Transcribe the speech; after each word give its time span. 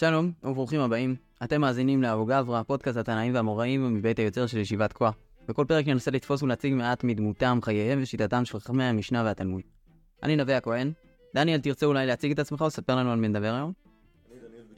שלום 0.00 0.32
וברוכים 0.44 0.80
הבאים. 0.80 1.16
אתם 1.44 1.60
מאזינים 1.60 2.02
לאבו 2.02 2.26
גברא, 2.26 2.62
פודקאסט 2.62 2.98
התנאים 2.98 3.34
והמוראים 3.34 3.94
מבית 3.94 4.18
היוצר 4.18 4.46
של 4.46 4.58
ישיבת 4.58 4.92
כה. 4.92 5.10
בכל 5.48 5.64
פרק 5.68 5.86
ננסה 5.86 6.10
לתפוס 6.10 6.42
ולהציג 6.42 6.74
מעט 6.74 7.04
מדמותם, 7.04 7.58
חייהם 7.62 8.02
ושיטתם 8.02 8.44
של 8.44 8.58
חכמי 8.58 8.84
המשנה 8.84 9.22
והתלמוד. 9.24 9.62
אני 10.22 10.36
נווה 10.36 10.56
הכהן. 10.56 10.92
דניאל, 11.34 11.60
תרצה 11.60 11.86
אולי 11.86 12.06
להציג 12.06 12.32
את 12.32 12.38
עצמך 12.38 12.60
או 12.60 12.70
ספר 12.70 12.96
לנו 12.96 13.12
על 13.12 13.18
מי 13.18 13.28
נדבר 13.28 13.54
היום? 13.54 13.72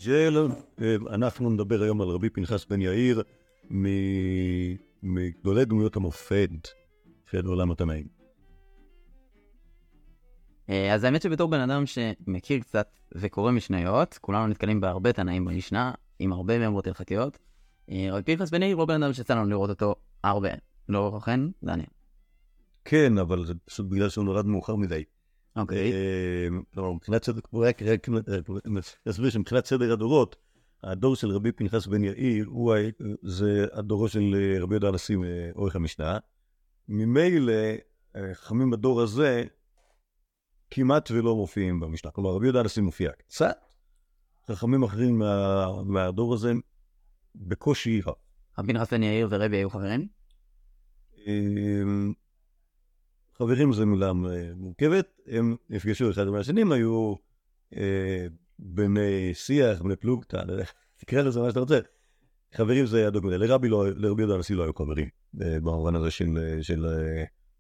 ג'ל, 0.06 0.48
אה, 0.80 0.96
אנחנו 1.10 1.50
נדבר 1.50 1.82
היום 1.82 2.00
על 2.00 2.08
רבי 2.08 2.30
פנחס 2.30 2.64
בן 2.64 2.80
יאיר, 2.80 3.22
מגדולי 5.02 5.64
דמויות 5.64 5.96
המופת 5.96 6.68
של 7.30 7.46
עולם 7.46 7.70
התנאים. 7.70 8.21
אה, 10.70 10.94
אז 10.94 11.04
האמת 11.04 11.22
שבתור 11.22 11.48
בן 11.50 11.60
אדם 11.60 11.86
שמכיר 11.86 12.60
קצת 12.60 12.98
וקורא 13.14 13.52
משניות, 13.52 14.18
כולנו 14.20 14.46
נתקלים 14.46 14.80
בהרבה 14.80 15.12
תנאים 15.12 15.44
במשנה, 15.44 15.92
עם 16.18 16.32
הרבה 16.32 16.58
מימרות 16.58 16.86
הלכתיות. 16.86 17.38
אה, 17.90 18.08
רבי 18.12 18.36
פנחס 18.36 18.50
בן 18.50 18.62
יאיר 18.62 18.76
הוא 18.76 18.84
בן 18.84 19.02
אדם 19.02 19.12
שיצא 19.12 19.34
לנו 19.34 19.50
לראות 19.50 19.70
אותו 19.70 19.94
הרבה. 20.24 20.50
לא 20.88 21.20
כן, 21.24 21.40
דניאל? 21.62 21.86
כן, 22.84 23.18
אבל 23.18 23.46
זה 23.46 23.54
פשוט 23.64 23.86
בגלל 23.86 24.08
שהוא 24.08 24.24
נולד 24.24 24.46
מאוחר 24.46 24.76
מדי. 24.76 25.04
אוקיי. 25.56 25.92
אה, 25.92 26.48
לא, 26.76 26.94
מבחינת 26.94 27.24
סדר, 27.24 27.40
רק 27.52 27.82
נסביר 29.06 29.30
שמבחינת 29.30 29.66
סדר 29.66 29.92
הדורות, 29.92 30.36
הדור 30.82 31.16
של 31.16 31.30
רבי 31.30 31.52
פנחס 31.52 31.86
בן 31.86 32.04
יאיר, 32.04 32.50
זה 33.22 33.66
הדורו 33.72 34.08
של 34.08 34.34
רבי 34.60 34.74
יהודה 34.74 34.88
הנשיא 34.88 35.16
עורך 35.54 35.76
המשנה. 35.76 36.18
ממילא, 36.88 37.52
חכמים 38.32 38.70
בדור 38.70 39.00
הזה 39.00 39.44
כמעט 40.74 41.10
ולא 41.10 41.36
מופיעים 41.36 41.80
במשנה. 41.80 42.10
כלומר, 42.10 42.30
רבי 42.30 42.46
יהודה 42.46 42.60
הנשיא 42.60 42.82
מופיע 42.82 43.12
קצת, 43.12 43.56
חכמים 44.46 44.82
אחרים 44.82 45.18
מה- 45.18 45.82
מהדור 45.84 46.34
הזה 46.34 46.52
בקושי 47.34 48.00
רב. 48.06 48.14
רבי 48.58 48.72
בן 48.72 49.02
יאיר 49.02 49.28
ורבי 49.30 49.56
היו 49.56 49.70
חברים? 49.70 50.08
אמ, 51.26 52.12
חברים 53.38 53.72
זו 53.72 53.86
מילה 53.86 54.06
אה, 54.06 54.12
מורכבת, 54.56 55.20
הם 55.26 55.56
נפגשו 55.70 56.10
אחד 56.10 56.26
עם 56.26 56.34
השני, 56.34 56.62
היו 56.74 57.14
אה, 57.76 58.26
בני 58.58 59.34
שיח, 59.34 59.82
בני 59.82 59.96
פלוגתא, 59.96 60.42
תקרא 61.00 61.22
לזה 61.22 61.40
מה 61.40 61.48
שאתה 61.48 61.60
רוצה. 61.60 61.78
חברים 62.54 62.86
זה 62.86 63.08
לרבי 63.24 63.68
לא, 63.68 63.86
לרבי 63.96 64.22
יהודה 64.22 64.34
הנשיא 64.34 64.56
לא 64.56 64.62
היו 64.62 64.74
חברים, 64.74 65.08
אה, 65.42 65.60
במובן 65.60 65.94
הזה 65.94 66.10
של, 66.10 66.58
של 66.62 66.86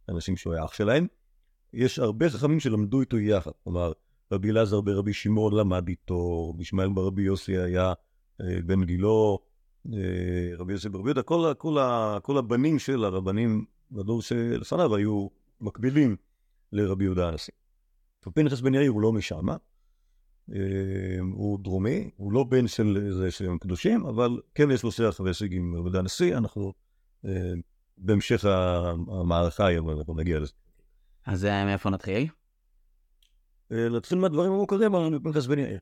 אנשים 0.08 0.36
שהוא 0.36 0.54
היה 0.54 0.64
אח 0.64 0.72
שלהם. 0.72 1.06
יש 1.72 1.98
הרבה 1.98 2.30
חכמים 2.30 2.60
שלמדו 2.60 3.00
איתו 3.00 3.18
יחד, 3.18 3.50
כלומר, 3.64 3.92
רבי 4.32 4.50
אלעזר 4.50 4.80
ברבי 4.80 5.12
שמעון 5.12 5.54
למד 5.54 5.88
איתו, 5.88 6.52
ישמעאל 6.58 6.88
ברבי 6.88 7.22
יוסי 7.22 7.58
היה 7.58 7.92
אה, 8.40 8.58
בן 8.66 8.84
גילו, 8.84 9.38
אה, 9.92 9.98
רבי 10.58 10.72
יוסי 10.72 10.88
ברבי 10.88 11.08
יהודה, 11.08 11.22
כל, 11.22 11.52
כל, 11.58 11.76
כל 12.22 12.38
הבנים 12.38 12.78
של 12.78 13.04
הרבנים 13.04 13.64
בדור 13.90 14.22
שלפניו 14.22 14.96
היו 14.96 15.28
מקבילים 15.60 16.16
לרבי 16.72 17.04
יהודה 17.04 17.28
הנשיא. 17.28 17.52
ופנחס 18.26 18.60
בן 18.60 18.74
יאיר 18.74 18.90
הוא 18.90 19.00
לא 19.00 19.12
משם, 19.12 19.48
אה, 19.48 19.56
הוא 21.32 21.58
דרומי, 21.62 22.10
הוא 22.16 22.32
לא 22.32 22.44
בן 22.44 22.66
של 22.66 23.02
איזה 23.06 23.30
שהם 23.30 23.58
קדושים, 23.58 24.06
אבל 24.06 24.40
כן 24.54 24.70
יש 24.70 24.82
לו 24.82 24.92
שיח 24.92 25.20
והישג 25.20 25.54
עם 25.54 25.74
רבי 25.74 25.82
יהודה 25.82 25.98
הנשיא, 25.98 26.36
אנחנו 26.36 26.72
בהמשך 27.98 28.44
המערכה 29.08 29.70
אנחנו 29.76 30.14
נגיע 30.14 30.38
לזה. 30.38 30.52
אז 31.26 31.44
אה, 31.44 31.64
מאיפה 31.64 31.90
נתחיל? 31.90 32.26
אה, 33.72 33.88
נתחיל 33.88 34.18
מהדברים 34.18 34.52
המוכרים 34.52 34.94
על 34.94 35.18
פנחס 35.22 35.46
בן 35.46 35.58
יאיר. 35.58 35.78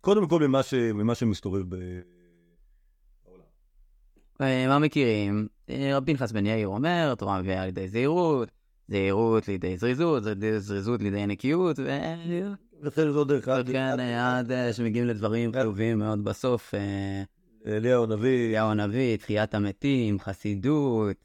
קודם 0.00 0.28
כל 0.28 0.48
ממה 0.94 1.14
שמסתובב 1.14 1.74
ב... 1.74 2.00
אה, 4.40 4.68
מה 4.68 4.78
מכירים? 4.78 5.48
רבי 5.94 6.14
פנחס 6.14 6.32
בן 6.32 6.46
יאיר 6.46 6.68
אומר, 6.68 7.14
תורה 7.14 7.42
מביאה 7.42 7.66
לידי 7.66 7.88
זהירות, 7.88 8.48
זהירות 8.88 9.48
לידי 9.48 9.76
זריזות, 9.76 10.22
זריזות 10.58 11.02
לידי 11.02 11.26
נקיות, 11.26 11.78
ו... 11.78 11.88
וכן 12.82 13.10
זו 13.10 13.24
דרך 13.24 13.48
אגב, 13.48 13.72
כן, 13.72 14.00
עד 14.00 14.52
שמגיעים 14.72 15.06
לדברים 15.06 15.52
חיוביים 15.52 15.98
מאוד 15.98 16.24
בסוף. 16.24 16.74
אליהו 17.66 18.04
הנביא, 18.04 18.48
אליהו 18.48 18.70
הנביא, 18.70 19.16
תחיית 19.16 19.54
המתים, 19.54 20.20
חסידות, 20.20 21.16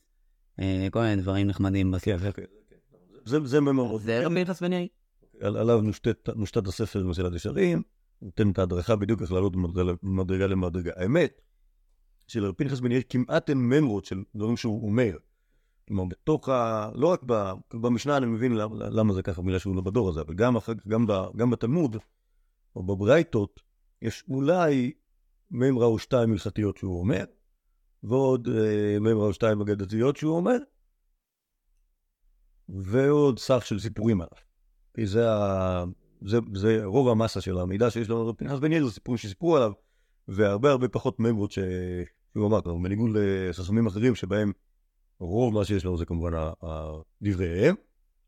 כל 0.91 1.01
מיני 1.01 1.15
דברים 1.21 1.47
נחמדים 1.47 1.91
בסוף. 1.91 2.05
כן, 2.21 2.31
כן, 2.31 2.43
כן. 2.69 3.45
זה 3.45 3.61
מאוד, 3.61 4.01
זה 4.01 4.25
רבי 4.25 4.43
יאיר. 4.73 4.87
על- 5.41 5.57
עליו 5.57 5.81
מושתת 6.35 6.67
הספר 6.67 7.05
מסילת 7.07 7.33
ישרים, 7.33 7.81
נותן 8.21 8.51
את 8.51 8.59
ההדרכה 8.59 8.95
בדיוק 8.95 9.21
איך 9.21 9.31
לעלות 9.31 9.53
ממדרגה- 10.03 10.47
למדרגה. 10.47 10.91
האמת, 10.95 11.41
שלרבי 12.27 12.55
פנחס 12.57 12.79
בן 12.79 12.91
יאיר 12.91 13.01
כמעט 13.09 13.49
אין 13.49 13.57
ממרות 13.57 14.05
של 14.05 14.23
דברים 14.35 14.57
שהוא 14.57 14.85
אומר. 14.87 15.17
כלומר, 15.87 16.05
בתוך 16.05 16.49
ה... 16.49 16.89
לא 16.95 17.07
רק 17.07 17.21
ב... 17.25 17.51
במשנה 17.73 18.17
אני 18.17 18.25
מבין 18.25 18.55
למה, 18.55 18.75
למה 18.89 19.13
זה 19.13 19.21
ככה, 19.21 19.41
בגלל 19.41 19.59
שהוא 19.59 19.75
לא 19.75 19.81
בדור 19.81 20.09
הזה, 20.09 20.21
אבל 20.21 20.33
גם 20.33 20.55
אחר 20.55 20.73
גם, 20.87 21.07
ב... 21.07 21.13
גם 21.35 21.49
בתלמוד, 21.49 21.97
או 22.75 22.83
בברייתות, 22.83 23.59
יש 24.01 24.23
אולי 24.29 24.91
מימרה 25.51 25.85
או 25.85 25.99
שתיים 25.99 26.31
הלכתיות 26.31 26.77
שהוא 26.77 26.99
אומר, 26.99 27.23
ועוד 28.07 28.47
אה, 28.47 28.99
מימרה 28.99 29.25
או 29.25 29.33
שתיים 29.33 29.61
אגדתיות 29.61 30.17
שהוא 30.17 30.35
אומר, 30.35 30.57
ועוד 32.69 33.39
סך 33.39 33.65
של 33.65 33.79
סיפורים 33.79 34.21
עליו. 34.21 34.37
כי 34.93 35.07
זה, 35.07 35.31
ה... 35.31 35.83
זה, 36.25 36.37
זה 36.53 36.85
רוב 36.85 37.09
המסה 37.09 37.41
של 37.41 37.57
המידע 37.57 37.89
שיש 37.89 38.09
לנו 38.09 38.27
על 38.27 38.33
פנחס 38.37 38.59
בן 38.59 38.83
זה 38.83 38.91
סיפורים 38.91 39.17
שסיפרו 39.17 39.55
עליו, 39.55 39.71
והרבה 40.27 40.71
הרבה 40.71 40.87
פחות 40.87 41.19
ממרות 41.19 41.51
ש... 41.51 41.59
שהוא 42.33 42.47
אמר, 42.47 42.61
כלומר, 42.61 42.83
בניגוד 42.83 43.09
לחכמים 43.13 43.87
אחרים 43.87 44.15
שבהם 44.15 44.51
רוב 45.19 45.53
מה 45.53 45.65
שיש 45.65 45.85
לנו 45.85 45.97
זה 45.97 46.05
כמובן 46.05 46.31
דבריהם, 47.21 47.75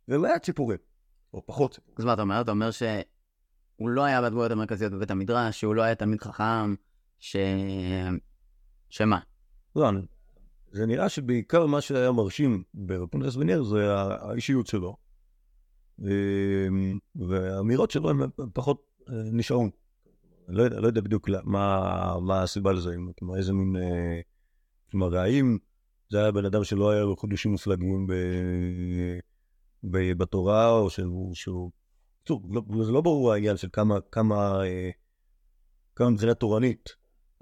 ומעט 0.07 0.45
סיפורים, 0.45 0.77
או 1.33 1.45
פחות. 1.45 1.79
אז 1.97 2.05
מה 2.05 2.13
אתה 2.13 2.21
אומר? 2.21 2.41
אתה 2.41 2.51
אומר 2.51 2.71
שהוא 2.71 3.89
לא 3.89 4.03
היה 4.03 4.21
בדמויות 4.21 4.51
המרכזיות 4.51 4.93
בבית 4.93 5.11
המדרש, 5.11 5.59
שהוא 5.59 5.75
לא 5.75 5.81
היה 5.81 5.95
תלמיד 5.95 6.21
חכם, 6.21 6.75
ש... 7.19 7.35
שמה? 8.89 9.19
אני- 9.89 10.01
זה 10.71 10.85
נראה 10.85 11.09
שבעיקר 11.09 11.65
מה 11.65 11.81
שהיה 11.81 12.11
מרשים 12.11 12.63
בן 13.37 13.49
יאיר 13.49 13.63
זה 13.63 13.93
האישיות 13.95 14.67
שלו. 14.67 14.95
אמ, 16.01 16.99
והאמירות 17.15 17.91
שלו 17.91 18.09
הן 18.09 18.19
פחות 18.53 18.83
אה, 19.09 19.13
נשארו. 19.33 19.69
לא 20.47 20.67
לא 20.67 20.87
יודע 20.87 21.01
בדיוק 21.01 21.29
מה, 21.43 22.13
מה 22.21 22.43
הסיבה 22.43 22.71
לזה, 22.71 22.95
כלומר 23.19 23.37
איזה 23.37 23.53
מין... 23.53 23.75
אה, 23.75 24.19
כלומר, 24.91 25.17
האם 25.17 25.57
זה 26.09 26.21
היה 26.21 26.31
בן 26.31 26.45
אדם 26.45 26.63
שלא 26.63 26.89
היה 26.89 27.01
לו 27.01 27.17
חידושים 27.17 27.51
מופלגים 27.51 28.07
ב, 28.07 28.13
ב, 29.83 30.13
בתורה, 30.17 30.71
או 30.71 30.89
שהוא... 30.89 31.35
שהוא... 31.35 31.71
לא, 32.29 32.61
זה 32.85 32.91
לא 32.91 33.01
ברור 33.01 33.33
העניין 33.33 33.57
של 33.57 33.67
כמה, 33.73 34.01
כמה, 34.11 34.63
אה, 34.65 34.89
כמה 35.95 36.09
מבחינה 36.09 36.33
תורנית 36.33 36.89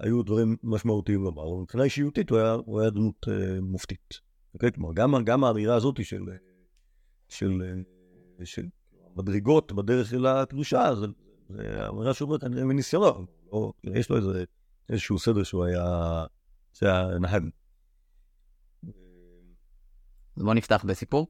היו 0.00 0.22
דברים 0.22 0.56
משמעותיים 0.62 1.22
לומר, 1.22 1.42
אבל 1.42 1.60
מבחינה 1.62 1.84
אישיותית 1.84 2.30
הוא 2.30 2.38
היה, 2.38 2.52
הוא 2.52 2.80
היה 2.80 2.90
דמות 2.90 3.26
אה, 3.28 3.60
מופתית. 3.60 4.20
אוקיי? 4.54 4.72
כלומר, 4.72 4.92
גם, 4.92 5.24
גם 5.24 5.44
האמירה 5.44 5.74
הזאת 5.74 6.04
של, 6.04 6.22
אה, 6.30 6.36
של, 7.28 7.62
אה, 8.40 8.46
של 8.46 8.66
מדרגות 9.16 9.72
בדרך 9.72 10.14
אל 10.14 10.26
הקדושה, 10.26 10.94
זה, 10.94 11.06
זה 11.48 11.88
אמירה 11.88 12.14
שהוא 12.14 12.28
אומר 12.28 12.38
כנראה 12.38 12.64
מניסיונו, 12.64 13.26
או 13.52 13.72
יש 13.84 14.10
לו 14.10 14.16
איזה, 14.16 14.44
איזשהו 14.88 15.18
סדר 15.18 15.42
שהוא 15.42 15.64
היה, 15.64 16.24
שהיה 16.72 17.18
נהג. 17.20 17.42
אז 20.36 20.42
בוא 20.42 20.54
נפתח 20.54 20.84
בסיפור. 20.86 21.26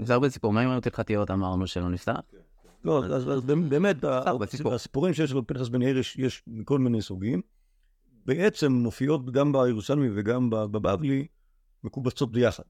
נפתח 0.00 0.14
בסיפור, 0.14 0.52
מה 0.52 0.60
עם 0.60 0.68
האמרות 0.68 0.86
הלכתיות 0.86 1.30
אמרנו 1.30 1.66
שלא 1.66 1.90
נפתח? 1.90 2.20
לא, 2.84 3.04
אז, 3.04 3.44
באמת. 3.68 3.96
הסיפורים 4.74 5.14
שיש 5.14 5.32
לו 5.32 5.46
פנחס 5.46 5.68
בן 5.68 5.82
יאיר 5.82 5.98
יש 5.98 6.42
מכל 6.46 6.78
מיני 6.78 7.02
סוגים. 7.02 7.42
בעצם 8.26 8.72
מופיעות 8.72 9.30
גם 9.30 9.52
בירושלמי 9.52 10.08
וגם 10.14 10.50
בבבלי 10.50 11.26
מקובצות 11.84 12.32
ביחד. 12.32 12.62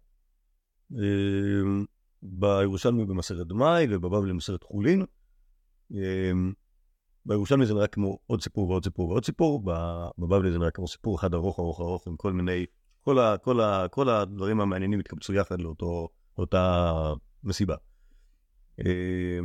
אה, 0.92 1.82
בירושלמי 2.22 3.04
במסכת 3.04 3.46
דמאי 3.46 3.86
ובבבלי 3.90 4.32
במסכת 4.32 4.62
חולין. 4.62 5.04
אה, 5.94 6.32
בירושלמי 7.26 7.66
זה 7.66 7.74
נראה 7.74 7.86
כמו 7.86 8.18
עוד 8.26 8.42
סיפור 8.42 8.68
ועוד 8.70 8.84
סיפור 8.84 9.08
ועוד 9.08 9.24
סיפור, 9.24 9.62
בבבלי 10.18 10.52
זה 10.52 10.58
נראה 10.58 10.70
כמו 10.70 10.88
סיפור 10.88 11.16
אחד 11.16 11.34
ארוך 11.34 11.58
ארוך 11.58 11.80
ארוך 11.80 12.06
עם 12.06 12.16
כל 12.16 12.32
מיני, 12.32 12.66
כל, 13.02 13.18
ה, 13.18 13.38
כל, 13.38 13.60
ה, 13.60 13.88
כל 13.88 14.08
הדברים 14.08 14.60
המעניינים 14.60 15.00
התקבצו 15.00 15.32
יחד 15.32 15.60
לאותו, 15.60 16.08
לאותה 16.38 16.92
מסיבה. 17.44 17.74
אה, 18.80 19.38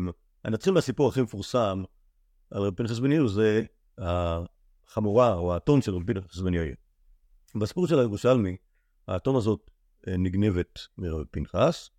אני 0.46 0.56
אתחיל 0.56 0.74
מהסיפור 0.74 1.10
הכי 1.10 1.22
מפורסם 1.22 1.84
על 2.52 2.62
רבי 2.62 2.76
פנחס 2.76 3.00
בן 3.00 3.12
יאיר, 3.12 3.28
זה 3.28 3.64
החמורה 4.92 5.34
או 5.34 5.54
האתון 5.54 5.82
של 5.82 5.96
רבי 5.96 6.14
פנחס 6.14 6.38
בן 6.40 6.54
יאיר. 6.54 6.76
בסיפור 7.56 7.88
של 7.88 8.00
הירושלמי, 8.00 8.58
האתון 9.08 9.36
הזאת 9.36 9.72
אה, 10.08 10.18
נגנבת 10.18 10.80
מרבי 10.98 11.24
פנחס, 11.32 11.90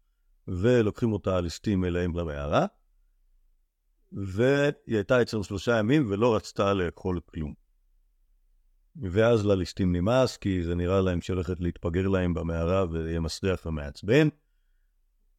ולוקחים 0.48 1.12
אותה 1.12 1.40
ליסטים 1.40 1.84
אליהם 1.84 2.18
למערה, 2.18 2.66
והיא 4.12 4.96
הייתה 4.96 5.22
אצלנו 5.22 5.44
שלושה 5.44 5.78
ימים 5.78 6.10
ולא 6.10 6.36
רצתה 6.36 6.74
לאכול 6.74 7.20
כלום. 7.26 7.54
ואז 8.96 9.46
לליסטים 9.46 9.96
נמאס, 9.96 10.36
כי 10.36 10.62
זה 10.62 10.74
נראה 10.74 11.00
להם 11.00 11.20
שהולכת 11.20 11.60
להתפגר 11.60 12.08
להם 12.08 12.34
במערה 12.34 12.84
ויהיה 12.90 13.20
מסריח 13.20 13.66
ומעצבן, 13.66 14.28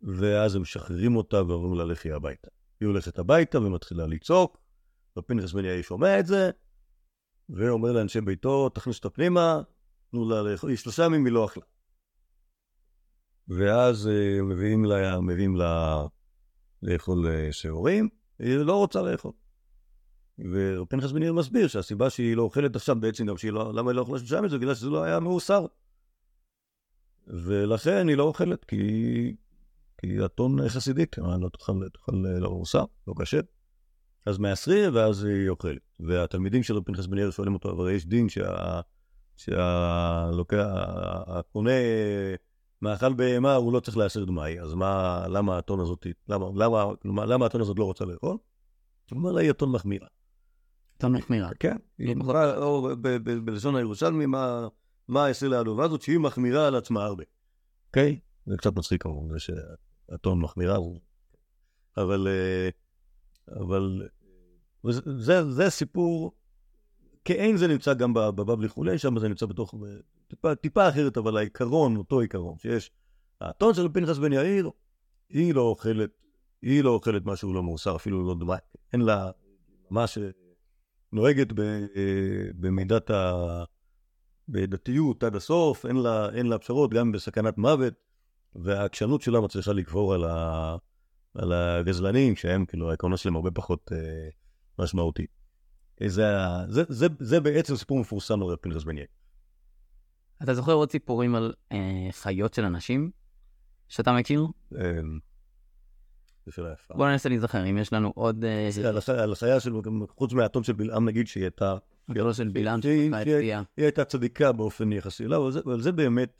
ואז 0.01 0.55
הם 0.55 0.61
משחררים 0.61 1.15
אותה 1.15 1.47
ואומרים 1.47 1.73
לה 1.73 1.85
לכי 1.85 2.11
הביתה. 2.11 2.47
היא 2.79 2.87
הולכת 2.87 3.19
הביתה 3.19 3.59
ומתחילה 3.59 4.07
לצעוק, 4.07 4.57
ופנחס 5.17 5.51
בן 5.51 5.65
יאיר 5.65 5.81
שומע 5.81 6.19
את 6.19 6.25
זה, 6.25 6.51
ואומר 7.49 7.91
לאנשי 7.91 8.21
ביתו, 8.21 8.69
תכניס 8.69 8.97
אותה 8.97 9.09
פנימה, 9.09 9.61
תנו 10.11 10.29
לה 10.29 10.41
לאכול, 10.41 10.69
היא 10.69 10.77
שלושה 10.77 11.05
ימים 11.05 11.25
היא 11.25 11.33
לא 11.33 11.45
אכלה. 11.45 11.63
ואז 13.47 14.07
אה, 14.07 14.41
מביאים 14.41 14.85
לה, 14.85 15.19
מביאים 15.19 15.55
לה 15.55 16.05
לאכול 16.83 17.27
אה, 17.27 17.51
שעורים, 17.51 18.09
היא 18.39 18.57
לא 18.57 18.77
רוצה 18.77 19.01
לאכול. 19.01 19.31
ופנחס 20.39 21.11
בן 21.11 21.21
יאיר 21.21 21.33
מסביר 21.33 21.67
שהסיבה 21.67 22.09
שהיא 22.09 22.35
לא 22.35 22.41
אוכלת 22.41 22.75
עכשיו 22.75 22.95
בעצם 22.99 23.25
גם 23.25 23.37
שהיא 23.37 23.51
לא, 23.51 23.73
למה 23.73 23.91
היא 23.91 23.95
לא 23.95 24.01
אוכלת 24.01 24.19
שלושה 24.19 24.37
ימים 24.37 24.49
זה 24.49 24.57
בגלל 24.57 24.75
שזה 24.75 24.89
לא 24.89 25.03
היה 25.03 25.19
מאוסר. 25.19 25.65
ולכן 27.27 28.07
היא 28.07 28.17
לא 28.17 28.23
אוכלת, 28.23 28.65
כי, 28.65 29.35
כי 29.97 30.25
אתון 30.25 30.69
חסידית, 30.69 31.17
לא 31.17 31.49
תאכל, 31.49 31.89
תאכל 31.93 32.11
לא 32.15 32.49
מאוסר, 32.49 32.85
לא 33.07 33.13
קשה. 33.17 33.39
אז 34.25 34.37
מעשרים 34.37 34.95
ואז 34.95 35.23
היא 35.23 35.49
אוכלת. 35.49 35.81
והתלמידים 35.99 36.63
של 36.63 36.79
פנחס 36.85 37.05
בן 37.05 37.17
יאיר 37.17 37.31
שואלים 37.31 37.53
אותו, 37.53 37.71
אבל 37.71 37.91
יש 37.91 38.05
דין 38.05 38.29
שה... 38.29 38.81
שהלוקח, 39.37 40.65
הקונה 41.27 41.71
מאכל 42.81 43.13
בהמה 43.13 43.55
הוא 43.55 43.73
לא 43.73 43.79
צריך 43.79 43.97
להסר 43.97 44.25
דמאי, 44.25 44.59
אז 44.59 44.73
מה, 44.73 45.25
למה 45.27 45.55
האתון 45.55 45.79
הזאת, 45.79 46.07
למה, 46.27 46.45
למה, 46.55 46.85
למה 47.05 47.45
האתון 47.45 47.61
הזאת 47.61 47.79
לא 47.79 47.83
רוצה 47.83 48.05
לאכול? 48.05 48.37
הוא 49.11 49.17
אומר 49.17 49.31
לה, 49.31 49.41
היא 49.41 49.51
אתון 49.51 49.71
מחמירה. 49.71 50.07
אתון 50.97 51.11
מחמירה. 51.11 51.49
כן, 51.59 51.75
היא 51.97 52.15
מחמירה, 52.15 52.57
או 52.57 52.89
בלשון 53.43 53.75
הירושלמי, 53.75 54.25
מה, 54.25 54.67
מה 55.07 55.27
יעשה 55.27 55.47
לעלובה 55.47 55.85
הזאת, 55.85 56.01
שהיא 56.01 56.17
מחמירה 56.17 56.67
על 56.67 56.75
עצמה 56.75 57.03
הרבה. 57.03 57.23
אוקיי? 57.87 58.19
זה 58.45 58.57
קצת 58.57 58.75
מצחיק 58.75 59.03
כמובן, 59.03 59.33
זה 59.33 59.39
שאתון 59.39 60.39
מחמירה, 60.39 60.77
אבל, 61.97 62.27
אה, 62.27 62.69
אבל 63.51 64.09
זה, 65.17 65.51
זה 65.51 65.69
סיפור, 65.69 66.31
כאין 67.25 67.57
זה 67.57 67.67
נמצא 67.67 67.93
גם 67.93 68.13
בבבלי 68.13 68.67
חולי, 68.67 68.97
שם 68.97 69.19
זה 69.19 69.27
נמצא 69.27 69.45
בתוך, 69.45 69.73
טיפה, 70.27 70.55
טיפה 70.55 70.89
אחרת, 70.89 71.17
אבל 71.17 71.37
העיקרון, 71.37 71.95
אותו 71.95 72.19
עיקרון, 72.19 72.57
שיש, 72.57 72.91
האתון 73.41 73.73
של 73.73 73.87
פנחס 73.93 74.17
בן 74.17 74.33
יאיר, 74.33 74.69
היא 75.29 75.53
לא 75.53 75.61
אוכלת, 75.61 76.09
היא 76.61 76.83
לא 76.83 76.89
אוכלת 76.89 77.25
משהו 77.25 77.53
לא 77.53 77.63
מאוסר, 77.63 77.95
אפילו 77.95 78.27
לא 78.27 78.35
דומה, 78.35 78.55
אין 78.93 79.01
לה, 79.01 79.31
ממש 79.91 80.17
נוהגת 81.11 81.47
ב, 81.55 81.61
במידת 82.59 83.09
ה... 83.09 83.63
בדתיות 84.49 85.23
עד 85.23 85.35
הסוף, 85.35 85.85
אין 85.85 85.95
לה, 85.95 86.29
אין 86.29 86.45
לה 86.45 86.57
פשרות, 86.57 86.93
גם 86.93 87.11
בסכנת 87.11 87.57
מוות, 87.57 87.93
והעקשנות 88.55 89.21
שלה 89.21 89.41
מצליחה 89.41 89.71
לגבור 89.71 90.13
על, 90.13 90.23
ה, 90.23 90.75
על 91.35 91.53
הגזלנים, 91.53 92.35
שהם, 92.35 92.65
כאילו, 92.65 92.89
העקרונות 92.89 93.19
שלהם 93.19 93.35
הרבה 93.35 93.51
פחות 93.51 93.91
אה, 93.91 94.29
משמעותי. 94.79 95.25
זה, 96.07 96.25
זה, 96.67 96.83
זה, 96.89 97.07
זה 97.19 97.39
בעצם 97.39 97.75
סיפור 97.75 97.99
מפורסם 97.99 98.43
על 98.43 98.55
פנחס 98.61 98.83
בן 98.83 98.97
יאיר. 98.97 99.07
אתה 100.43 100.53
זוכר 100.53 100.71
עוד 100.73 100.91
סיפורים 100.91 101.35
על 101.35 101.53
אה, 101.71 101.77
חיות 102.11 102.53
של 102.53 102.65
אנשים 102.65 103.11
שאתה 103.89 104.13
מכיר? 104.13 104.47
אמ, 104.71 105.19
זה 106.45 106.51
שאלה 106.51 106.73
יפה. 106.73 106.93
בוא 106.93 107.07
ננסה 107.07 107.29
להיזכר, 107.29 107.69
אם 107.69 107.77
יש 107.77 107.93
לנו 107.93 108.11
עוד... 108.15 108.45
אה, 108.45 108.69
על 109.23 109.31
החיה 109.31 109.59
של, 109.59 109.73
חוץ 110.09 110.33
מהאתון 110.33 110.63
של 110.63 110.73
בלעם 110.73 111.05
נגיד 111.05 111.27
שהיא 111.27 111.43
הייתה... 111.43 111.75
הגדולה 112.09 112.33
של 112.33 112.47
בלעם 112.47 112.81
שהיא- 112.81 113.11
הייתה 113.77 114.05
צדיקה 114.05 114.51
באופן 114.51 114.91
יחסי, 114.91 115.27
לא, 115.27 115.49
אבל 115.65 115.81
זה, 115.81 115.91
באמת, 115.91 116.33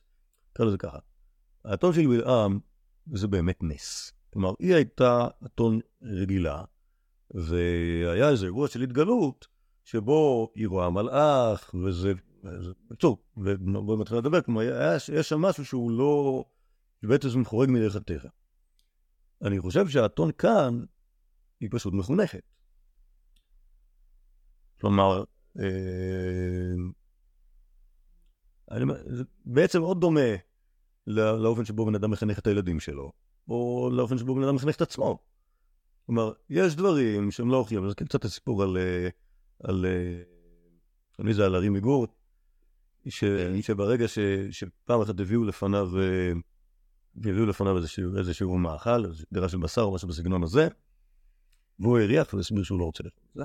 נקרא 0.52 0.66
לזה 0.66 0.78
ככה, 0.78 0.98
האתון 1.66 1.94
של 1.94 2.08
בלעם 2.08 2.60
זה 3.14 3.28
באמת 3.28 3.58
נס. 3.64 4.13
כלומר, 4.34 4.54
היא 4.60 4.76
הייתה 4.76 5.28
אתון 5.46 5.80
רגילה, 6.02 6.64
והיה 7.34 8.30
איזה 8.30 8.46
אירוע 8.46 8.68
של 8.68 8.82
התגלות, 8.82 9.48
שבו 9.84 10.52
היא 10.56 10.68
רואה 10.68 10.90
מלאך, 10.90 11.76
וזה, 11.86 12.14
בקיצור, 12.90 13.18
ובואי 13.38 13.98
מתחילה 13.98 14.20
לדבר, 14.20 14.42
כלומר, 14.42 14.62
היה- 14.62 14.96
יש 14.96 15.30
שם 15.30 15.42
משהו 15.42 15.66
שהוא 15.66 15.92
לא, 15.92 16.46
שבעצם 17.02 17.46
חורג 17.46 17.70
מדרך 17.70 17.96
הטבע. 17.96 18.30
אני 19.42 19.60
חושב 19.60 19.88
שהאתון 19.88 20.32
כאן, 20.38 20.84
היא 21.60 21.70
פשוט 21.72 21.94
מחונכת. 21.94 22.44
כלומר, 24.82 25.24
אה, 25.60 25.66
זה 29.06 29.24
בעצם 29.46 29.80
מאוד 29.82 30.02
דומה 30.02 30.20
לא- 31.08 31.44
לאופן 31.44 31.66
שבו 31.66 31.86
בן 31.86 31.96
אדם 31.96 32.12
מחנך 32.12 32.40
את 32.40 32.48
הילדים 32.48 32.80
שלו, 32.80 33.12
או 33.50 33.90
לאופן 33.94 34.18
שבו 34.18 34.36
בן 34.36 34.44
אדם 34.44 34.56
מחנך 34.56 34.76
את 34.76 34.82
עצמו. 34.82 35.20
כלומר, 36.06 36.32
יש 36.50 36.76
דברים 36.76 37.32
שהם 37.32 37.50
לא 37.50 37.58
אוכלים, 37.58 37.90
זה 37.90 37.96
קצת 37.96 38.26
הסיפור 38.26 38.64
על... 38.64 38.78
אה, 38.78 39.10
על... 39.64 39.86
אה, 39.86 40.24
על 41.18 41.26
מי 41.26 41.34
זה? 41.34 41.46
על 41.46 41.56
ארי 41.56 41.70
מגור, 41.70 42.08
ש, 43.10 43.24
שברגע 43.62 44.08
ש, 44.08 44.20
שפעם 44.52 45.02
אחת 45.02 45.20
הביאו 45.20 45.44
לפניו, 45.44 46.00
אה, 46.00 46.32
הביאו 47.18 47.46
לפניו 47.46 47.78
איזשהו, 47.78 48.18
איזשהו 48.18 48.58
מאכל, 48.58 49.06
איזושהי 49.06 49.26
דירה 49.34 49.50
של 49.50 49.58
בשר 49.58 49.82
או 49.82 49.94
משהו 49.94 50.08
בסגנון 50.08 50.44
הזה, 50.44 50.68
והוא 51.80 52.00
הריח 52.00 52.34
והסביר 52.34 52.64
שהוא 52.64 52.80
לא 52.80 52.86
רוצה 52.86 53.04
לאכול 53.04 53.24
את 53.32 53.36
זה. 53.36 53.44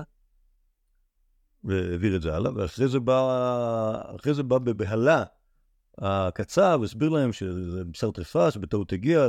והעביר 1.63 2.15
את 2.15 2.21
זה 2.21 2.35
הלאה, 2.35 2.51
ואחרי 2.55 2.87
זה 2.87 2.99
בא, 2.99 4.15
אחרי 4.15 4.33
זה 4.33 4.43
בא 4.43 4.57
בבהלה 4.57 5.23
הקצב, 6.01 6.81
הסביר 6.83 7.09
להם 7.09 7.33
שזה 7.33 7.85
בשר 7.85 8.11
טרפה 8.11 8.51
שבטעות 8.51 8.93
הגיע 8.93 9.27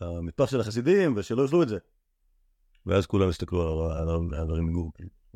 למטפח 0.00 0.50
של 0.50 0.60
החסידים, 0.60 1.14
ושלא 1.16 1.42
יאכלו 1.42 1.62
את 1.62 1.68
זה. 1.68 1.78
ואז 2.86 3.06
כולם 3.06 3.28
הסתכלו 3.28 3.90
על 3.90 3.90
ה- 3.92 3.98
על 4.40 4.50
הרי 4.50 4.60
מגור, 4.60 4.92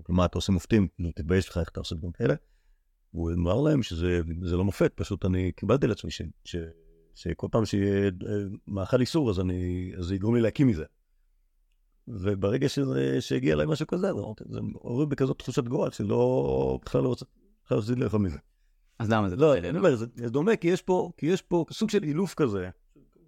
מה 0.08 0.24
אתה 0.24 0.38
עושה 0.38 0.52
מופתים? 0.52 0.88
כאילו, 0.88 1.10
תתבייש 1.14 1.48
לך, 1.48 1.58
איך 1.58 1.68
אתה 1.68 1.80
עושה 1.80 1.94
דברים 1.94 2.12
כאלה? 2.12 2.34
והוא 3.14 3.32
אמר 3.32 3.60
להם 3.60 3.82
שזה 3.82 4.20
זה 4.42 4.56
לא 4.56 4.64
מופת, 4.64 4.92
פשוט 4.94 5.24
אני 5.24 5.52
קיבלתי 5.52 5.86
לעצמי 5.86 6.10
שכל 7.14 7.46
פעם 7.50 7.64
שיהיה 7.64 8.04
אה, 8.04 8.10
מאכל 8.66 9.00
איסור, 9.00 9.30
אז, 9.30 9.40
זה 9.98 10.14
יגרום 10.14 10.34
לי 10.34 10.40
להקים 10.40 10.66
מזה. 10.66 10.84
וברגע 12.08 12.68
שזה, 12.68 13.20
שהגיע 13.20 13.54
אליי 13.54 13.66
משהו 13.66 13.86
כזה, 13.86 14.08
זה 14.48 14.60
עורר 14.72 15.04
בכזאת 15.04 15.38
תחושת 15.38 15.64
גורל 15.64 15.90
שלא, 15.90 16.78
בכלל 16.84 17.02
לא 17.02 17.08
רוצה, 17.08 17.24
בכלל 17.64 17.78
לא 17.78 17.82
רציתי 17.82 18.00
לאכול 18.00 18.20
מזה. 18.20 18.38
אז 19.00 19.10
למה 19.10 19.28
זה 19.28 19.36
לא? 19.36 19.58
אני 19.58 19.78
אומר, 19.78 19.96
זה 19.96 20.06
דומה, 20.28 20.56
כי 20.56 20.68
יש 20.68 20.82
פה, 20.82 21.10
כי 21.16 21.26
יש 21.26 21.42
פה 21.42 21.64
סוג 21.70 21.90
של 21.90 22.04
אילוף 22.04 22.34
כזה. 22.34 22.70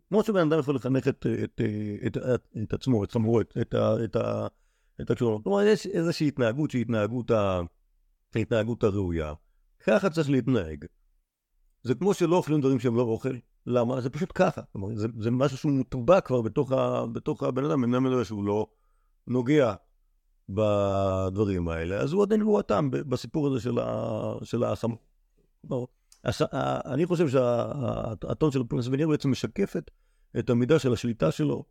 כמו 0.08 0.22
שבן 0.22 0.52
אדם 0.52 0.58
יכול 0.58 0.74
לחנך 0.74 1.08
את, 1.08 1.26
את, 1.44 1.60
את, 2.06 2.16
את, 2.16 2.48
את 2.62 2.72
עצמו, 2.72 3.04
את 3.04 3.10
סמרו, 3.10 3.40
את, 3.40 3.54
את, 3.60 3.74
את, 4.04 4.16
את 5.00 5.10
הקשורות. 5.10 5.42
כלומר, 5.44 5.62
יש 5.62 5.86
איזושהי 5.86 6.28
התנהגות 6.28 6.70
שהיא 6.70 6.82
התנהגות, 6.82 7.30
ה, 7.30 7.60
ההתנהגות 8.34 8.84
הראויה. 8.84 9.32
ככה 9.84 10.10
צריך 10.10 10.30
להתנהג. 10.30 10.84
זה 11.82 11.94
כמו 11.94 12.14
שלא 12.14 12.36
אוכלים 12.36 12.60
דברים 12.60 12.80
שהם 12.80 12.96
לא 12.96 13.02
אוכל. 13.02 13.34
למה? 13.66 14.00
זה 14.00 14.10
פשוט 14.10 14.32
ככה. 14.34 14.60
כלומר, 14.72 14.96
זה, 14.96 15.08
זה 15.18 15.30
משהו 15.30 15.58
שהוא 15.58 15.72
מוטבע 15.72 16.20
כבר 16.20 16.42
בתוך, 16.42 16.72
ה, 16.72 17.06
בתוך 17.06 17.42
הבן 17.42 17.64
אדם, 17.64 17.84
אמנם 17.84 18.06
לא 18.06 18.24
שהוא 18.24 18.44
לא 18.44 18.66
נוגע 19.26 19.74
בדברים 20.48 21.68
האלה, 21.68 21.96
אז 21.96 22.12
הוא 22.12 22.22
עדיין 22.22 22.40
הוא 22.40 22.58
הטעם 22.58 22.90
בסיפור 22.90 23.46
הזה 23.46 23.60
של, 23.60 23.78
ה. 23.78 24.74
ברור. 25.64 25.88
הש- 26.25 26.42
ה- 26.42 26.92
אני 26.92 27.07
חושב 27.07 27.28
שהטון 27.28 28.50
של 28.50 28.64
פרנס 28.69 28.87
וניר 28.87 29.09
בעצם 29.09 29.31
משקפת 29.31 29.90
את 30.38 30.50
המידה 30.50 30.78
של 30.78 30.92
השליטה 30.92 31.31
שלו 31.31 31.64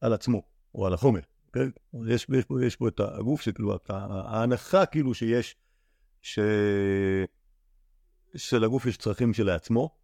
על 0.00 0.12
עצמו, 0.12 0.42
או 0.74 0.86
על 0.86 0.94
החומר. 0.94 1.20
אוקיי? 1.46 1.70
יש, 2.08 2.26
יש, 2.38 2.44
פה, 2.44 2.64
יש 2.64 2.76
פה 2.76 2.88
את 2.88 3.00
הגוף, 3.00 3.40
שכאילו, 3.40 3.78
ההנחה 3.88 4.86
כאילו 4.86 5.14
שיש, 5.14 5.56
ש... 6.22 6.38
שלגוף 8.36 8.86
יש 8.86 8.96
צרכים 8.96 9.34
שלעצמו, 9.34 9.98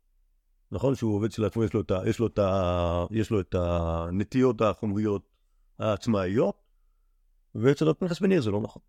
נכון? 0.73 0.95
שהוא 0.95 1.17
עובד 1.17 1.33
שלעצמו, 1.33 1.65
יש 1.65 1.75
לו 1.75 1.81
את, 1.81 1.91
ה, 1.91 2.01
יש 2.07 2.19
לו 2.19 2.27
את, 2.27 2.39
ה, 2.39 3.05
יש 3.11 3.31
לו 3.31 3.41
את 3.41 3.55
הנטיות 3.59 4.61
החומריות 4.61 5.29
העצמאיות, 5.79 6.57
ואצל 7.55 7.89
בן 8.21 8.31
יאיר 8.31 8.43
זה 8.43 8.51
לא 8.51 8.61
נכון. 8.61 8.83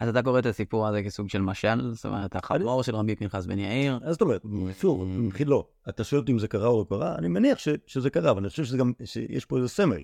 אז 0.00 0.08
אתה 0.08 0.22
קורא 0.22 0.38
את 0.38 0.46
הסיפור 0.46 0.86
הזה 0.86 1.02
כסוג 1.02 1.28
של 1.28 1.40
משל? 1.42 1.94
זאת 1.94 2.06
אומרת, 2.06 2.36
החמור 2.36 2.82
של 2.82 2.96
רבי 2.96 3.16
פנחס 3.16 3.46
בן 3.46 3.58
יאיר? 3.58 3.98
אז 4.02 4.12
זאת 4.12 4.22
אומרת, 4.22 4.42
שוב, 4.80 5.02
במחיל 5.02 5.48
לא, 5.48 5.68
אתה 5.88 6.04
שואל 6.04 6.20
אותי 6.20 6.32
אם 6.32 6.38
זה 6.38 6.48
קרה 6.48 6.68
או 6.68 6.78
לא 6.78 6.86
קרה, 6.88 7.14
אני 7.14 7.28
מניח 7.28 7.58
שזה 7.86 8.10
קרה, 8.10 8.30
אבל 8.30 8.40
אני 8.40 8.48
חושב 8.48 8.64
שזה 8.64 8.76
גם, 8.76 8.92
שיש 9.04 9.44
פה 9.44 9.56
איזה 9.56 9.68
סמל. 9.68 10.02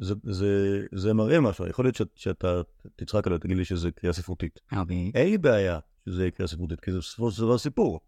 זה, 0.00 0.14
זה, 0.22 0.82
זה 0.94 1.14
מראה 1.14 1.40
משהו, 1.40 1.66
יכול 1.66 1.84
להיות 1.84 1.96
שאתה 2.14 2.60
תצחק 2.96 3.26
עליו, 3.26 3.38
תגיד 3.38 3.56
לי 3.56 3.64
שזה 3.64 3.90
קריאה 3.90 4.12
ספרותית. 4.12 4.60
אוקיי. 4.76 5.12
אין 5.14 5.30
לי 5.30 5.38
בעיה 5.38 5.78
שזה 6.04 6.30
קריאה 6.30 6.48
ספרותית, 6.48 6.80
כי 6.80 6.92
זה 6.92 6.98
בסופו 6.98 7.30
של 7.30 7.42
דבר 7.42 7.58
סיפור. 7.58 8.00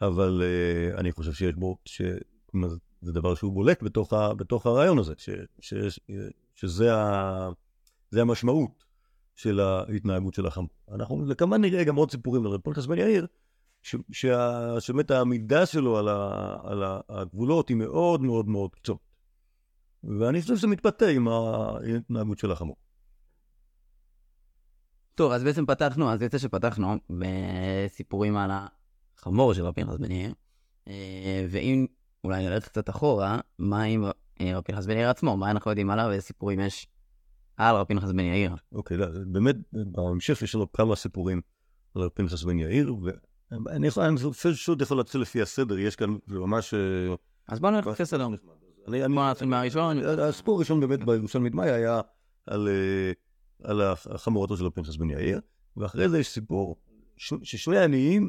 אבל 0.00 0.42
uh, 0.42 1.00
אני 1.00 1.12
חושב 1.12 1.32
שיש 1.32 1.54
בו, 1.54 1.78
ש... 1.84 2.02
זה 3.02 3.12
דבר 3.12 3.34
שהוא 3.34 3.52
בולט 3.52 3.82
בתוך, 3.82 4.12
ה, 4.12 4.34
בתוך 4.34 4.66
הרעיון 4.66 4.98
הזה, 4.98 5.14
ש, 5.16 5.30
שיש, 5.60 6.00
שזה 6.54 6.94
ה... 6.94 7.48
המשמעות 8.12 8.84
של 9.34 9.60
ההתנהגות 9.60 10.34
של 10.34 10.46
החמור. 10.46 10.70
אנחנו 10.92 11.24
כמובן 11.38 11.60
נראה 11.60 11.84
גם 11.84 11.96
עוד 11.96 12.10
סיפורים 12.10 12.46
על 12.46 12.58
פנחס 12.62 12.86
בן 12.86 12.98
יאיר, 12.98 13.26
שבאמת 14.80 15.10
העמידה 15.10 15.66
שלו 15.66 15.98
על, 15.98 16.08
ה- 16.08 16.56
על 16.62 16.82
ה- 16.82 17.00
הגבולות 17.08 17.68
היא 17.68 17.76
מאוד 17.76 18.22
מאוד 18.22 18.48
מאוד 18.48 18.74
קצות. 18.74 18.98
ואני 20.04 20.42
חושב 20.42 20.56
שזה 20.56 20.66
מתבטא 20.66 21.04
עם 21.04 21.28
ההתנהגות 21.28 22.38
של 22.38 22.52
החמור. 22.52 22.76
טוב, 25.14 25.32
אז 25.32 25.44
בעצם 25.44 25.66
פתחנו, 25.66 26.12
אז 26.12 26.22
יוצא 26.22 26.38
שפתחנו 26.38 26.94
בסיפורים 27.10 28.36
על 28.36 28.50
החמור 29.16 29.54
של 29.54 29.64
רבי 29.64 29.84
פנחס 29.84 29.96
בן 29.96 30.10
יאיר. 30.10 30.34
אה, 30.88 31.46
ואם 31.50 31.86
אולי 32.24 32.46
נלך 32.48 32.68
קצת 32.68 32.90
אחורה, 32.90 33.38
מה 33.58 33.82
עם 33.82 34.04
אה, 34.40 34.56
רבי 34.56 34.64
פנחס 34.64 34.86
בן 34.86 34.96
יאיר 34.96 35.10
עצמו? 35.10 35.36
מה 35.36 35.50
אנחנו 35.50 35.70
יודעים 35.70 35.90
עליו? 35.90 36.06
ואיזה 36.08 36.22
סיפורים 36.26 36.60
יש 36.60 36.86
על 37.56 37.76
רבי 37.76 37.94
פנחס 37.94 38.08
בן 38.08 38.20
יאיר? 38.20 38.54
אוקיי, 38.72 38.96
לא, 38.96 39.06
באמת, 39.26 39.56
בהמשך 39.72 40.42
יש 40.42 40.54
לנו 40.54 40.72
כמה 40.72 40.96
סיפורים 40.96 41.40
על 41.94 42.02
רבי 42.02 42.10
פנחס 42.14 42.42
בן 42.42 42.58
יאיר, 42.58 42.94
ואני 43.02 43.88
אני 43.98 44.16
פשוט 44.32 44.82
יכול 44.82 44.96
להתחיל 44.96 45.20
לפי 45.20 45.42
הסדר, 45.42 45.78
יש 45.78 45.96
כאן, 45.96 46.16
זה 46.26 46.38
ממש... 46.38 46.74
אה, 46.74 47.14
אז 47.48 47.60
בואו 47.60 47.72
נלך 47.72 47.86
לפי 47.86 48.06
סדר. 48.06 48.26
אני, 48.88 49.04
אני, 49.04 49.14
בוא 49.14 49.30
נתחיל 49.30 49.48
מהראשון. 49.48 49.98
הסיפור 49.98 50.56
הראשון 50.56 50.80
באמת 50.80 51.04
בירושלמית 51.04 51.54
מאי 51.54 51.70
היה 51.70 52.00
על, 52.46 52.68
אה, 52.68 53.12
על 53.62 53.80
החמורתו 54.10 54.56
של 54.56 54.66
הפנחס 54.66 54.96
בן 54.96 55.10
יאיר, 55.10 55.40
ואחרי 55.76 56.08
זה 56.08 56.18
יש 56.18 56.28
סיפור 56.28 56.76
ששני 57.16 57.78
עניים 57.78 58.28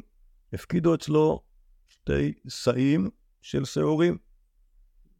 הפקידו 0.52 0.94
אצלו 0.94 1.42
שתי 1.88 2.32
שאים 2.48 3.10
של 3.42 3.64
שעורים. 3.64 4.18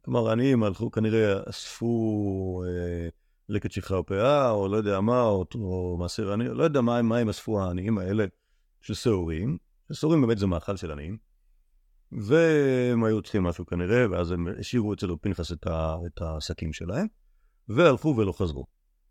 כלומר, 0.01 0.29
העניים 0.29 0.63
הלכו, 0.63 0.91
כנראה 0.91 1.49
אספו 1.49 2.63
אה, 2.67 3.09
לקט 3.49 3.71
שכחה 3.71 3.99
ופאה, 3.99 4.49
או 4.49 4.67
לא 4.67 4.77
יודע 4.77 4.99
מה, 5.01 5.21
או, 5.21 5.45
או 5.55 5.97
מעשר 5.99 6.33
עני, 6.33 6.47
לא 6.49 6.63
יודע 6.63 6.81
מה, 6.81 7.01
מה 7.01 7.17
הם 7.17 7.29
אספו 7.29 7.61
העניים 7.61 7.97
האלה 7.97 8.25
של 8.81 8.93
שעורים. 8.93 9.57
שעורים 9.91 10.21
באמת 10.21 10.37
זה 10.37 10.47
מאכל 10.47 10.77
של 10.77 10.91
עניים. 10.91 11.17
והם 12.11 13.03
היו 13.03 13.21
צריכים 13.21 13.43
משהו 13.43 13.65
כנראה, 13.65 14.11
ואז 14.11 14.31
הם 14.31 14.47
השאירו 14.59 14.93
אצל 14.93 15.07
פנחס 15.21 15.51
את, 15.51 15.67
ה, 15.67 15.95
את 16.05 16.21
השקים 16.21 16.73
שלהם, 16.73 17.07
והלכו 17.69 18.15
ולא 18.17 18.31
חזרו. 18.31 18.65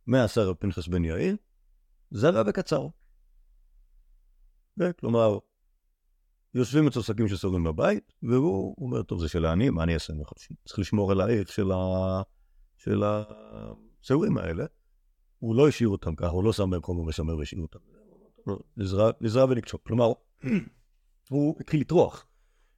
מה 0.07 0.25
עשה 0.25 0.55
פנחס 0.59 0.89
בן 0.89 1.05
יאיר? 1.05 1.37
זרע 2.11 2.43
וקצר. 2.47 2.87
כלומר, 5.01 5.39
יושבים 6.55 6.87
אצל 6.87 7.03
שקים 7.03 7.29
של 7.29 7.37
סוגרים 7.37 7.65
בבית, 7.65 8.13
והוא 8.23 8.75
אומר, 8.79 9.03
טוב, 9.03 9.21
זה 9.21 9.29
של 9.29 9.45
העניים, 9.45 9.75
מה 9.75 9.83
אני 9.83 9.95
אעשה? 9.95 10.13
צריך 10.65 10.79
לשמור 10.79 11.13
על 11.13 11.21
הערך 11.21 11.53
של, 11.53 11.73
ה... 11.73 12.23
של 12.77 13.03
השעורים 14.07 14.39
האלה. 14.39 14.65
הוא 15.39 15.57
לא 15.57 15.69
השאיר 15.69 15.89
אותם 15.89 16.15
ככה, 16.15 16.29
הוא 16.29 16.45
לא 16.45 16.53
שם 16.53 16.71
במקום 16.71 16.99
ומשמר 16.99 17.37
והשאיר 17.37 17.63
אותם. 17.63 17.79
נזרע 19.21 19.45
ונקשור. 19.49 19.81
כלומר, 19.87 20.13
הוא 21.31 21.57
התחיל 21.61 21.81
לטרוח. 21.81 22.27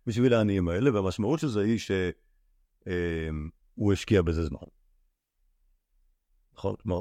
בשביל 0.06 0.34
העניים 0.34 0.68
האלה, 0.68 0.94
והמשמעות 0.94 1.40
של 1.40 1.48
זה 1.48 1.60
היא 1.60 1.78
שהוא 1.78 3.92
השקיע 3.92 4.22
בזה 4.22 4.44
זמן. 4.44 4.58
נכון? 6.54 6.74
כלומר, 6.82 7.00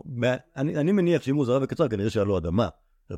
אני, 0.56 0.78
אני 0.78 0.92
מניח 0.92 1.22
שאם 1.22 1.36
הוא 1.36 1.46
זרע 1.46 1.60
וקצר, 1.64 1.88
כנראה 1.88 2.10
שהיה 2.10 2.26
לו 2.26 2.38
אדמה, 2.38 2.70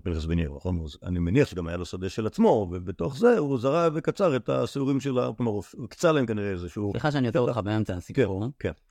פנחס 0.03 0.25
בן 0.25 0.39
יאיר, 0.39 0.53
נכון? 0.55 0.85
אני 1.03 1.19
מניח 1.19 1.47
שגם 1.47 1.67
היה 1.67 1.77
לו 1.77 1.85
שדה 1.85 2.09
של 2.09 2.27
עצמו, 2.27 2.69
ובתוך 2.71 3.17
זה 3.17 3.37
הוא 3.37 3.59
זרע 3.59 3.89
וקצר 3.93 4.35
את 4.35 4.49
הסיורים 4.49 4.99
של 4.99 5.19
ה... 5.19 5.29
כלומר, 5.37 5.51
הוא 5.51 5.63
קצר 5.89 6.11
להם 6.11 6.25
כנראה 6.25 6.51
איזשהו... 6.51 6.91
סליחה 6.91 7.11
שאני 7.11 7.27
עוצר 7.27 7.39
אותך 7.39 7.57
באמצע 7.57 7.95
הסיפור. 7.95 8.51
כן, 8.59 8.59
כן. 8.59 8.88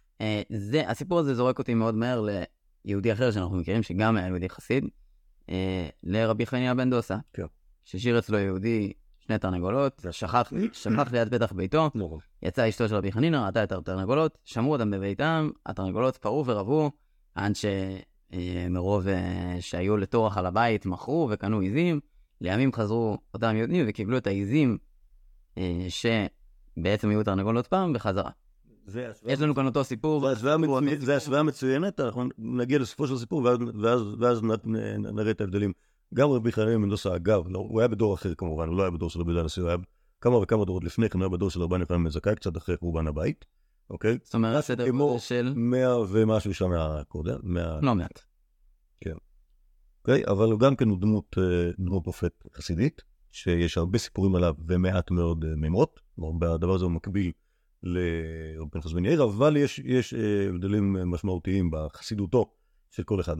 זה, 0.48 0.88
הסיפור 0.90 1.18
הזה 1.18 1.34
זורק 1.34 1.58
אותי 1.58 1.74
מאוד 1.74 1.94
מהר 1.94 2.26
ליהודי 2.84 3.12
אחר 3.12 3.30
שאנחנו 3.30 3.56
מכירים, 3.56 3.82
שגם 3.82 4.16
היה 4.16 4.26
יהודי 4.26 4.48
חסיד, 4.48 4.84
לרבי 6.02 6.46
חניה 6.46 6.74
בן 6.74 6.90
דוסה. 6.90 7.16
כן. 7.32 7.46
ששיר 7.84 8.18
אצלו 8.18 8.38
יהודי 8.38 8.92
שני 9.18 9.38
תרנגולות, 9.38 10.06
שכח, 10.10 10.52
שכח 10.72 11.12
ליד 11.12 11.34
פתח 11.34 11.52
ביתו, 11.52 11.90
יצאה 12.42 12.68
אשתו 12.68 12.88
של 12.88 12.94
רבי 12.96 13.12
חנינא, 13.12 13.36
ראתה 13.36 13.64
את 13.64 13.72
התרנגולות, 13.72 14.38
שמרו 14.44 14.72
אותם 14.72 14.90
בביתם, 14.90 15.50
התרנגולות 15.66 16.16
פרעו 16.16 16.46
ורבו, 16.46 16.90
עד 17.34 17.52
שמרוב 18.30 19.06
שהיו 19.60 19.96
לטורח 19.96 20.38
על 20.38 20.46
הבית, 20.46 20.86
מכרו 20.86 21.28
וקנו 21.30 21.60
עיזים, 21.60 22.00
לימים 22.40 22.72
חזרו 22.72 23.18
אותם 23.34 23.56
יהודים 23.56 23.86
וקיבלו 23.88 24.18
את 24.18 24.26
העיזים 24.26 24.78
שבעצם 25.88 27.10
היו 27.10 27.24
תרנגולות 27.24 27.66
פעם 27.66 27.92
בחזרה. 27.92 28.30
יש 29.24 29.40
לנו 29.40 29.54
כאן 29.54 29.66
אותו 29.66 29.84
סיפור. 29.84 30.34
זה 31.00 31.16
השוואה 31.16 31.42
מצוינת, 31.42 32.00
אנחנו 32.00 32.24
נגיע 32.38 32.78
לסופו 32.78 33.06
של 33.06 33.14
הסיפור 33.14 33.42
ואז 34.20 34.42
נראה 34.98 35.30
את 35.30 35.40
ההבדלים. 35.40 35.72
גם 36.14 36.30
רבי 36.30 36.52
חנין 36.52 36.76
מנדוסה, 36.76 37.16
אגב, 37.16 37.48
לא, 37.48 37.58
הוא 37.58 37.80
היה 37.80 37.88
בדור 37.88 38.14
אחר 38.14 38.34
כמובן, 38.34 38.68
הוא 38.68 38.76
לא 38.76 38.82
היה 38.82 38.90
בדור 38.90 39.10
של 39.10 39.20
רבי 39.20 39.32
דן 39.32 39.38
הנשיא, 39.38 39.62
הוא 39.62 39.68
היה 39.68 39.78
כמה 40.20 40.36
וכמה 40.36 40.64
דורות 40.64 40.84
לפני 40.84 41.08
כן, 41.08 41.18
הוא 41.18 41.24
היה 41.24 41.28
בדור 41.28 41.50
של 41.50 41.62
רבן 41.62 41.80
יוחנן 41.80 42.04
בן 42.04 42.10
זכאי, 42.10 42.34
קצת 42.34 42.56
אחרי 42.56 42.76
חורבן 42.76 43.06
הבית, 43.06 43.44
אוקיי? 43.90 44.18
זאת 44.24 44.34
אומרת, 44.34 44.64
סדר 44.64 44.88
גודל 44.88 45.18
של... 45.18 45.52
מאה 45.56 46.00
ומשהו 46.00 46.54
שנה 46.54 47.02
קודם. 47.08 47.56
לא 47.82 47.94
מעט. 47.94 48.20
כן. 49.00 49.14
אוקיי, 50.00 50.22
אבל 50.26 50.56
גם 50.58 50.76
כן 50.76 50.88
הוא 50.88 50.98
דמות, 51.00 51.36
דמות 51.78 52.06
מופת 52.06 52.44
חסידית, 52.54 53.02
שיש 53.32 53.78
הרבה 53.78 53.98
סיפורים 53.98 54.34
עליו 54.34 54.54
ומעט 54.66 55.10
מאוד 55.10 55.44
מימות, 55.54 56.00
בדבר 56.38 56.74
הזה 56.74 56.84
הוא 56.84 56.92
מקביל 56.92 57.32
לרבי 57.82 58.70
פנחס 58.70 58.92
בן 58.92 59.04
יאיר, 59.04 59.24
אבל 59.24 59.56
יש, 59.56 59.78
יש 59.78 60.14
הבדלים 60.48 60.92
משמעותיים 60.92 61.70
בחסידותו 61.70 62.50
של 62.90 63.02
כל 63.02 63.20
אחד. 63.20 63.36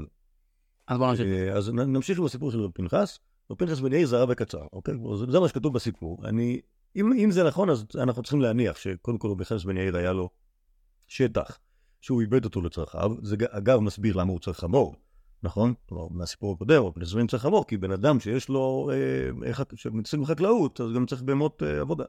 אז 0.88 0.98
בוא 0.98 1.10
נמשיך. 1.10 1.26
אז 1.54 1.70
נמשיך 1.70 2.18
עם 2.18 2.24
הסיפור 2.24 2.50
של 2.50 2.60
רב 2.60 2.70
פנחס. 2.74 3.18
רב 3.50 3.58
פנחס 3.58 3.80
בן 3.80 3.92
יאיר 3.92 4.06
זרע 4.06 4.26
וקצר, 4.28 4.62
אוקיי? 4.72 4.94
זה 5.30 5.40
מה 5.40 5.48
שכתוב 5.48 5.74
בסיפור. 5.74 6.18
אני, 6.24 6.60
אם, 6.96 7.12
אם 7.12 7.30
זה 7.30 7.44
נכון, 7.44 7.70
אז 7.70 7.84
אנחנו 7.94 8.22
צריכים 8.22 8.40
להניח 8.40 8.76
שקודם 8.76 9.18
כל 9.18 9.28
רב 9.28 9.44
פנחס 9.44 9.64
בן 9.64 9.76
יאיר 9.76 9.96
היה 9.96 10.12
לו 10.12 10.30
שטח 11.06 11.58
שהוא 12.00 12.20
איבד 12.20 12.44
אותו 12.44 12.60
לצרכיו. 12.60 13.12
זה 13.22 13.36
אגב 13.50 13.78
מסביר 13.78 14.16
למה 14.16 14.32
הוא 14.32 14.40
צריך 14.40 14.58
חמור, 14.58 14.96
נכון? 15.42 15.74
כלומר, 15.88 16.08
מהסיפור 16.10 16.54
הקודם, 16.54 16.82
בן 16.96 17.02
יאיר 17.16 17.26
צריך 17.26 17.42
חמור, 17.42 17.66
כי 17.66 17.76
בן 17.76 17.90
אדם 17.90 18.20
שיש 18.20 18.48
לו, 18.48 18.90
אה, 18.92 19.64
שמתעסק 19.74 20.18
בחקלאות, 20.18 20.80
אז 20.80 20.92
גם 20.94 21.06
צריך 21.06 21.22
בהמות 21.22 21.62
אה, 21.62 21.80
עבודה. 21.80 22.04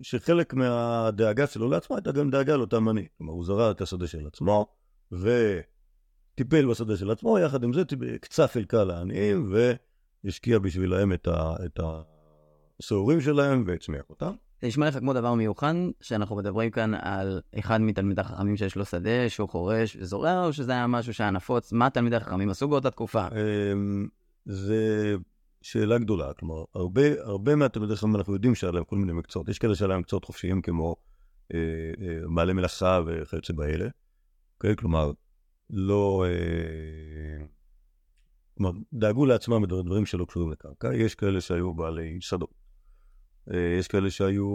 ושחלק 0.00 0.54
מהדאגה 0.54 1.46
שלו 1.46 1.70
לעצמו 1.70 1.96
הייתה 1.96 2.12
גם 2.12 2.30
דאגה 2.30 2.56
לאותם 2.56 2.88
עני. 2.88 3.06
כלומר, 3.18 3.32
הוא 3.32 3.44
זרע 3.44 3.70
את 3.70 3.80
השדה 3.80 4.06
של 4.06 4.26
עצמו, 4.26 4.66
ו... 5.12 5.60
טיפל 6.34 6.66
בשדה 6.66 6.96
של 6.96 7.10
עצמו, 7.10 7.38
יחד 7.38 7.64
עם 7.64 7.72
זה 7.72 7.82
קצה 8.20 8.46
חלקה 8.46 8.84
לעניים 8.84 9.52
והשקיע 10.24 10.58
בשבילהם 10.58 11.12
את, 11.12 11.28
ה, 11.28 11.54
את 11.64 11.80
שלהם 13.20 13.64
והצמיח 13.66 14.02
אותם. 14.10 14.32
זה 14.60 14.68
נשמע 14.68 14.88
לך 14.88 14.98
כמו 14.98 15.12
דבר 15.12 15.34
מיוחד, 15.34 15.74
שאנחנו 16.00 16.36
מדברים 16.36 16.70
כאן 16.70 16.94
על 16.94 17.40
אחד 17.58 17.80
מתלמידי 17.80 18.20
החכמים 18.20 18.56
שיש 18.56 18.76
לו 18.76 18.84
שדה, 18.84 19.28
שהוא 19.28 19.48
חורש 19.48 19.96
וזורע, 20.00 20.44
או 20.44 20.52
שזה 20.52 20.72
היה 20.72 20.86
משהו 20.86 21.14
שהיה 21.14 21.30
נפוץ? 21.30 21.72
מה 21.72 21.90
תלמידי 21.90 22.16
החכמים 22.16 22.50
עשו 22.50 22.68
באותה 22.68 22.90
תקופה? 22.90 23.26
זה 24.44 25.14
שאלה 25.62 25.98
גדולה, 25.98 26.32
כלומר, 26.34 26.64
הרבה, 26.74 27.22
הרבה 27.22 27.56
מהתלמידי 27.56 27.92
החכמים 27.92 28.16
אנחנו 28.16 28.34
יודעים 28.34 28.54
שהיה 28.54 28.72
להם 28.72 28.84
כל 28.84 28.96
מיני 28.96 29.12
מקצועות, 29.12 29.48
יש 29.48 29.58
כאלה 29.58 29.74
שהיה 29.74 29.88
להם 29.88 30.00
מקצועות 30.00 30.24
חופשיים 30.24 30.62
כמו 30.62 30.96
אה, 31.54 31.58
אה, 32.00 32.18
בעלי 32.34 32.52
מלאכה 32.52 33.00
וכיוצא 33.06 33.52
באלה, 33.52 33.88
אוקיי? 34.56 34.76
כלומר, 34.76 35.12
לא... 35.70 36.24
כלומר, 38.56 38.78
דאגו 38.92 39.26
לעצמם 39.26 39.62
בדברים 39.62 40.06
שלא 40.06 40.24
קשורים 40.24 40.50
לקרקע. 40.50 40.94
יש 40.94 41.14
כאלה 41.14 41.40
שהיו 41.40 41.74
בעלי 41.74 42.16
שדות. 42.20 42.54
יש 43.78 43.88
כאלה 43.88 44.10
שהיו 44.10 44.46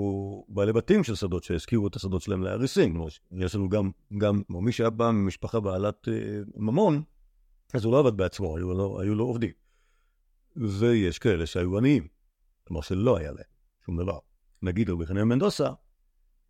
בעלי 0.48 0.74
בתים 0.74 1.04
של 1.04 1.16
שדות, 1.16 1.44
שהזכירו 1.44 1.88
את 1.88 1.96
השדות 1.96 2.22
שלהם 2.22 2.44
לאריסים. 2.44 2.92
כלומר, 2.92 3.08
יש 3.32 3.56
לנו 3.56 3.70
גם, 3.70 3.92
גם, 4.18 4.42
מי 4.50 4.72
שהיה 4.72 4.90
בא 4.90 5.12
ממשפחה 5.12 5.60
בעלת 5.60 6.08
ממון, 6.56 7.02
אז 7.74 7.86
הוא 7.86 7.94
לא 7.94 8.00
עבד 8.00 8.18
בעצמו, 8.18 8.58
היו 8.58 8.74
לו, 8.74 9.02
היו 9.02 9.16
לו 9.16 9.26
עובדים. 9.26 9.67
ויש 10.58 11.20
כאלה 11.20 11.46
שהיו 11.46 11.78
עניים, 11.78 12.08
כלומר 12.68 12.82
שלא 12.82 13.18
היה 13.18 13.32
להם 13.32 13.46
שום 13.86 13.98
דבר. 13.98 14.20
נגיד 14.62 14.90
רבי 14.90 15.06
חנין 15.06 15.24
מנדוסה, 15.24 15.70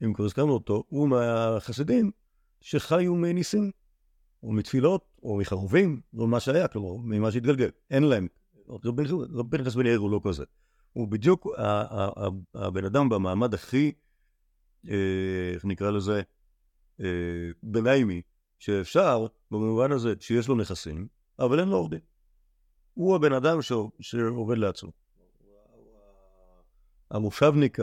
אם 0.04 0.14
כבר 0.14 0.26
הזכרנו 0.26 0.54
אותו, 0.54 0.84
הוא 0.88 1.10
מהחסידים 1.10 2.12
שחיו 2.62 3.16
מניסים. 3.16 3.72
או 4.44 4.52
מתפילות, 4.52 5.06
או 5.24 5.38
מחרובים, 5.38 6.02
או 6.18 6.28
מה 6.28 6.40
שהיה, 6.40 6.68
כלומר, 6.68 6.98
ממה 7.04 7.32
שהתגלגל. 7.32 7.70
אין 7.92 8.04
להם. 8.04 8.28
רבי 8.70 9.04
פנחס 9.50 9.76
בן 9.76 9.86
יאיר 9.86 10.00
הוא 10.00 10.12
לא 10.12 10.22
כזה. 10.24 10.44
הוא 10.94 11.08
בדיוק 11.08 11.48
הבן 12.56 12.86
אדם 12.86 13.10
במעמד 13.10 13.54
הכי, 13.54 13.92
איך 15.54 15.66
נקרא 15.66 15.92
לזה, 15.92 16.22
ביניימי, 17.64 18.22
שאפשר, 18.60 19.28
במובן 19.52 19.92
הזה 19.92 20.14
שיש 20.20 20.48
לו 20.48 20.56
נכסים, 20.56 21.08
אבל 21.40 21.60
אין 21.60 21.70
לו 21.70 21.78
עובדים. 21.78 22.00
הוא 22.98 23.16
הבן 23.16 23.34
אדם 23.34 23.58
שעובד 24.01 24.58
לעצמו. 24.58 24.92
המושבניק 27.12 27.77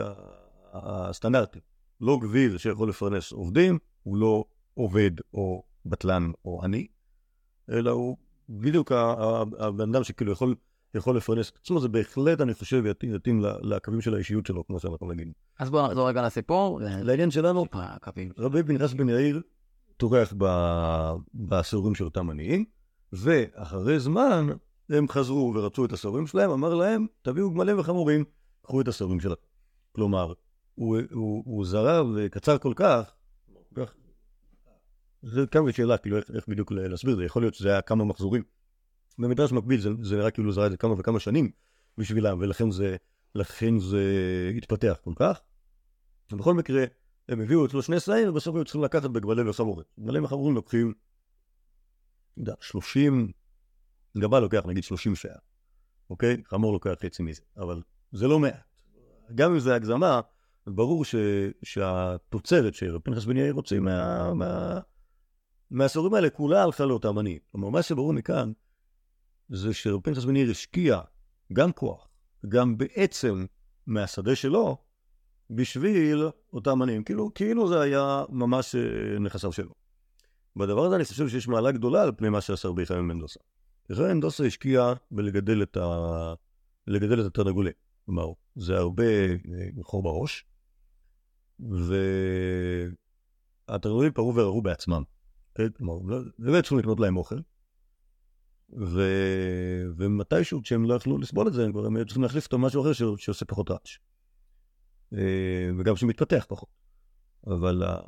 הסטנדרטי. 0.73 1.59
לא 2.01 2.17
גביר 2.21 2.57
שיכול 2.57 2.89
לפרנס 2.89 3.31
עובדים, 3.31 3.79
הוא 4.03 4.17
לא 4.17 4.45
עובד 4.73 5.11
או 5.33 5.63
בטלן 5.85 6.31
או 6.45 6.63
עני, 6.63 6.87
אלא 7.69 7.91
הוא 7.91 8.17
בדיוק 8.49 8.91
הבן 9.59 9.89
אדם 9.95 10.03
שכאילו 10.03 10.31
יכול, 10.31 10.55
יכול 10.93 11.17
לפרנס 11.17 11.49
את 11.49 11.57
עצמו, 11.61 11.79
זה 11.79 11.87
בהחלט, 11.87 12.41
אני 12.41 12.53
חושב, 12.53 12.85
יתאים, 12.85 13.15
יתאים 13.15 13.43
לקווים 13.61 14.01
של 14.01 14.13
האישיות 14.13 14.45
שלו, 14.45 14.67
כמו 14.67 14.79
שאנחנו 14.79 15.11
נגיד. 15.11 15.31
אז 15.59 15.69
בואו 15.69 15.87
נחזור 15.87 16.09
רגע 16.09 16.21
לסיפור. 16.25 16.79
לעניין 16.81 17.31
שלנו, 17.31 17.65
הקווים. 17.73 18.31
רבי 18.37 18.63
פנחס 18.63 18.93
בן 18.93 19.09
יאיר 19.09 19.41
טורח 19.97 20.33
ב- 20.37 21.13
בסעורים 21.33 21.95
של 21.95 22.03
אותם 22.03 22.29
עניים, 22.29 22.65
ואחרי 23.13 23.99
זמן 23.99 24.47
הם 24.89 25.09
חזרו 25.09 25.53
ורצו 25.55 25.85
את 25.85 25.91
הסעורים 25.91 26.27
שלהם, 26.27 26.51
אמר 26.51 26.73
להם, 26.73 27.07
תביאו 27.21 27.51
גמלים 27.51 27.79
וחמורים, 27.79 28.23
קחו 28.61 28.81
את 28.81 28.87
הסעורים 28.87 29.19
שלכם. 29.19 29.45
כלומר, 29.91 30.33
הוא, 30.75 30.97
הוא, 31.11 31.43
הוא 31.45 31.65
זרע 31.65 32.03
וקצר 32.15 32.57
כל 32.57 32.73
כך, 32.75 33.15
זה 35.25 35.47
כאן 35.51 35.71
שאלה, 35.71 35.97
כאילו, 35.97 36.17
איך, 36.17 36.31
איך 36.35 36.47
בדיוק 36.47 36.71
להסביר 36.71 37.13
את 37.13 37.17
זה, 37.17 37.25
יכול 37.25 37.41
להיות 37.41 37.53
שזה 37.53 37.71
היה 37.71 37.81
כמה 37.81 38.05
מחזורים. 38.05 38.43
במדרש 39.17 39.51
מקביל 39.51 39.81
זה, 39.81 39.89
זה 40.01 40.17
נראה 40.17 40.31
כאילו 40.31 40.51
זרע 40.51 40.65
את 40.65 40.71
זה 40.71 40.77
כמה 40.77 40.93
וכמה 40.97 41.19
שנים 41.19 41.51
בשבילם, 41.97 42.39
ולכן 42.39 42.71
זה, 42.71 42.95
זה 43.79 44.51
התפתח 44.57 44.97
כל 45.03 45.13
כך. 45.15 45.39
ובכל 46.31 46.53
מקרה, 46.53 46.83
הם 47.29 47.41
הביאו 47.41 47.65
אצלו 47.65 47.81
שני 47.81 47.99
שאים, 47.99 48.29
ובסוף 48.29 48.55
היו 48.55 48.65
צריכים 48.65 48.83
לקחת 48.83 49.09
בגמלי 49.09 49.49
וחמורים. 49.49 49.85
גמלי 49.99 50.19
וחמורים 50.19 50.55
לוקחים, 50.55 50.93
לא 52.37 52.41
יודע, 52.41 52.53
30, 52.59 53.31
גבה 54.17 54.39
לוקח 54.39 54.65
נגיד 54.65 54.83
30 54.83 55.15
שעה, 55.15 55.37
אוקיי? 56.09 56.43
חמור 56.45 56.73
לוקח 56.73 56.91
חצי 57.05 57.23
מזה, 57.23 57.41
אבל 57.57 57.81
זה 58.11 58.27
לא 58.27 58.39
מעט. 58.39 58.63
גם 59.35 59.51
אם 59.51 59.59
זה 59.59 59.75
הגזמה, 59.75 60.21
ברור 60.67 61.05
ש, 61.05 61.15
שהתוצרת 61.63 62.73
שרב 62.73 63.01
פנחס 63.01 63.25
בן 63.25 63.37
יאיר 63.37 63.53
רוצה 63.53 63.79
מה, 63.79 64.33
מה, 64.33 64.79
מהעשורים 65.71 66.13
האלה 66.13 66.29
כולה 66.29 66.63
הלכה 66.63 66.85
לאותם 66.85 67.17
עניים. 67.17 67.39
כלומר, 67.51 67.69
מה 67.69 67.81
שברור 67.81 68.13
מכאן, 68.13 68.51
זה 69.49 69.73
שרב 69.73 70.01
פנחס 70.01 70.23
בן 70.23 70.35
יאיר 70.35 70.51
השקיע 70.51 71.01
גם 71.53 71.71
כוח, 71.71 72.07
גם 72.47 72.77
בעצם 72.77 73.45
מהשדה 73.87 74.35
שלו, 74.35 74.77
בשביל 75.49 76.29
אותם 76.53 76.81
עניים. 76.81 77.03
כאילו, 77.03 77.33
כאילו 77.33 77.67
זה 77.67 77.81
היה 77.81 78.23
ממש 78.29 78.75
אה, 78.75 79.19
נכסיו 79.19 79.51
שלו. 79.51 79.73
בדבר 80.55 80.85
הזה 80.85 80.95
אני 80.95 81.03
חושב 81.03 81.29
שיש 81.29 81.47
מעלה 81.47 81.71
גדולה 81.71 82.03
על 82.03 82.11
פני 82.17 82.29
מה 82.29 82.41
שעשה 82.41 82.67
רבי 82.67 82.85
חיים 82.85 83.07
מנדוסה. 83.07 83.39
רבי 83.89 84.13
מנדוסה 84.13 84.45
השקיע 84.45 84.93
בלגדל 85.11 85.63
את, 85.63 85.77
ה... 85.77 86.33
לגדל 86.87 87.21
את 87.21 87.25
התרנגולים. 87.25 87.73
כלומר, 88.05 88.27
זה 88.55 88.77
הרבה 88.77 89.03
אה, 89.03 89.69
חור 89.83 90.03
בראש, 90.03 90.45
והתרנגולים 93.69 94.11
פרו 94.11 94.35
וערערו 94.35 94.61
בעצמם. 94.61 95.03
כן? 95.55 95.69
כלומר, 95.69 95.93
לא- 96.05 96.23
באמת 96.39 96.63
צריכים 96.63 96.79
לקנות 96.79 96.99
להם 96.99 97.17
אוכל, 97.17 97.39
ו... 98.79 99.01
ומתישהו 99.97 100.61
כשהם 100.63 100.85
לא 100.85 100.93
יכלו 100.93 101.17
לסבול 101.17 101.47
את 101.47 101.53
זה, 101.53 101.65
הם 101.65 101.71
כבר 101.71 101.87
היו 101.95 102.05
צריכים 102.05 102.23
להחליף 102.23 102.45
אותו 102.45 102.57
במשהו 102.57 102.81
אחר 102.81 102.93
ש... 102.93 103.01
שעושה 103.17 103.45
פחות 103.45 103.71
רעש. 103.71 103.99
אה, 105.13 105.69
וגם 105.79 105.95
שמתפתח 105.95 106.45
פחות. 106.49 106.69
אבל 107.47 107.83
ה- 107.83 107.99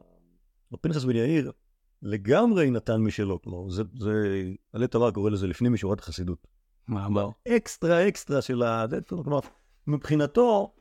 רב 0.73 0.79
פנחס 0.81 1.03
בן 1.03 1.15
יאיר 1.15 1.51
לגמרי 2.01 2.71
נתן 2.71 3.01
משלו, 3.01 3.41
כלומר, 3.41 3.69
זה, 3.69 3.83
זה, 3.99 4.43
עלי 4.73 4.87
תמר 4.87 5.11
קורא 5.11 5.29
לזה 5.29 5.47
לפנים 5.47 5.73
משורת 5.73 5.99
החסידות. 5.99 6.47
מה, 6.87 7.09
בואו. 7.09 7.33
אקסטרה 7.47 8.07
אקסטרה 8.07 8.41
של 8.41 8.63
ה... 8.63 8.85
כלומר, 9.07 9.39
מבחינתו, 9.87 10.73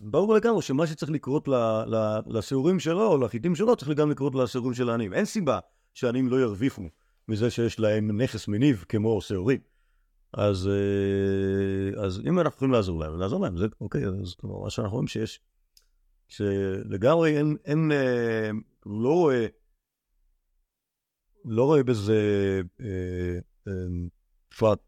ברור 0.00 0.34
לגמרי 0.34 0.62
שמה 0.62 0.86
שצריך 0.86 1.12
לקרות 1.12 1.48
לשיעורים 2.26 2.80
שלו, 2.80 3.06
או 3.06 3.18
לחיטים 3.18 3.54
שלו, 3.54 3.76
צריך 3.76 3.90
גם 3.90 4.10
לקרות 4.10 4.34
לשיעורים 4.34 4.74
של 4.74 4.90
העניים. 4.90 5.14
אין 5.14 5.24
סיבה 5.24 5.58
שהעניים 5.94 6.28
לא 6.28 6.40
ירוויחו 6.40 6.82
מזה 7.28 7.50
שיש 7.50 7.80
להם 7.80 8.20
נכס 8.20 8.48
מניב 8.48 8.84
כמו 8.88 9.20
שיעורים. 9.20 9.60
אז, 10.32 10.68
אה, 10.68 12.02
אז 12.04 12.22
אם 12.28 12.38
אנחנו 12.38 12.56
יכולים 12.56 12.72
לעזור 12.72 13.00
להם, 13.00 13.18
לעזור 13.18 13.40
להם, 13.40 13.56
זה 13.56 13.66
אוקיי, 13.80 14.06
אז 14.06 14.34
כלומר, 14.34 14.64
מה 14.64 14.70
שאנחנו 14.70 14.92
רואים 14.92 15.08
שיש, 15.08 15.40
שלגמרי 16.28 17.38
אין, 17.38 17.56
אין, 17.64 17.92
אה, 17.92 18.50
לא 18.86 19.08
רואה, 19.08 19.46
לא 21.46 21.64
רואה 21.64 21.82
בזה, 21.82 22.60
אה, 22.80 23.38
אה, 23.68 23.72
פרט. 24.58 24.78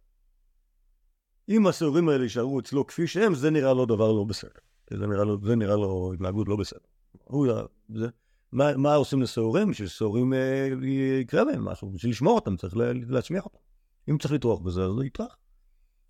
אם 1.49 1.67
השיעורים 1.67 2.09
האלה 2.09 2.23
יישארו 2.23 2.61
אצלו 2.61 2.87
כפי 2.87 3.07
שהם, 3.07 3.35
זה 3.35 3.51
נראה 3.51 3.75
לו 3.75 3.87
דבר 3.87 4.13
לא 4.13 4.25
בסדר. 4.25 4.51
זה 4.91 5.57
נראה 5.57 5.77
לו, 5.77 6.13
התנהגות 6.15 6.49
לא 6.49 6.57
בסדר. 6.57 6.79
מה, 8.53 8.95
עושים 8.95 9.23
לשיעורים? 9.23 9.71
בשביל 9.71 9.89
ששיעורים 9.89 10.33
אה, 10.33 10.69
יקרה 11.21 11.45
להם 11.45 11.65
משהו, 11.65 11.91
בשביל 11.91 12.13
לשמור 12.13 12.35
אותם 12.35 12.57
צריך 12.57 12.77
לה, 12.77 12.93
להצמיח 13.09 13.45
אותם. 13.45 13.59
אם 14.11 14.19
צריך 14.19 14.35
לטרוח 14.35 14.61
בזה, 14.61 14.85
אז 14.85 14.93
זה 14.99 15.07
יטרח. 15.07 15.37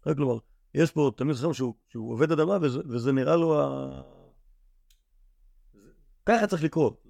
רק 0.07 0.17
כלומר, 0.17 0.39
יש 0.75 0.91
פה 0.91 1.11
תלמיד 1.17 1.37
חכם 1.37 1.53
שהוא, 1.53 1.75
עובד 1.95 2.33
אדמה 2.33 2.59
וזה 2.63 3.13
נראה 3.13 3.37
לו 3.37 3.61
ה... 3.61 4.03
ככה 6.27 6.47
צריך 6.47 6.65
לקרות. 6.65 7.08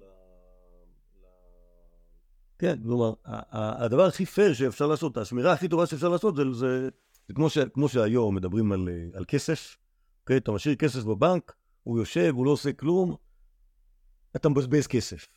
כן, 2.59 2.79
כלומר, 2.83 3.13
הדבר 3.51 4.05
הכי 4.05 4.25
פייר 4.25 4.53
שאפשר 4.53 4.87
לעשות, 4.87 5.17
השמירה 5.17 5.53
הכי 5.53 5.67
טובה 5.67 5.85
שאפשר 5.85 6.09
לעשות 6.09 6.35
זה, 6.35 6.43
זה, 6.53 6.89
זה 7.27 7.33
כמו, 7.33 7.49
ש, 7.49 7.57
כמו 7.57 7.89
שהיום 7.89 8.35
מדברים 8.35 8.71
על, 8.71 8.89
על 9.13 9.25
כסף, 9.27 9.77
okay, 10.29 10.37
אתה 10.37 10.51
משאיר 10.51 10.75
כסף 10.75 11.03
בבנק, 11.03 11.55
הוא 11.83 11.99
יושב, 11.99 12.33
הוא 12.35 12.45
לא 12.45 12.51
עושה 12.51 12.73
כלום, 12.73 13.15
אתה 14.35 14.49
מבזבז 14.49 14.87
כסף, 14.87 15.27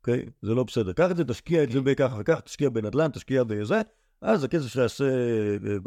אוקיי? 0.00 0.26
זה 0.42 0.54
לא 0.54 0.64
בסדר. 0.64 0.92
קח 0.92 1.10
את 1.10 1.16
זה, 1.16 1.24
תשקיע 1.24 1.62
את 1.62 1.70
זה 1.70 1.80
בככה 1.80 2.16
וככה, 2.18 2.40
תשקיע 2.40 2.70
בנדל"ן, 2.70 3.10
תשקיע 3.10 3.44
בזה, 3.44 3.80
אז 4.20 4.44
הכסף 4.44 4.66
שלך 4.66 4.76
יעשה 4.82 5.04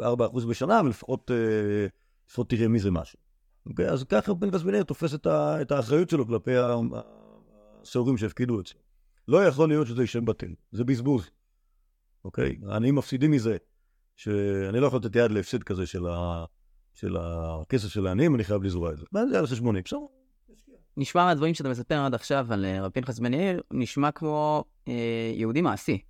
אה, 0.00 0.14
4% 0.14 0.46
בשנה, 0.48 0.80
ולפחות 0.84 1.30
אה, 1.30 1.86
לפחות 2.28 2.50
תראה 2.50 2.68
מזה 2.68 2.90
משהו. 2.90 3.18
אוקיי? 3.66 3.88
אז 3.88 4.04
ככה 4.04 4.34
בן 4.34 4.50
גזמינר 4.50 4.82
תופס 4.82 5.14
את, 5.14 5.26
ה, 5.26 5.62
את 5.62 5.72
האחריות 5.72 6.10
שלו 6.10 6.26
כלפי 6.26 6.56
ה- 6.56 6.76
השעורים 7.82 8.16
שהפקידו 8.16 8.60
אצלו. 8.60 8.85
לא 9.28 9.44
יכול 9.44 9.68
להיות 9.68 9.86
שזה 9.86 10.02
יישב 10.02 10.24
בטל, 10.24 10.54
זה 10.72 10.84
בזבוז, 10.84 11.30
אוקיי? 12.24 12.58
העניים 12.68 12.94
מפסידים 12.94 13.30
מזה, 13.30 13.56
שאני 14.16 14.80
לא 14.80 14.86
יכול 14.86 14.98
לתת 14.98 15.16
יד 15.16 15.30
להפסד 15.30 15.62
כזה 15.62 15.86
של, 15.86 16.06
ה, 16.06 16.44
של 16.94 17.16
הכסף 17.16 17.88
של 17.88 18.06
העניים, 18.06 18.34
אני 18.34 18.44
חייב 18.44 18.62
לזרוע 18.62 18.92
את 18.92 18.98
זה. 18.98 19.04
מה 19.12 19.26
זה 19.26 19.38
על 19.38 19.46
חשבוני? 19.46 19.82
בסדר. 19.82 19.98
נשמע 20.96 21.24
מהדברים 21.24 21.54
שאתה 21.54 21.68
מספר 21.68 21.94
עד 21.94 22.14
עכשיו 22.14 22.46
על 22.50 22.64
אה, 22.64 22.82
רב 22.82 22.90
פנחס 22.90 23.18
בן 23.18 23.34
יאיר, 23.34 23.62
נשמע 23.70 24.10
כמו 24.10 24.64
אה, 24.88 25.32
יהודי 25.34 25.62
מעשי, 25.62 26.02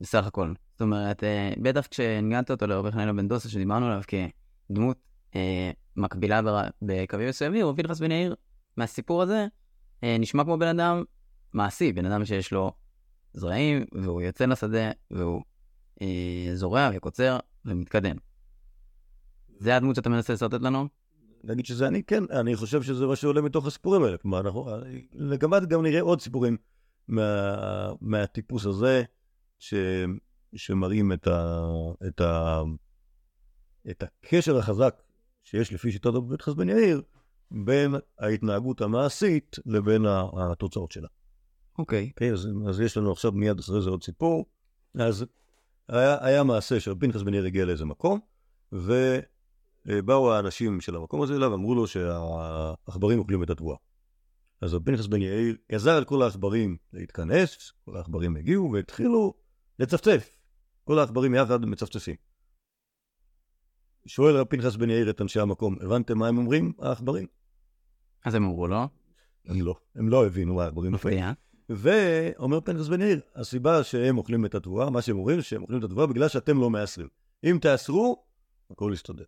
בסך 0.00 0.26
הכל. 0.26 0.52
זאת 0.72 0.80
אומרת, 0.80 1.24
אה, 1.24 1.52
בטח 1.62 1.86
כשהנגנת 1.86 2.50
אותו 2.50 2.66
לרבי 2.66 2.92
חנינא 2.92 3.12
בן 3.12 3.28
דוסה, 3.28 3.48
שדיברנו 3.48 3.86
עליו 3.86 4.00
כדמות 4.70 4.96
אה, 5.36 5.70
מקבילה 5.96 6.42
בר... 6.42 6.62
בקווים 6.82 7.28
מסוימים, 7.28 7.66
רב 7.66 7.82
פנחס 7.82 8.00
בן 8.00 8.10
יאיר, 8.10 8.34
מהסיפור 8.76 9.22
הזה, 9.22 9.46
אה, 10.04 10.16
נשמע 10.18 10.44
כמו 10.44 10.58
בן 10.58 10.66
אדם 10.80 11.04
מעשי, 11.52 11.92
בן 11.92 12.06
אדם 12.06 12.24
שיש 12.24 12.52
לו 12.52 12.72
זרעים, 13.34 13.84
והוא 13.92 14.22
יוצא 14.22 14.46
לשדה, 14.46 14.90
והוא 15.10 15.42
אה, 16.02 16.50
זורע 16.54 16.90
וקוצר 16.94 17.38
ומתקדם. 17.64 18.16
זה 19.58 19.76
הדמות 19.76 19.96
שאתה 19.96 20.08
מנסה 20.08 20.32
לשרטט 20.32 20.60
לנו? 20.60 20.88
להגיד 21.44 21.66
שזה 21.66 21.88
אני, 21.88 22.02
כן, 22.02 22.24
אני 22.30 22.56
חושב 22.56 22.82
שזה 22.82 23.06
מה 23.06 23.16
שעולה 23.16 23.40
מתוך 23.40 23.66
הסיפורים 23.66 24.02
האלה. 24.02 24.18
כלומר, 24.18 24.40
אנחנו, 24.40 24.68
לגמרי 25.12 25.66
גם 25.66 25.82
נראה 25.82 26.00
עוד 26.00 26.20
סיפורים 26.20 26.56
מה, 27.08 27.92
מהטיפוס 28.00 28.66
הזה, 28.66 29.02
ש, 29.58 29.74
שמראים 30.56 31.12
את, 31.12 31.26
ה, 31.26 31.60
את, 32.06 32.20
ה, 32.20 32.62
את 33.90 34.02
הקשר 34.02 34.58
החזק 34.58 35.02
שיש 35.44 35.72
לפי 35.72 35.92
שיטת 35.92 36.06
רבי 36.06 36.36
פנחס 36.36 36.54
בן 36.54 36.68
יאיר, 36.68 37.02
בין 37.50 37.94
ההתנהגות 38.18 38.80
המעשית 38.80 39.56
לבין 39.66 40.06
התוצאות 40.52 40.92
שלה. 40.92 41.08
אוקיי. 41.78 42.10
כן, 42.16 42.32
אז, 42.32 42.48
אז 42.68 42.80
יש 42.80 42.96
לנו 42.96 43.12
עכשיו 43.12 43.32
מיד 43.32 43.58
אחרי 43.58 43.82
זה 43.82 43.90
עוד 43.90 44.02
סיפור. 44.02 44.46
אז 44.94 45.24
היה, 45.88 46.24
היה 46.26 46.42
מעשה 46.42 46.80
שרבי 46.80 47.06
פנחס 47.06 47.22
בן 47.22 47.34
הגיע 47.34 47.64
לאיזה 47.64 47.84
מקום, 47.84 48.20
ובאו 48.72 50.32
האנשים 50.32 50.80
של 50.80 50.96
המקום 50.96 51.22
הזה 51.22 51.34
אליו, 51.34 51.54
אמרו 51.54 51.74
לו 51.74 51.86
שהעכברים 51.86 53.18
אוכלים 53.18 53.42
את 53.42 53.50
התבואה. 53.50 53.76
אז 54.60 54.74
רבי 54.74 54.92
פנחס 54.92 55.06
בן 55.06 55.22
יאיר 55.22 55.56
עזר 55.68 55.96
על 55.96 56.04
כל 56.04 56.22
העכברים 56.22 56.76
להתכנס, 56.92 57.72
כל 57.84 57.96
העכברים 57.96 58.36
הגיעו 58.36 58.72
והתחילו 58.72 59.34
לצפצף. 59.78 60.30
כל 60.84 60.98
העכברים 60.98 61.34
יחד 61.34 61.64
מצפצפים. 61.64 62.16
שואל 64.06 64.36
רבי 64.36 64.56
פנחס 64.56 64.76
בן 64.76 64.90
יאיר 64.90 65.10
את 65.10 65.20
אנשי 65.20 65.40
המקום, 65.40 65.76
הבנתם 65.80 66.18
מה 66.18 66.28
הם 66.28 66.38
אומרים, 66.38 66.72
העכברים? 66.78 67.26
אז 68.24 68.34
הם 68.34 68.44
אמרו 68.44 68.66
לו, 68.66 68.88
הם 69.46 69.60
לא. 69.62 69.74
הם 69.94 70.08
לא 70.08 70.26
הבינו 70.26 70.54
מה 70.54 70.64
העכברים 70.64 70.94
אומרים. 70.94 71.24
ואומר 71.68 72.60
פנחס 72.60 72.88
בן 72.88 73.00
יאיר, 73.00 73.20
הסיבה 73.34 73.84
שהם 73.84 74.18
אוכלים 74.18 74.44
את 74.44 74.54
התבואה, 74.54 74.90
מה 74.90 75.02
שהם 75.02 75.18
אומרים, 75.18 75.42
שהם 75.42 75.62
אוכלים 75.62 75.78
את 75.78 75.84
התבואה 75.84 76.06
בגלל 76.06 76.28
שאתם 76.28 76.60
לא 76.60 76.70
מאסרים. 76.70 77.08
אם 77.44 77.58
תאסרו, 77.60 78.24
הכל 78.70 78.90
יסתדר. 78.94 79.24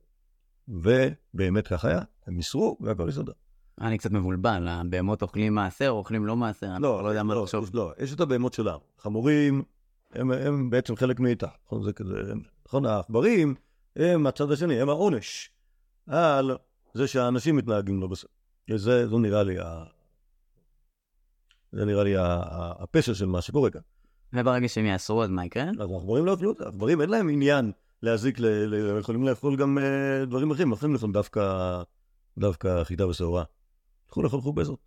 ובאמת 0.68 1.66
כך 1.66 1.84
היה, 1.84 2.00
הם 2.26 2.38
איסרו 2.38 2.76
והכל 2.80 3.06
יסתדר. 3.08 3.32
אני 3.80 3.98
קצת 3.98 4.10
מבולבל, 4.10 4.68
הבהמות 4.68 5.22
אוכלים 5.22 5.54
מעשר, 5.54 5.88
אוכלים 5.88 6.26
לא 6.26 6.36
מעשר, 6.36 6.66
אני 6.66 6.82
לא, 6.82 7.02
לא 7.02 7.08
יודע 7.08 7.22
מה 7.22 7.34
לא, 7.34 7.42
לחשוב. 7.42 7.70
לא, 7.74 7.92
יש 7.98 8.12
את 8.12 8.20
הבהמות 8.20 8.54
שלנו. 8.54 8.80
חמורים, 8.98 9.62
הם, 10.12 10.70
בעצם 10.70 10.96
חלק 10.96 11.20
מאיתה. 11.20 11.48
נכון, 11.66 11.82
נכון, 12.66 12.86
העכברים 12.86 13.54
הם 13.96 14.26
הצד 14.26 14.52
השני, 14.52 14.80
הם 14.80 14.88
העונש 14.88 15.50
על 16.06 16.56
זה 16.94 17.06
שהאנשים 17.06 17.56
מתנהגים 17.56 18.00
לא 18.00 18.06
בסדר. 18.06 18.30
זה, 18.76 19.06
נראה 19.10 19.42
לי. 19.42 19.56
זה 21.72 21.84
נראה 21.84 22.04
לי 22.04 22.14
הפשע 22.18 23.14
של 23.14 23.26
מה 23.26 23.40
שקורה 23.40 23.70
כאן. 23.70 23.80
וברגע 24.32 24.68
שהם 24.68 24.86
יאסרו, 24.86 25.24
אז 25.24 25.30
מה 25.30 25.44
יקרה? 25.44 25.64
אז 25.80 25.90
העכברים 25.90 26.24
לא 26.26 26.30
יאכלו 26.30 26.52
את 26.52 26.56
זה, 26.56 26.64
העכברים 26.64 27.00
אין 27.00 27.10
להם 27.10 27.28
עניין 27.28 27.72
להזיק. 28.02 28.38
הם 28.38 28.98
יכולים 28.98 29.24
לאכול 29.24 29.56
גם 29.56 29.78
אה, 29.78 30.24
דברים 30.24 30.50
אחרים, 30.50 30.72
יכולים 30.72 30.94
לאכול 30.94 31.12
דווקא, 32.36 32.84
חיטה 32.84 33.06
ושעורה. 33.06 33.44
ילכו 34.06 34.22
לאכול 34.22 34.40
חובזות. 34.40 34.78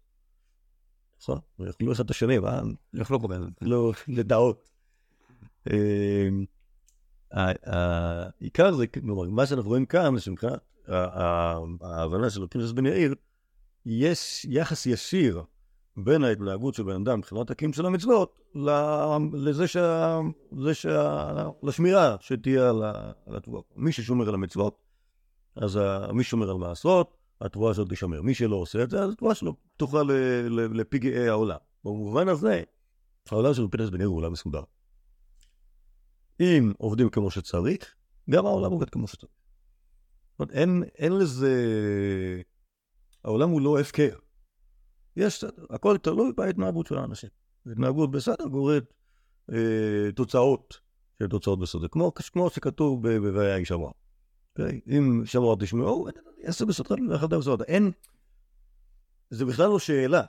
נכון? 1.22 1.39
יאכלו 1.60 1.91
אחד 1.91 2.04
את 2.04 2.12
השני, 2.12 2.39
מה? 2.39 2.62
יאכלו 2.93 3.19
פה 3.19 3.28
בזה. 3.28 3.46
לא, 3.62 3.93
לדעות. 4.08 4.69
אה, 5.72 6.30
העיקר 7.63 8.74
זה, 8.74 8.88
כלומר, 8.88 9.30
מה 9.30 9.46
שאנחנו 9.46 9.69
רואים 9.69 9.86
כאן, 9.86 10.15
זה 10.15 10.22
שמבחינת 10.22 10.60
ההבנה 11.82 12.30
של 12.30 12.48
פרנס 12.48 12.72
בן 12.72 12.86
יאיר, 12.86 13.15
יש 13.86 14.46
יחס 14.50 14.86
ישיר 14.86 15.43
בין 15.97 16.23
ההתנהגות 16.23 16.73
של 16.73 16.84
בן 16.84 17.01
אדם 17.01 17.19
מבחינת 17.19 17.51
הקים 17.51 17.73
של 17.73 17.86
המצוות, 17.86 18.41
לזה 19.34 19.67
שה... 19.67 20.19
לזה 20.51 20.73
שה... 20.73 21.49
לשמירה 21.63 22.15
שתהיה 22.19 22.69
על 22.69 23.36
התבואה. 23.36 23.62
מי 23.75 23.91
ששומר 23.91 24.29
על 24.29 24.34
המצוות, 24.34 24.77
אז 25.56 25.79
מי 26.13 26.23
ששומר 26.23 26.49
על 26.49 26.58
מעשרות, 26.58 27.17
התבואה 27.41 27.73
שלו 27.73 27.86
תישמר. 27.86 28.21
מי 28.21 28.34
שלא 28.34 28.56
עושה 28.56 28.84
את 28.84 28.89
זה, 28.89 29.03
אז 29.03 29.12
התבואה 29.12 29.36
שלו 29.36 29.56
פתוחה 29.75 30.01
לפגעי 30.49 31.29
העולם. 31.29 31.58
במובן 31.84 32.27
הזה, 32.27 32.63
העולם 33.32 33.53
של 33.53 33.67
פרנס 33.67 33.89
בן 33.89 33.99
יאיר 33.99 34.08
הוא 34.08 34.17
עולם 34.17 34.32
מסודר. 34.32 34.63
אם 36.39 36.73
עובדים 36.77 37.10
כמו 37.10 37.32
שצריך, 37.32 37.95
גם 38.29 38.45
העולם 38.45 38.71
עובד 38.71 38.89
כמו 38.89 39.08
שצריך. 39.08 39.32
אין, 40.49 40.84
אין 40.97 41.17
לזה... 41.17 41.51
העולם 43.23 43.49
הוא 43.49 43.62
לא 43.62 43.79
הפקר. 43.79 44.15
יש, 45.15 45.43
הכל 45.69 45.97
תלוי 45.97 46.32
בהתנהגות 46.38 46.88
של 46.88 46.97
האנשים. 46.97 47.30
התנהגות 47.65 48.12
בסדר 48.12 48.45
גורמת 48.45 48.93
אה, 49.54 50.12
תוצאות 50.15 50.80
של 51.19 51.28
תוצאות 51.28 51.60
בסדר. 51.60 51.88
כמו, 51.88 52.12
כמו 52.13 52.49
שכתוב 52.49 53.08
ב"והיה 53.08 53.63
אמרה". 53.71 53.91
אוקיי? 54.60 54.82
אם 54.88 55.21
שמוע 55.26 55.56
תשמעו, 55.60 56.08
יעשה 56.43 56.65
בסדר 56.65 56.95
ואחד 57.10 57.34
בסדר. 57.34 57.63
אין... 57.67 57.91
זה 59.30 59.45
בכלל 59.45 59.69
לא 59.69 59.80
שאלה. 59.80 60.23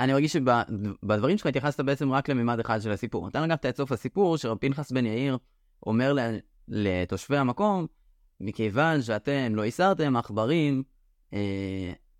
אני 0.00 0.12
מרגיש 0.12 0.32
שבדברים 0.32 1.38
שלך 1.38 1.46
התייחסת 1.46 1.80
בעצם 1.80 2.12
רק 2.12 2.28
לממד 2.28 2.60
אחד 2.60 2.80
של 2.80 2.90
הסיפור. 2.90 3.28
אתה 3.28 3.40
נגעת 3.40 3.66
את 3.66 3.76
סוף 3.76 3.92
הסיפור 3.92 4.36
שרב 4.36 4.58
פנחס 4.58 4.92
בן 4.92 5.06
יאיר 5.06 5.38
אומר 5.86 6.14
לתושבי 6.68 7.36
המקום, 7.36 7.86
מכיוון 8.40 9.02
שאתם 9.02 9.54
לא 9.54 9.64
הסרתם 9.64 10.16
עכברים, 10.16 10.82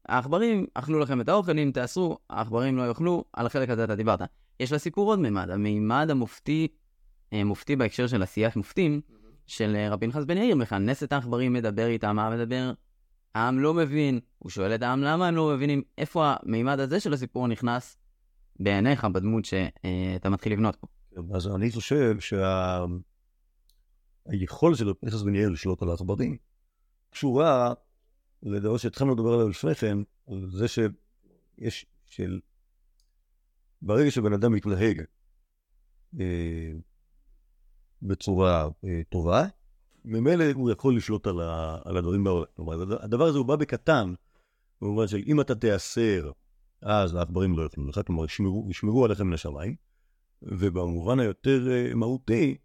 העכברים 0.09 0.66
אכלו 0.75 0.99
לכם 0.99 1.21
את 1.21 1.29
האוכל, 1.29 1.59
אם 1.59 1.71
תאסרו, 1.75 2.19
העכברים 2.31 2.77
לא 2.77 2.88
יאכלו, 2.88 3.25
על 3.33 3.47
החלק 3.47 3.71
הזה 3.71 3.85
אתה 3.85 3.95
דיברת. 3.95 4.21
יש 4.61 4.73
לסיפור 4.73 5.11
עוד 5.11 5.19
ממד, 5.19 5.51
המימד 5.51 6.07
המופתי, 6.11 6.69
אה, 7.33 7.45
מופתי 7.45 7.77
בהקשר 7.77 8.07
של 8.07 8.23
עשיית 8.23 8.57
מופתים, 8.57 9.01
של 9.47 9.77
אה, 9.77 9.90
רב 9.90 10.01
פנחס 10.01 10.25
בן 10.25 10.37
יאיר, 10.37 10.57
מכנס 10.57 11.03
את 11.03 11.12
העכברים, 11.12 11.53
מדבר 11.53 11.87
איתם, 11.87 12.16
מה 12.16 12.31
מדבר? 12.31 12.73
העם 13.35 13.59
לא 13.59 13.75
מבין, 13.75 14.21
הוא 14.38 14.51
שואל 14.51 14.75
את 14.75 14.83
העם 14.83 15.03
למה 15.03 15.29
הם 15.29 15.37
לא 15.37 15.55
מבינים, 15.55 15.83
איפה 15.99 16.35
המימד 16.42 16.81
הזה 16.81 17.01
של 17.01 17.12
הסיפור 17.12 17.49
נכנס 17.49 17.97
בעיניך 18.61 19.05
בדמות 19.05 19.45
שאתה 19.45 20.29
מתחיל 20.31 20.53
לבנות 20.53 20.77
פה. 20.77 20.87
אז 21.35 21.49
אני 21.49 21.71
חושב 21.71 22.16
שהיכולת 24.31 24.79
של 24.79 24.92
פנחס 25.01 25.23
בן 25.23 25.35
יאיר 25.35 25.49
לשלוט 25.49 25.83
על 25.83 25.90
העכברים 25.90 26.37
קשורה 27.11 27.75
לדבר 28.47 28.77
שהתחלנו 28.77 29.15
לדבר 29.15 29.33
עליו 29.33 29.49
לפני 29.49 29.75
כן, 29.75 29.99
זה 30.49 30.69
שיש, 30.69 31.87
של... 32.07 32.41
ברגע 33.83 34.11
שבן 34.11 34.33
אדם 34.33 34.53
מתנהג 34.53 35.03
אה, 36.21 36.73
בצורה 38.03 38.69
אה, 38.85 39.01
טובה, 39.09 39.45
ממילא 40.05 40.45
הוא 40.55 40.71
יכול 40.71 40.97
לשלוט 40.97 41.27
על, 41.27 41.41
ה, 41.41 41.79
על 41.85 41.97
הדברים 41.97 42.25
בעולם. 42.25 42.47
כלומר, 42.57 42.83
הדבר 43.01 43.25
הזה 43.25 43.39
הוא 43.39 43.47
בא 43.47 43.57
בקטן, 43.57 44.15
במובן 44.83 45.09
של 45.09 45.23
אם 45.27 45.41
אתה 45.41 45.55
תיאסר, 45.55 46.31
אז 46.83 47.15
העכברים 47.15 47.59
לא 47.59 47.63
יאכלו 47.63 47.89
לך, 47.89 48.01
כלומר, 48.07 48.25
ישמרו, 48.25 48.67
ישמרו 48.71 49.05
עליכם 49.05 49.27
מן 49.27 49.35
השמיים. 49.35 49.75
ובמובן 50.43 51.21
היותר 51.21 51.69
אה, 51.71 51.95
מהותי, 51.95 52.57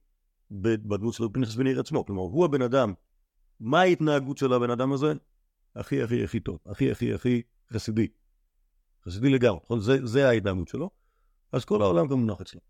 בדמות 0.52 1.14
של 1.14 1.24
פנחס 1.34 1.56
בן 1.56 1.68
יאיר 1.68 1.80
עצמו. 1.80 2.06
כלומר, 2.06 2.22
הוא 2.22 2.46
הבן 2.46 2.62
אדם, 2.62 2.94
מה 3.60 3.82
ההתנהגות 3.82 4.38
של 4.38 4.54
הבן 4.54 4.70
אדם 4.70 4.94
הזה? 4.94 5.14
הכי 5.76 6.04
הכי 6.04 6.24
הכי 6.24 6.40
טוב, 6.40 6.60
הכי 6.66 6.92
הכי 6.92 7.14
הכי 7.14 7.42
חסידי. 7.74 8.08
חסידי 9.06 9.30
לגמרי, 9.30 9.60
נכון? 9.64 9.80
זה, 9.80 10.06
זה 10.06 10.30
ההתנהגות 10.30 10.68
שלו, 10.68 10.90
אז 11.52 11.66
כל 11.66 11.82
העולם 11.82 12.08
גם 12.08 12.20
מונח 12.20 12.42
אצלו. 12.42 12.62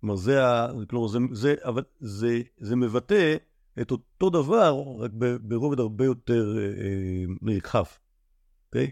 כלומר, 0.00 0.16
זה, 0.16 0.46
ה... 0.46 0.68
כלומר, 0.90 1.08
זה, 1.08 1.18
זה, 1.32 1.54
אבל 1.62 1.82
זה, 2.00 2.40
זה 2.58 2.76
מבטא 2.76 3.36
את 3.80 3.90
אותו 3.90 4.30
דבר, 4.30 4.82
רק 4.98 5.10
ברובד 5.40 5.80
הרבה 5.80 6.04
יותר 6.04 6.58
אה, 6.58 6.64
אה, 6.64 7.24
נרחב, 7.42 7.84
אוקיי? 8.66 8.90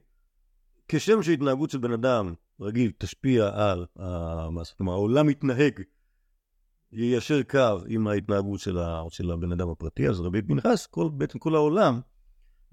כשם 0.88 1.22
שהתנהגות 1.22 1.70
של 1.70 1.78
בן 1.78 1.92
אדם 1.92 2.34
רגיל 2.60 2.92
תשפיע 2.98 3.50
על 3.54 3.86
המעשה, 3.96 4.74
כלומר 4.74 4.92
העולם 4.92 5.26
מתנהג, 5.26 5.80
יישר 6.92 7.42
קו 7.42 7.78
עם 7.88 8.06
ההתנהגות 8.06 8.60
של, 8.60 8.78
ה, 8.78 9.02
של 9.10 9.30
הבן 9.30 9.52
אדם 9.52 9.70
הפרטי, 9.70 10.08
אז 10.08 10.20
רבי 10.20 10.42
פנחס, 10.42 10.86
כל, 10.86 11.08
בעצם 11.12 11.38
כל 11.38 11.54
העולם 11.54 12.00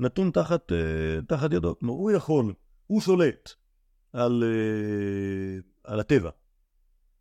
נתון 0.01 0.31
תחת, 0.31 0.71
uh, 0.71 1.25
תחת 1.27 1.53
ידו, 1.53 1.79
כלומר 1.79 1.93
הוא 1.93 2.11
יכול, 2.11 2.53
הוא 2.87 3.01
שולט 3.01 3.49
על, 4.13 4.43
uh, 4.43 5.63
על 5.83 5.99
הטבע. 5.99 6.29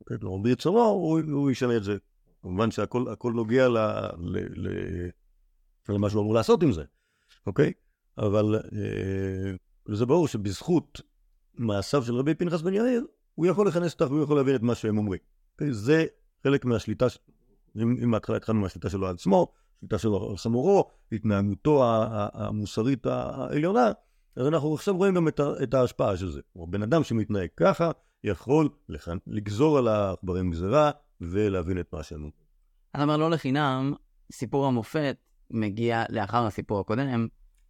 אוקיי? 0.01 0.19
כלומר 0.19 0.43
ברצונו 0.43 0.85
הוא, 0.85 1.21
הוא 1.33 1.51
ישנה 1.51 1.77
את 1.77 1.85
זה. 1.85 1.97
כמובן 2.43 2.71
שהכל 2.71 3.05
הכל 3.13 3.33
נוגע 3.33 3.69
ל, 3.69 3.79
ל, 4.19 4.39
ל, 4.57 4.69
למה 5.89 6.11
שהוא 6.11 6.23
אמור 6.23 6.35
לעשות 6.35 6.63
עם 6.63 6.73
זה, 6.73 6.85
אוקיי? 7.47 7.73
אבל 8.19 8.59
uh, 8.59 9.95
זה 9.95 10.07
ברור 10.07 10.29
שבזכות 10.29 11.01
מעשיו 11.55 12.03
של 12.03 12.15
רבי 12.15 12.35
פנחס 12.35 12.63
בן 12.63 12.75
יאיר, 12.75 13.07
הוא 13.35 13.47
יכול 13.47 13.69
לכנס 13.69 13.93
אותך 13.93 14.07
והוא 14.11 14.23
יכול 14.23 14.37
להבין 14.37 14.55
את 14.55 14.63
מה 14.63 14.75
שהם 14.75 14.99
אומרים. 14.99 15.21
Okay, 15.63 15.65
זה 15.71 16.07
חלק 16.43 16.65
מהשליטה, 16.65 17.07
אם 17.77 17.97
אם 18.03 18.11
מההתחלה 18.11 18.37
התחלנו 18.37 18.61
מהשליטה 18.61 18.91
שלו 18.91 19.07
על 19.07 19.15
עצמו, 19.15 19.53
שליטה 19.81 19.99
שלו 19.99 20.31
על 20.31 20.37
חמורו, 20.37 20.91
התנהגותו 21.13 21.85
המוסרית 22.35 23.07
העליונה, 23.07 23.93
אז 24.37 24.47
אנחנו 24.47 24.75
עכשיו 24.75 24.97
רואים 24.97 25.15
גם 25.15 25.29
את, 25.63 25.75
ההשפעה 25.75 26.17
של 26.17 26.31
זה. 26.31 26.41
כלומר, 26.53 26.67
בן 26.67 26.83
אדם 26.83 27.05
שמתנהג 27.05 27.49
ככה, 27.57 27.91
יכול 28.25 28.69
לגזור 29.27 29.79
על 29.79 29.89
העכברים 29.89 30.51
גזירה 30.51 30.91
ולהבין 31.21 31.81
את 31.81 31.93
מה 31.93 32.03
שהם 32.03 32.19
אומרים. 32.19 32.33
אתה 32.91 33.03
אומר 33.03 33.17
לא 33.17 33.31
לחינם, 33.31 33.95
סיפור 34.33 34.67
המופת 34.67 35.17
מגיע 35.51 36.05
לאחר 36.09 36.47
הסיפור 36.47 36.81
הקודם, 36.81 37.27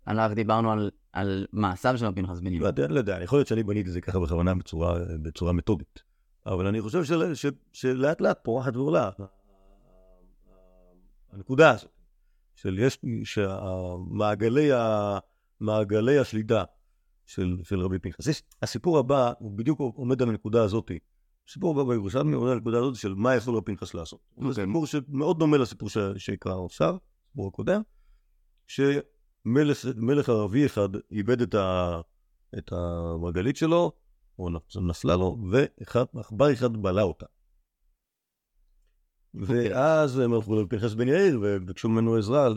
עליו 0.06 0.30
דיברנו 0.34 0.72
על, 0.72 0.90
על 1.12 1.46
מעשיו 1.52 1.98
של 1.98 2.06
רב 2.06 2.14
פנחס 2.14 2.40
בן 2.40 2.52
לא. 2.52 2.66
יודע, 2.66 2.88
לא 2.88 2.98
יודע, 2.98 3.22
יכול 3.22 3.38
להיות 3.38 3.48
שאני 3.48 3.62
בניתי 3.62 3.88
את 3.88 3.92
זה 3.92 4.00
ככה 4.00 4.20
בכוונה 4.20 4.54
בצורה, 4.54 4.98
בצורה 5.22 5.52
מתודית. 5.52 6.02
אבל 6.46 6.66
אני 6.66 6.80
חושב 6.80 7.04
של, 7.04 7.34
ש, 7.34 7.46
שלאט 7.72 8.20
לאט 8.20 8.38
פורחת 8.42 8.76
ועולה. 8.76 9.10
הנקודה 11.32 11.70
הזאת, 11.70 11.99
של 12.62 12.78
יש, 12.78 12.98
שהמעגלי 13.24 14.72
ה, 14.72 15.18
מעגלי 15.60 16.18
השליטה 16.18 16.64
של, 17.26 17.56
של 17.62 17.80
רבי 17.80 17.98
פנחס. 17.98 18.42
הסיפור 18.62 18.98
הבא, 18.98 19.32
הוא 19.38 19.58
בדיוק 19.58 19.80
עומד 19.80 20.22
על 20.22 20.28
הנקודה 20.28 20.62
הזאת. 20.62 20.90
הסיפור 21.48 21.80
הבא 21.80 21.90
בירושלמי 21.90 22.34
עומד 22.34 22.50
על 22.50 22.56
הנקודה 22.56 22.78
הזאת 22.78 22.96
של 22.96 23.14
מה 23.14 23.34
יכול 23.34 23.56
רבי 23.56 23.76
פנחס 23.76 23.94
לעשות. 23.94 24.20
זה 24.36 24.46
אוקיי. 24.46 24.64
סיפור 24.66 24.86
שמאוד 24.86 25.38
דומה 25.38 25.56
לסיפור 25.56 25.88
שהקראנו 26.16 26.66
עכשיו, 26.66 26.96
הסיפור 27.26 27.48
הקודם, 27.48 27.82
שמלך 28.66 29.86
מלך 29.96 30.28
ערבי 30.28 30.66
אחד 30.66 30.88
איבד 31.10 31.40
את, 31.40 31.54
ה, 31.54 32.00
את 32.58 32.72
המרגלית 32.72 33.56
שלו, 33.56 33.92
או 34.38 34.48
נפ- 34.50 34.80
נפלה 34.80 35.16
לו, 35.16 35.38
ואחד, 35.50 36.04
עכבר 36.16 36.52
אחד 36.52 36.76
בלע 36.76 37.02
אותה. 37.02 37.26
ואז 39.34 40.18
הם 40.18 40.32
הלכו 40.32 40.62
לפנחס 40.62 40.94
בן 40.94 41.08
יאיר 41.08 41.40
וביקשו 41.42 41.88
ממנו 41.88 42.16
עזרה 42.16 42.48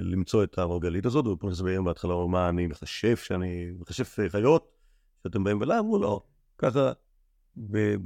למצוא 0.00 0.44
את 0.44 0.58
המרגלית 0.58 1.06
הזאת, 1.06 1.26
ופנחס 1.26 1.60
בן 1.60 1.68
יאיר 1.68 1.82
בהתחלה 1.82 2.14
אמר, 2.14 2.26
מה, 2.26 2.48
אני 2.48 2.66
מחשב 2.66 3.16
שאני, 3.16 3.70
מחשב 3.78 4.04
חיות, 4.28 4.72
שאתם 5.22 5.44
באים 5.44 5.60
ולא, 5.60 5.78
אמרו 5.78 5.98
לו, 5.98 6.22
ככה, 6.58 6.92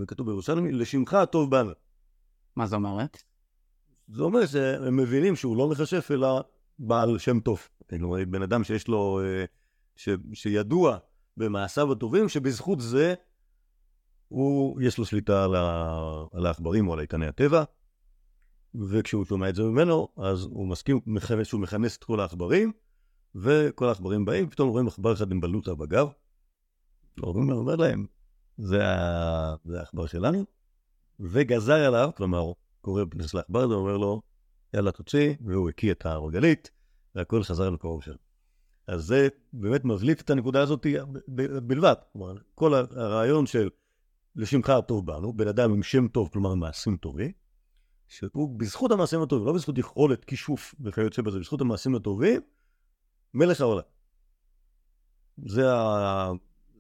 כתוב 0.06 0.26
בירושלמי, 0.26 0.72
לשמך 0.72 1.14
הטוב 1.14 1.50
בנו. 1.50 1.72
מה 2.56 2.66
זה 2.66 2.76
אומרת? 2.76 3.22
זה 4.08 4.22
אומר 4.22 4.46
שהם 4.46 4.96
מבינים 4.96 5.36
שהוא 5.36 5.56
לא 5.56 5.68
מכשף 5.68 6.08
אלא 6.10 6.42
בעל 6.78 7.18
שם 7.18 7.40
טוב. 7.40 7.68
כאילו, 7.88 8.16
בן 8.28 8.42
אדם 8.42 8.64
שיש 8.64 8.88
לו, 8.88 9.20
אה, 9.24 9.44
ש, 9.96 10.08
שידוע 10.32 10.98
במעשיו 11.36 11.92
הטובים, 11.92 12.28
שבזכות 12.28 12.80
זה 12.80 13.14
הוא, 14.28 14.80
יש 14.82 14.98
לו 14.98 15.04
שליטה 15.04 15.44
על, 15.44 15.54
ה, 15.54 16.24
על 16.32 16.46
העכברים 16.46 16.88
או 16.88 16.92
על 16.92 17.00
איתני 17.00 17.26
הטבע, 17.26 17.64
וכשהוא 18.74 19.24
שומע 19.24 19.48
את 19.48 19.54
זה 19.54 19.62
ממנו, 19.62 20.08
אז 20.16 20.44
הוא 20.44 20.66
מסכים 20.68 21.00
שהוא 21.44 21.60
מכנס 21.60 21.96
את 21.96 22.04
כל 22.04 22.20
העכברים, 22.20 22.72
וכל 23.34 23.88
העכברים 23.88 24.24
באים, 24.24 24.50
פתאום 24.50 24.68
רואים 24.68 24.88
עכבר 24.88 25.12
אחד 25.12 25.32
עם 25.32 25.40
בלוטה 25.40 25.74
בגב, 25.74 26.08
הוא 27.20 27.42
אומר 27.42 27.76
להם, 27.76 28.06
זה 28.58 28.84
העכבר 29.78 30.06
שלנו, 30.06 30.44
וגזר 31.20 31.86
עליו, 31.86 32.10
כלומר, 32.16 32.52
קורא 32.80 33.04
פנס 33.10 33.34
לעכבר 33.34 33.60
הזה, 33.60 33.74
אומר 33.74 33.96
לו, 33.96 34.22
יאללה 34.74 34.92
תוציא, 34.92 35.34
והוא 35.40 35.68
הקיא 35.68 35.92
את 35.92 36.06
הרגלית, 36.06 36.70
והכל 37.14 37.42
חזר 37.42 37.70
למקום 37.70 38.00
שלו. 38.00 38.16
אז 38.86 39.04
זה 39.04 39.28
באמת 39.52 39.84
מבליט 39.84 40.20
את 40.20 40.30
הנקודה 40.30 40.62
הזאת 40.62 40.86
בלבד. 41.66 41.94
כלומר, 42.12 42.34
כל 42.54 42.74
הרעיון 42.74 43.46
של 43.46 43.68
לשמך 44.38 44.70
הטוב 44.70 45.06
בנו, 45.06 45.32
בן 45.32 45.48
אדם 45.48 45.72
עם 45.72 45.82
שם 45.82 46.08
טוב, 46.08 46.28
כלומר 46.32 46.54
מעשים 46.54 46.96
טובים, 46.96 47.32
שהוא 48.08 48.58
בזכות 48.58 48.90
המעשים 48.90 49.22
הטובים, 49.22 49.46
לא 49.46 49.52
בזכות 49.52 49.78
יכולת 49.78 50.24
כישוף 50.24 50.74
וכיוצא 50.80 51.22
בזה, 51.22 51.38
בזכות 51.38 51.60
המעשים 51.60 51.94
הטובים, 51.94 52.40
מלך 53.34 53.60
העולם. 53.60 53.82
זה 55.46 55.72
ה... 55.72 56.30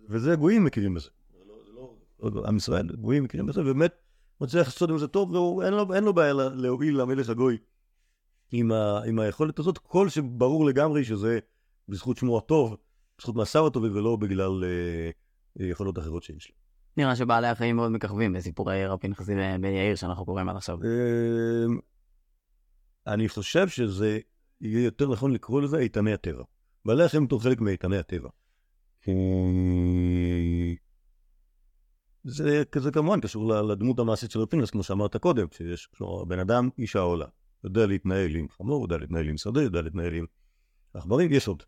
וזה 0.08 0.36
גויים 0.36 0.64
מכירים 0.64 0.94
בזה. 0.94 1.10
עם 2.22 2.56
ישראל, 2.56 2.96
גויים 2.96 3.24
מכירים 3.24 3.46
בזה, 3.46 3.60
ובאמת 3.60 3.94
מצליח 4.40 4.66
לעשות 4.66 4.90
עם 4.90 4.98
זה 4.98 5.08
טוב, 5.08 5.30
ואין 5.32 5.74
לו, 5.74 5.86
לו 6.02 6.14
בעיה 6.14 6.32
להועיל 6.32 7.00
למלך 7.00 7.28
הגוי 7.28 7.58
עם, 8.52 8.72
ה, 8.72 9.00
עם 9.04 9.18
היכולת 9.18 9.58
הזאת, 9.58 9.78
כל 9.78 10.08
שברור 10.08 10.66
לגמרי 10.66 11.04
שזה 11.04 11.38
בזכות 11.88 12.16
שמו 12.16 12.38
הטוב, 12.38 12.76
בזכות 13.18 13.34
מעשיו 13.34 13.66
הטובים, 13.66 13.96
ולא 13.96 14.16
בגלל 14.16 14.64
אה, 14.64 15.10
יכולות 15.56 15.98
אחרות 15.98 16.22
שיש 16.22 16.50
לו. 16.50 16.67
נראה 16.98 17.16
שבעלי 17.16 17.48
החיים 17.48 17.76
מאוד 17.76 17.90
מככבים 17.90 18.32
בסיפורי 18.32 18.86
רב 18.86 18.98
פנחסי 18.98 19.34
בן 19.34 19.64
יאיר 19.64 19.94
שאנחנו 19.96 20.24
קוראים 20.24 20.48
עד 20.48 20.56
עכשיו. 20.56 20.78
אמ, 20.82 21.78
אני 23.06 23.28
חושב 23.28 23.68
שזה 23.68 24.18
יהיה 24.60 24.84
יותר 24.84 25.08
נכון 25.08 25.32
לקרוא 25.32 25.62
לזה 25.62 25.78
איתני 25.78 26.12
הטבע. 26.12 26.42
בעלי 26.84 27.04
החיים 27.04 27.26
הם 27.30 27.38
חלק 27.38 27.60
מאיתני 27.60 27.96
הטבע. 27.96 28.28
זה, 32.24 32.62
זה 32.78 32.90
כמובן 32.92 33.20
קשור 33.20 33.54
לדמות 33.62 33.98
המעשית 33.98 34.30
של 34.30 34.40
רפינס, 34.40 34.70
כמו 34.70 34.82
שאמרת 34.82 35.16
קודם, 35.16 35.46
שיש 35.50 35.88
בן 36.26 36.38
אדם 36.38 36.68
איש 36.78 36.96
העולה, 36.96 37.26
יודע 37.64 37.86
להתנהל 37.86 38.36
עם 38.36 38.48
חמור, 38.48 38.84
יודע 38.84 38.96
להתנהל 38.98 39.28
עם 39.28 39.36
שדה, 39.36 39.62
יודע 39.62 39.82
להתנהל 39.82 40.14
עם 40.14 40.24
עכברים, 40.94 41.32
יש 41.32 41.48
עוד. 41.48 41.62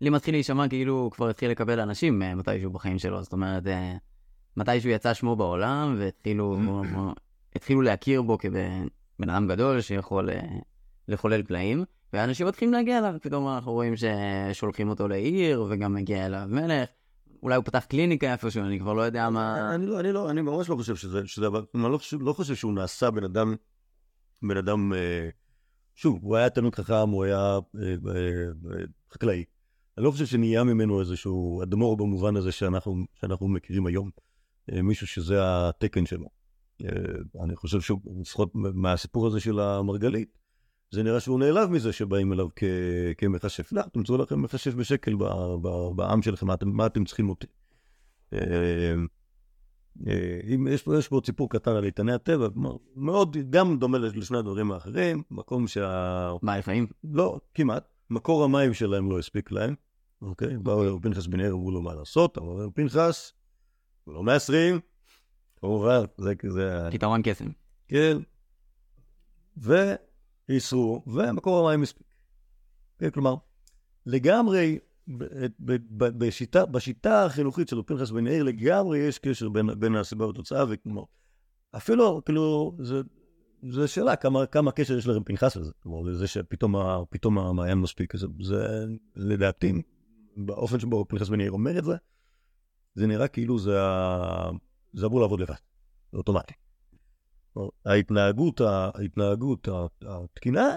לי 0.00 0.10
מתחיל 0.10 0.34
להישמע 0.34 0.68
כאילו 0.68 0.94
הוא 0.94 1.10
כבר 1.10 1.28
התחיל 1.28 1.50
לקבל 1.50 1.80
אנשים 1.80 2.22
אה, 2.22 2.34
מתישהו 2.34 2.70
בחיים 2.70 2.98
שלו, 2.98 3.22
זאת 3.22 3.32
אומרת, 3.32 3.66
אה, 3.66 3.96
מתישהו 4.56 4.90
יצא 4.90 5.14
שמו 5.14 5.36
בעולם, 5.36 5.96
והתחילו 5.98 6.56
התחילו 7.56 7.82
להכיר 7.82 8.22
בו 8.22 8.38
כבן 8.38 8.88
אדם 9.22 9.48
גדול 9.48 9.80
שיכול 9.80 10.30
אה, 10.30 10.40
לחולל 11.08 11.42
פלאים, 11.42 11.84
ואנשים 12.12 12.46
מתחילים 12.46 12.72
להגיע 12.72 12.98
אליו, 12.98 13.14
פתאום 13.22 13.48
אנחנו 13.48 13.72
רואים 13.72 13.94
ששולחים 13.96 14.88
אותו 14.88 15.08
לעיר, 15.08 15.66
וגם 15.70 15.94
מגיע 15.94 16.26
אליו 16.26 16.42
מלך. 16.48 16.88
אולי 17.42 17.56
הוא 17.56 17.64
פתח 17.64 17.84
קליניקה 17.88 18.32
איפשהו, 18.32 18.64
אני 18.64 18.78
כבר 18.78 18.92
לא 18.92 19.02
יודע 19.02 19.30
מה... 19.30 19.74
אני 19.74 19.86
לא, 19.86 20.00
אני 20.00 20.12
לא, 20.12 20.30
אני 20.30 20.42
ממש 20.42 20.68
לא 20.68 20.76
חושב 20.76 20.96
שזה, 20.96 21.26
שזה 21.26 21.46
אבל, 21.46 21.64
אני 21.74 21.82
לא 21.82 21.98
חושב, 21.98 22.22
לא 22.22 22.32
חושב 22.32 22.54
שהוא 22.54 22.72
נעשה 22.72 23.10
בן 23.10 23.24
אדם, 23.24 23.54
בן 24.42 24.56
אדם, 24.56 24.92
שוב, 25.94 26.18
הוא 26.22 26.36
היה 26.36 26.50
תלמיד 26.50 26.74
חכם, 26.74 27.08
הוא 27.08 27.24
היה 27.24 27.58
חקלאי. 29.12 29.44
אני 30.00 30.06
לא 30.06 30.10
חושב 30.10 30.26
שנהיה 30.26 30.64
ממנו 30.64 31.00
איזשהו 31.00 31.62
אדמו"ר 31.62 31.96
במובן 31.96 32.36
הזה 32.36 32.52
שאנחנו, 32.52 33.04
שאנחנו 33.20 33.48
מכירים 33.48 33.86
היום. 33.86 34.10
אה, 34.72 34.82
מישהו 34.82 35.06
שזה 35.06 35.36
התקן 35.40 36.06
שלו. 36.06 36.26
אה, 36.84 36.88
אני 37.44 37.56
חושב 37.56 37.80
שהוא, 37.80 38.00
לפחות 38.20 38.52
מהסיפור 38.54 39.26
הזה 39.26 39.40
של 39.40 39.60
המרגלית, 39.60 40.38
זה 40.90 41.02
נראה 41.02 41.20
שהוא 41.20 41.38
נעלב 41.38 41.70
מזה 41.70 41.92
שבאים 41.92 42.32
אליו 42.32 42.48
כ, 42.56 42.64
כמכשף. 43.18 43.72
לא, 43.72 43.82
תמצאו 43.82 44.16
לכם 44.16 44.42
מכשף 44.42 44.74
בשקל 44.74 45.14
ב, 45.14 45.24
ב, 45.62 45.68
בעם 45.96 46.22
שלכם, 46.22 46.46
מה 46.46 46.54
אתם, 46.54 46.68
מה 46.68 46.86
אתם 46.86 47.04
צריכים 47.04 47.28
אותי? 47.28 47.46
אה, 48.32 48.94
אם 50.54 50.68
יש 50.70 50.82
פה, 50.82 50.98
יש 50.98 51.08
פה 51.08 51.20
סיפור 51.26 51.50
קטן 51.50 51.70
על 51.70 51.84
איתני 51.84 52.12
הטבע, 52.12 52.48
מאוד, 52.96 53.36
גם 53.50 53.78
דומה 53.78 53.98
לשני 53.98 54.38
הדברים 54.38 54.72
האחרים, 54.72 55.22
מקום 55.30 55.68
שה... 55.68 56.32
מה, 56.42 56.58
לפעמים? 56.58 56.86
לא, 57.04 57.40
כמעט. 57.54 57.88
מקור 58.10 58.44
המים 58.44 58.74
שלהם 58.74 59.10
לא 59.10 59.18
הספיק 59.18 59.52
להם, 59.52 59.74
אוקיי? 60.22 60.58
באו 60.58 60.84
לרב 60.84 61.02
פנחס 61.02 61.26
בן 61.26 61.40
ערב, 61.40 61.52
אמרו 61.52 61.70
לו 61.70 61.82
מה 61.82 61.94
לעשות, 61.94 62.38
אמרו 62.38 62.58
לרב 62.58 62.70
פנחס, 62.70 63.32
לא 64.06 64.22
מעשרים, 64.22 64.80
כמובן, 65.60 66.00
זה 66.18 66.34
כזה... 66.34 66.88
פתרון 66.92 67.20
קסם. 67.24 67.48
כן. 67.88 68.16
ואיסרו, 69.56 71.02
ומקור 71.06 71.68
המים 71.68 71.82
הספיק. 71.82 72.14
כן, 72.98 73.10
כלומר, 73.10 73.34
לגמרי, 74.06 74.78
בשיטה, 75.88 76.66
בשיטה 76.66 77.24
החינוכית 77.24 77.68
של 77.68 77.82
פנחס 77.86 78.10
בן 78.10 78.26
ערב, 78.26 78.46
לגמרי 78.46 78.98
יש 78.98 79.18
קשר 79.18 79.48
בין, 79.48 79.70
בין 79.78 79.96
הסיבה 79.96 80.26
והתוצאה, 80.26 80.64
וכלומר, 80.68 81.02
אפילו, 81.76 82.22
כאילו, 82.24 82.76
זה 82.78 83.02
זו 83.68 83.88
שאלה 83.88 84.16
כמה, 84.16 84.46
כמה 84.46 84.72
קשר 84.72 84.98
יש 84.98 85.06
לרב 85.06 85.22
פנחס 85.22 85.56
לזה, 85.56 85.72
כלומר 85.82 86.00
לזה 86.00 86.26
שפתאום 86.26 87.38
המעיין 87.38 87.78
מספיק, 87.78 88.16
זה, 88.16 88.26
זה 88.42 88.84
לדעתי, 89.16 89.82
באופן 90.46 90.80
שבו 90.80 91.04
פנחס 91.08 91.28
בן 91.28 91.40
יאיר 91.40 91.52
אומר 91.52 91.78
את 91.78 91.84
זה, 91.84 91.94
זה 92.94 93.06
נראה 93.06 93.28
כאילו 93.28 93.58
זה, 93.58 93.78
זה 94.92 95.06
אמור 95.06 95.20
לעבוד 95.20 95.40
לבד, 95.40 95.54
זה 96.12 96.18
אוטומטי. 96.18 96.54
ההתנהגות, 97.86 98.60
ההתנהגות 98.60 99.68
התקינה 100.06 100.76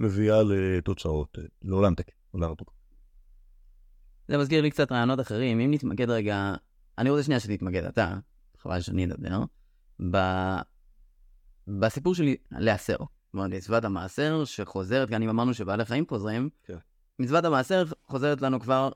מביאה 0.00 0.42
לתוצאות, 0.42 1.38
לעולם 1.62 1.94
תקן, 1.94 2.12
לעולם 2.34 2.54
תקן. 2.54 2.72
זה 4.28 4.38
מזכיר 4.38 4.62
לי 4.62 4.70
קצת 4.70 4.92
רעיונות 4.92 5.20
אחרים, 5.20 5.60
אם 5.60 5.70
נתמקד 5.70 6.10
רגע, 6.10 6.54
אני 6.98 7.10
רוצה 7.10 7.22
שנייה 7.22 7.40
שתתמקד 7.40 7.84
אתה, 7.84 8.18
חבל 8.58 8.80
שאני 8.80 9.06
אדבר, 9.06 9.44
בסיפור 11.68 12.14
שלי, 12.14 12.36
להסר. 12.50 12.96
כלומר, 13.30 13.48
מצוות 13.48 13.84
המעשר 13.84 14.44
שחוזרת, 14.44 15.10
גם 15.10 15.22
אם 15.22 15.28
אמרנו 15.28 15.54
שבעלי 15.54 15.84
חיים 15.84 16.04
חוזרים, 16.08 16.48
כן. 16.64 16.78
מצוות 17.18 17.44
המעשר 17.44 17.84
חוזרת 18.06 18.42
לנו 18.42 18.60
כבר, 18.60 18.90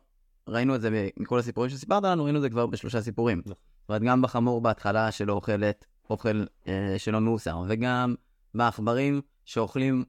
ראינו 0.48 0.74
את 0.74 0.80
זה 0.80 1.08
מכל 1.18 1.38
הסיפורים 1.38 1.70
שסיפרת 1.70 2.02
לנו, 2.02 2.24
ראינו 2.24 2.38
את 2.38 2.42
זה 2.42 2.50
כבר 2.50 2.66
בשלושה 2.66 3.02
סיפורים. 3.02 3.38
נכון. 3.38 3.54
זאת 3.80 3.88
אומרת, 3.88 4.02
גם 4.02 4.22
בחמור 4.22 4.60
בהתחלה 4.60 5.12
שלא 5.12 5.32
אוכלת 5.32 5.86
אוכל 6.10 6.44
אה, 6.68 6.94
שלא 6.98 7.20
מאוסר, 7.20 7.62
וגם 7.68 8.14
בעכברים 8.54 9.20
שאוכלים 9.44 10.04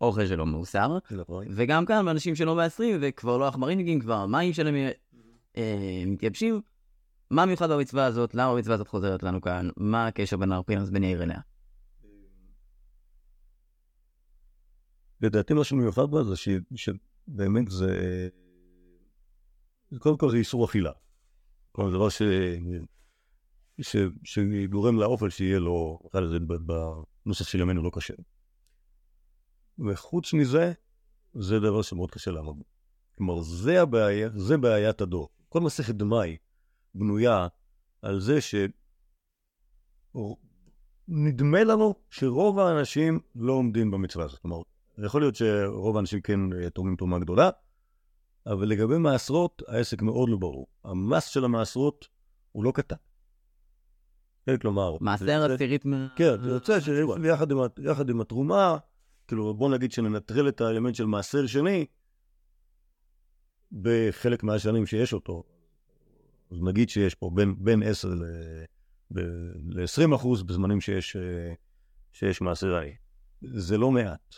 אוכל 0.00 0.26
שלא 0.26 0.46
מאוסר, 0.46 0.98
נכון. 1.10 1.46
וגם 1.50 1.86
כאן 1.86 2.04
באנשים 2.04 2.34
שלא 2.34 2.54
מעשרים, 2.54 2.98
וכבר 3.00 3.36
לא 3.36 3.48
עכברים 3.48 3.78
מגיעים, 3.78 4.00
כבר 4.00 4.14
המים 4.14 4.52
שלהם 4.52 4.74
אה, 5.56 6.04
מתייבשים. 6.06 6.60
מה 7.30 7.46
מיוחד 7.46 7.70
במצווה 7.70 8.04
הזאת? 8.04 8.34
למה 8.34 8.50
המצווה 8.50 8.74
הזאת 8.74 8.88
חוזרת 8.88 9.22
לנו 9.22 9.40
כאן? 9.40 9.68
מה 9.76 10.06
הקשר 10.06 10.36
בין 10.36 10.52
הרפינוס 10.52 10.90
בן 10.90 11.04
יאיר 11.04 11.22
אליה? 11.22 11.38
לדעתי 15.20 15.54
מה 15.54 15.64
שמיוחד 15.64 16.10
בה 16.10 16.24
זה 16.24 16.36
ש... 16.36 16.48
שבאמת 17.26 17.70
זה... 17.70 18.28
קודם 19.98 20.18
כל 20.18 20.30
זה 20.30 20.36
איסור 20.36 20.64
אכילה. 20.64 20.92
כלומר, 21.72 21.90
זה 21.90 21.96
דבר 21.96 22.08
ש... 22.08 22.22
ש... 23.80 23.96
שגורם 24.24 24.98
לאופל 24.98 25.30
שיהיה 25.30 25.58
לו, 25.58 26.00
נקרא 26.04 26.20
לזה 26.20 26.38
בנוסח 26.38 27.48
של 27.48 27.60
ימינו 27.60 27.82
לא 27.82 27.90
קשה. 27.94 28.14
וחוץ 29.78 30.32
מזה, 30.32 30.72
זה 31.34 31.60
דבר 31.60 31.82
שמאוד 31.82 32.10
קשה 32.10 32.30
לעמוד 32.30 32.56
בו. 32.58 32.64
כלומר, 33.16 33.42
זה 33.42 33.82
הבעיה, 33.82 34.28
זה 34.36 34.56
בעיית 34.56 35.00
הדור. 35.00 35.28
כל 35.48 35.60
מסכת 35.60 35.94
דמאי 35.94 36.36
בנויה 36.94 37.48
על 38.02 38.20
זה 38.20 38.38
שנדמה 41.08 41.64
לנו 41.64 41.94
שרוב 42.10 42.58
האנשים 42.58 43.20
לא 43.34 43.52
עומדים 43.52 43.90
במצווה 43.90 44.24
הזאת. 44.24 44.40
כלומר, 44.40 44.62
יכול 44.98 45.22
להיות 45.22 45.34
שרוב 45.34 45.96
האנשים 45.96 46.20
כן 46.20 46.52
אה, 46.52 46.70
תורמים 46.70 46.96
תרומה 46.96 47.18
גדולה, 47.18 47.50
אבל 48.46 48.68
לגבי 48.68 48.98
מעשרות, 48.98 49.62
העסק 49.68 50.02
מאוד 50.02 50.28
לא 50.28 50.36
ברור. 50.36 50.66
המס 50.84 51.26
של 51.26 51.44
המעשרות 51.44 52.08
הוא 52.52 52.64
לא 52.64 52.72
קטן. 52.74 52.96
כן, 54.46 54.56
כלומר... 54.56 54.96
מעשר 55.00 55.52
עשירית 55.52 55.84
מה... 55.84 56.08
כן, 56.16 56.42
זה 56.42 56.50
יוצא 56.50 56.80
שיחד 56.80 58.10
עם 58.10 58.20
התרומה, 58.20 58.76
כאילו 59.28 59.54
בוא 59.54 59.70
נגיד 59.70 59.92
שננטרל 59.92 60.48
את 60.48 60.60
האלמנט 60.60 60.94
של 60.94 61.06
מעשר 61.06 61.46
שני, 61.46 61.86
בחלק 63.72 64.42
מהשנים 64.42 64.86
שיש 64.86 65.12
אותו. 65.12 65.42
אז 66.50 66.62
נגיד 66.62 66.88
שיש 66.88 67.14
פה 67.14 67.30
בין, 67.34 67.54
בין 67.58 67.82
10 67.82 68.08
ל-20 69.10 70.14
אחוז 70.14 70.42
בזמנים 70.42 70.80
שיש, 70.80 71.16
אה, 71.16 71.54
שיש 72.12 72.40
מעשרי. 72.40 72.94
זה 73.42 73.78
לא 73.78 73.90
מעט. 73.90 74.34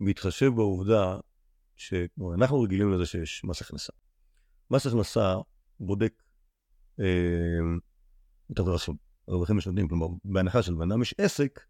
בהתחשב 0.00 0.50
בעובדה 0.56 1.18
שאנחנו 1.76 2.60
רגילים 2.60 2.92
לזה 2.92 3.06
שיש 3.06 3.44
מס 3.44 3.62
הכנסה. 3.62 3.92
מס 4.70 4.86
הכנסה 4.86 5.34
בודק 5.80 6.22
אה, 7.00 7.04
את 8.52 8.58
הרווחים, 9.28 9.58
השנתיים, 9.58 9.88
כלומר, 9.88 10.06
בהנחה 10.24 10.62
של 10.62 10.74
בן 10.74 10.92
אדם 10.92 11.02
יש 11.02 11.14
עסק, 11.18 11.60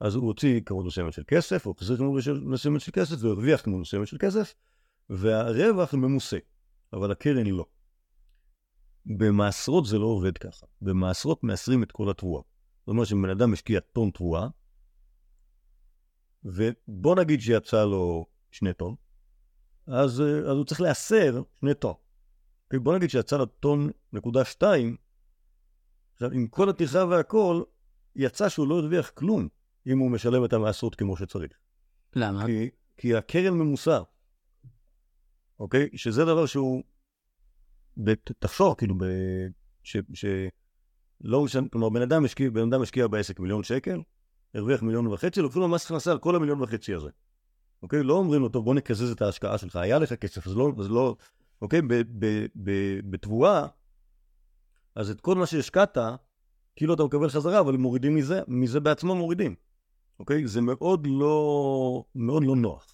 אז 0.00 0.14
הוא 0.14 0.26
הוציא 0.26 0.60
כמות 0.66 0.86
מסוימת 0.86 1.12
של 1.12 1.22
כסף, 1.26 1.66
או 1.66 1.74
החזיר 1.76 1.96
כמות 1.96 2.22
מסוימת 2.42 2.80
של 2.80 2.92
כסף, 2.92 3.16
והוא 3.18 3.32
הרוויח 3.32 3.60
כמות 3.60 3.80
מסוימת 3.80 4.06
של 4.06 4.16
כסף, 4.18 4.54
והרווח 5.10 5.94
ממוסה, 5.94 6.38
אבל 6.92 7.12
הקרן 7.12 7.46
לא. 7.46 7.66
במעשרות 9.06 9.86
זה 9.86 9.98
לא 9.98 10.06
עובד 10.06 10.38
ככה. 10.38 10.66
במעשרות 10.82 11.44
מאסרים 11.44 11.82
את 11.82 11.92
כל 11.92 12.10
התבואה. 12.10 12.42
זאת 12.80 12.88
אומרת 12.88 13.06
שבן 13.06 13.30
אדם 13.30 13.52
משקיע 13.52 13.80
טון 13.80 14.10
תבואה, 14.10 14.48
ובוא 16.46 17.16
נגיד 17.16 17.40
שיצא 17.40 17.84
לו 17.84 18.26
שני 18.50 18.72
טון, 18.72 18.94
אז, 19.86 20.20
אז 20.20 20.56
הוא 20.56 20.64
צריך 20.64 20.80
לאסר 20.80 21.42
שני 21.60 21.74
טון. 21.74 21.94
בוא 22.74 22.96
נגיד 22.96 23.10
שיצא 23.10 23.36
לו 23.36 23.46
טון 23.46 23.90
נקודה 24.12 24.44
שתיים, 24.44 24.96
עכשיו 26.12 26.30
עם 26.30 26.46
כל 26.46 26.68
הטרחה 26.68 27.04
והכל, 27.04 27.62
יצא 28.16 28.48
שהוא 28.48 28.68
לא 28.68 28.78
הרוויח 28.78 29.10
כלום 29.10 29.48
אם 29.86 29.98
הוא 29.98 30.10
משלם 30.10 30.44
את 30.44 30.52
המעשרות 30.52 30.94
כמו 30.94 31.16
שצריך. 31.16 31.52
למה? 32.16 32.46
כי, 32.46 32.70
כי 32.96 33.14
הקרן 33.14 33.54
ממוסה, 33.54 34.00
אוקיי? 35.60 35.88
שזה 35.94 36.24
דבר 36.24 36.46
שהוא, 36.46 36.82
תחשוב, 38.38 38.74
כאילו, 38.78 38.94
ב, 38.98 39.04
ש, 39.82 39.96
ש, 40.14 40.24
לא 41.20 41.44
משנה, 41.44 41.68
כלומר, 41.68 41.88
בן 41.88 42.02
אדם 42.02 42.24
משקיע, 42.24 42.50
בן 42.50 42.68
אדם 42.72 42.82
משקיע 42.82 43.06
בעסק 43.06 43.40
מיליון 43.40 43.62
שקל, 43.62 44.00
הרוויח 44.54 44.82
מיליון 44.82 45.06
וחצי, 45.06 45.40
לוקחים 45.40 45.62
לו 45.62 45.68
מס 45.68 45.84
הכנסה 45.84 46.12
על 46.12 46.18
כל 46.18 46.36
המיליון 46.36 46.62
וחצי 46.62 46.94
הזה. 46.94 47.10
אוקיי? 47.82 48.02
לא 48.02 48.14
אומרים 48.14 48.42
לו, 48.42 48.48
טוב, 48.48 48.64
בוא 48.64 48.74
נקזז 48.74 49.10
את 49.10 49.22
ההשקעה 49.22 49.58
שלך, 49.58 49.76
היה 49.76 49.98
לך 49.98 50.12
כסף, 50.12 50.46
אז 50.46 50.56
לא, 50.56 50.72
אז 50.78 50.90
לא, 50.90 51.16
אוקיי? 51.62 51.80
בתבואה, 53.10 53.66
אז 54.94 55.10
את 55.10 55.20
כל 55.20 55.34
מה 55.34 55.46
שהשקעת, 55.46 55.98
כאילו 56.76 56.94
אתה 56.94 57.04
מקבל 57.04 57.28
חזרה, 57.28 57.60
אבל 57.60 57.76
מורידים 57.76 58.14
מזה, 58.14 58.40
מזה 58.48 58.80
בעצמו 58.80 59.14
מורידים. 59.14 59.54
אוקיי? 60.18 60.46
זה 60.46 60.60
מאוד 60.60 61.06
לא, 61.10 62.04
מאוד 62.14 62.44
לא 62.44 62.56
נוח. 62.56 62.86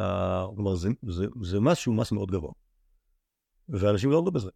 Uh, 0.00 0.02
כלומר, 0.54 0.74
זה, 0.74 0.88
זה, 1.08 1.26
זה 1.42 1.60
מס 1.60 1.78
שהוא 1.78 1.94
מס 1.94 2.12
מאוד 2.12 2.30
גבוה. 2.30 2.52
ואנשים 3.68 4.10
לא 4.10 4.18
עבדו 4.18 4.30
בזה. 4.30 4.50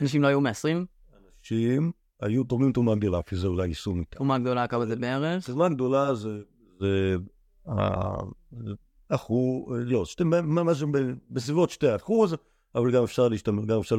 אנשים 0.00 0.22
לא 0.22 0.26
היו 0.26 0.40
מאסרים? 0.40 0.86
אנשים 1.16 1.92
היו 2.20 2.44
תורמים 2.44 2.72
תרומה 2.72 2.94
גדולה, 2.94 3.22
כי 3.22 3.36
זה 3.36 3.46
אולי 3.46 3.66
יישום 3.68 4.00
איתה. 4.00 4.16
תרומה 4.16 4.38
גדולה, 4.38 4.66
כמה 4.66 4.86
זה 4.86 4.96
בערך? 4.96 5.46
תרומה 5.46 5.68
גדולה 5.68 6.14
זה... 6.14 6.40
זה 6.80 7.16
אחוז, 9.08 9.74
לא, 9.84 10.04
שתי, 10.04 10.24
משהו 10.44 10.88
בסביבות 11.30 11.70
שתי 11.70 11.96
אחוז, 11.96 12.34
אבל 12.74 12.92
גם 12.92 13.02
אפשר 13.02 13.28
להשתמש, 13.28 13.64
גם 13.64 13.78
אפשר, 13.78 13.96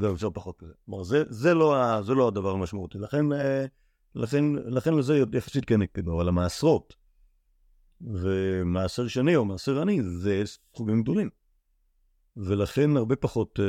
גם 0.00 0.12
אפשר 0.12 0.30
פחות 0.30 0.62
מזה. 0.62 0.72
כלומר, 0.86 1.02
זה, 1.02 1.22
זה, 1.28 1.54
לא, 1.54 2.02
זה 2.02 2.14
לא 2.14 2.28
הדבר 2.28 2.50
המשמעותי. 2.50 2.98
לכן, 2.98 3.26
לכן, 4.14 4.44
לכן 4.54 4.94
לזה 4.94 5.22
יחסית 5.32 5.64
כן 5.64 5.82
הקפידו, 5.82 6.16
אבל 6.16 6.28
המעשרות 6.28 6.94
ומעשר 8.00 9.08
שני 9.08 9.36
או 9.36 9.44
מעשר 9.44 9.80
עני 9.80 10.02
זה 10.02 10.42
סכומים 10.44 11.02
גדולים. 11.02 11.30
ולכן 12.36 12.96
הרבה 12.96 13.16
פחות 13.16 13.60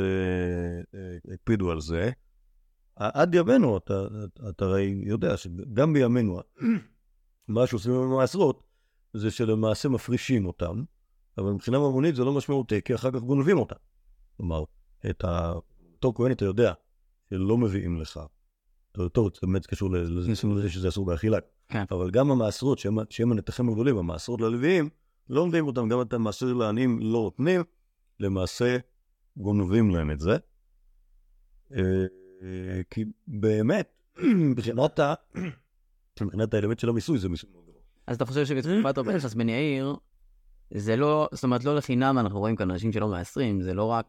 הקפידו 1.34 1.70
על 1.70 1.80
זה. 1.80 2.10
עד 2.96 3.34
ימינו, 3.34 3.76
אתה, 3.76 4.06
אתה 4.48 4.64
הרי 4.64 5.02
יודע 5.06 5.36
שגם 5.36 5.92
בימינו, 5.92 6.40
מה 7.48 7.66
שעושים 7.66 7.92
עם 7.92 8.12
המעשרות, 8.12 8.62
זה 9.12 9.30
שלמעשה 9.30 9.88
מפרישים 9.88 10.46
אותם, 10.46 10.84
אבל 11.38 11.50
מבחינה 11.50 11.78
ממונית 11.78 12.16
זה 12.16 12.24
לא 12.24 12.32
משמעותי, 12.32 12.82
כי 12.82 12.94
אחר 12.94 13.10
כך 13.10 13.18
גונבים 13.18 13.58
אותם. 13.58 13.76
כלומר, 14.36 14.64
את 15.10 15.24
אותו 15.94 16.12
כהן 16.14 16.32
אתה 16.32 16.44
יודע 16.44 16.72
שלא 17.30 17.58
מביאים 17.58 18.00
לך. 18.00 18.20
טוב, 19.12 19.30
זה 19.34 19.40
באמת 19.42 19.66
קשור 19.66 19.90
לזה 19.90 20.70
שזה 20.70 20.88
אסור 20.88 21.06
באכילה. 21.06 21.38
כן. 21.68 21.84
אבל 21.90 22.10
גם 22.10 22.30
המעשרות, 22.30 22.78
שהם, 22.78 22.98
שהם 23.10 23.32
הנתחים 23.32 23.68
הגדולים, 23.68 23.98
המעשרות 23.98 24.40
ללוויים, 24.40 24.88
לא 25.28 25.46
מביאים 25.46 25.66
אותם, 25.66 25.88
גם 25.88 26.00
את 26.00 26.12
המעשר 26.12 26.52
לעניים 26.52 26.98
לא 26.98 27.20
נותנים, 27.22 27.62
למעשה 28.20 28.76
גונבים 29.36 29.90
להם 29.90 30.10
את 30.10 30.20
זה. 30.20 30.36
כי 32.90 33.04
באמת, 33.26 33.88
מבחינת 34.50 34.98
ה... 34.98 35.14
מבחינת 36.20 36.54
האלמנט 36.54 36.78
של 36.78 36.88
המיסוי 36.88 37.18
זה 37.18 37.28
מיסוי 37.28 37.50
מאוד 37.52 37.64
גבוה. 37.64 37.80
אז 38.06 38.16
אתה 38.16 38.24
חושב 38.24 38.46
שבתקופת 38.46 38.98
רבי 38.98 39.14
יחס 39.14 39.34
בן 39.34 39.48
יאיר, 39.48 39.96
זה 40.74 40.96
לא, 40.96 41.28
זאת 41.32 41.44
אומרת, 41.44 41.64
לא 41.64 41.76
לחינם 41.76 42.18
אנחנו 42.18 42.38
רואים 42.38 42.56
כאן 42.56 42.70
אנשים 42.70 42.92
שלא 42.92 43.08
מעשרים, 43.08 43.62
זה 43.62 43.74
לא 43.74 43.84
רק, 43.84 44.06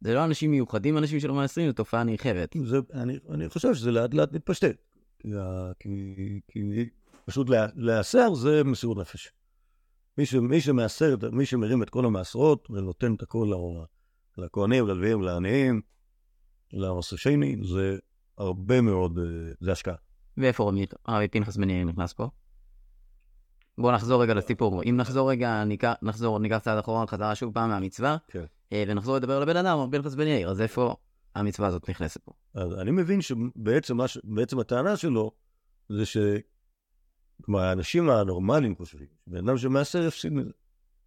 זה 0.00 0.14
לא 0.14 0.24
אנשים 0.24 0.50
מיוחדים, 0.50 0.98
אנשים 0.98 1.20
שלא 1.20 1.34
מעשרים, 1.34 1.66
זו 1.66 1.72
תופעה 1.72 2.04
נרחבת. 2.04 2.56
זה, 2.64 2.78
אני, 2.94 3.18
אני 3.30 3.48
חושב 3.48 3.74
שזה 3.74 3.92
לאט 3.92 4.14
לאט 4.14 4.32
מתפשט. 4.32 4.76
כי, 5.80 6.40
כי 6.48 6.88
פשוט 7.24 7.48
להיאסר 7.74 8.34
זה 8.34 8.64
מסירות 8.64 8.98
נפש. 8.98 9.32
מי, 10.18 10.26
ש, 10.26 10.34
מי 10.34 10.60
שמעשר, 10.60 11.16
מי 11.32 11.46
שמרים 11.46 11.82
את 11.82 11.90
כל 11.90 12.04
המעשרות 12.04 12.70
ונותן 12.70 13.14
את 13.14 13.22
הכל 13.22 13.52
לכהנים, 14.38 14.86
ללוויים, 14.86 15.22
לעניים, 15.22 15.80
למסושני, 16.72 17.56
זה 17.62 17.98
הרבה 18.38 18.80
מאוד, 18.80 19.18
זה 19.60 19.72
השקעה. 19.72 19.94
ואיפה 20.36 20.72
רבי 21.08 21.28
פנחס 21.28 21.56
בן 21.56 21.70
יאיר 21.70 21.84
נכנס 21.84 22.12
פה? 22.12 22.28
בואו 23.78 23.92
נחזור 23.94 24.22
רגע 24.22 24.34
לסיפור. 24.34 24.82
אם 24.82 24.96
נחזור 24.96 25.30
רגע, 25.30 25.64
ניקח, 25.64 25.92
נחזור, 26.02 26.38
ניקח 26.38 26.58
צעד 26.58 26.78
אחרון, 26.78 27.06
חזרה 27.06 27.34
שוב 27.34 27.54
פעם 27.54 27.70
מהמצווה, 27.70 28.16
כן. 28.28 28.44
ונחזור 28.74 29.16
לדבר 29.16 29.36
על 29.36 29.42
הבן 29.42 29.56
אדם, 29.56 29.78
רבי 29.78 29.98
פנחס 29.98 30.14
בן 30.14 30.26
יאיר, 30.26 30.50
אז 30.50 30.60
איפה 30.60 30.96
המצווה 31.34 31.68
הזאת 31.68 31.90
נכנסת 31.90 32.20
פה? 32.24 32.32
אז 32.54 32.78
אני 32.78 32.90
מבין 32.90 33.20
שבעצם 33.22 34.06
ש... 34.06 34.18
הטענה 34.60 34.96
שלו 34.96 35.30
זה 35.88 36.06
ש... 36.06 36.16
כלומר, 37.44 37.60
האנשים 37.60 38.10
הנורמליים 38.10 38.76
חושבים, 38.76 39.06
בן 39.26 39.48
אדם 39.48 39.58
שמעשר 39.58 40.02
יפסיד 40.02 40.32
מזה. 40.32 40.50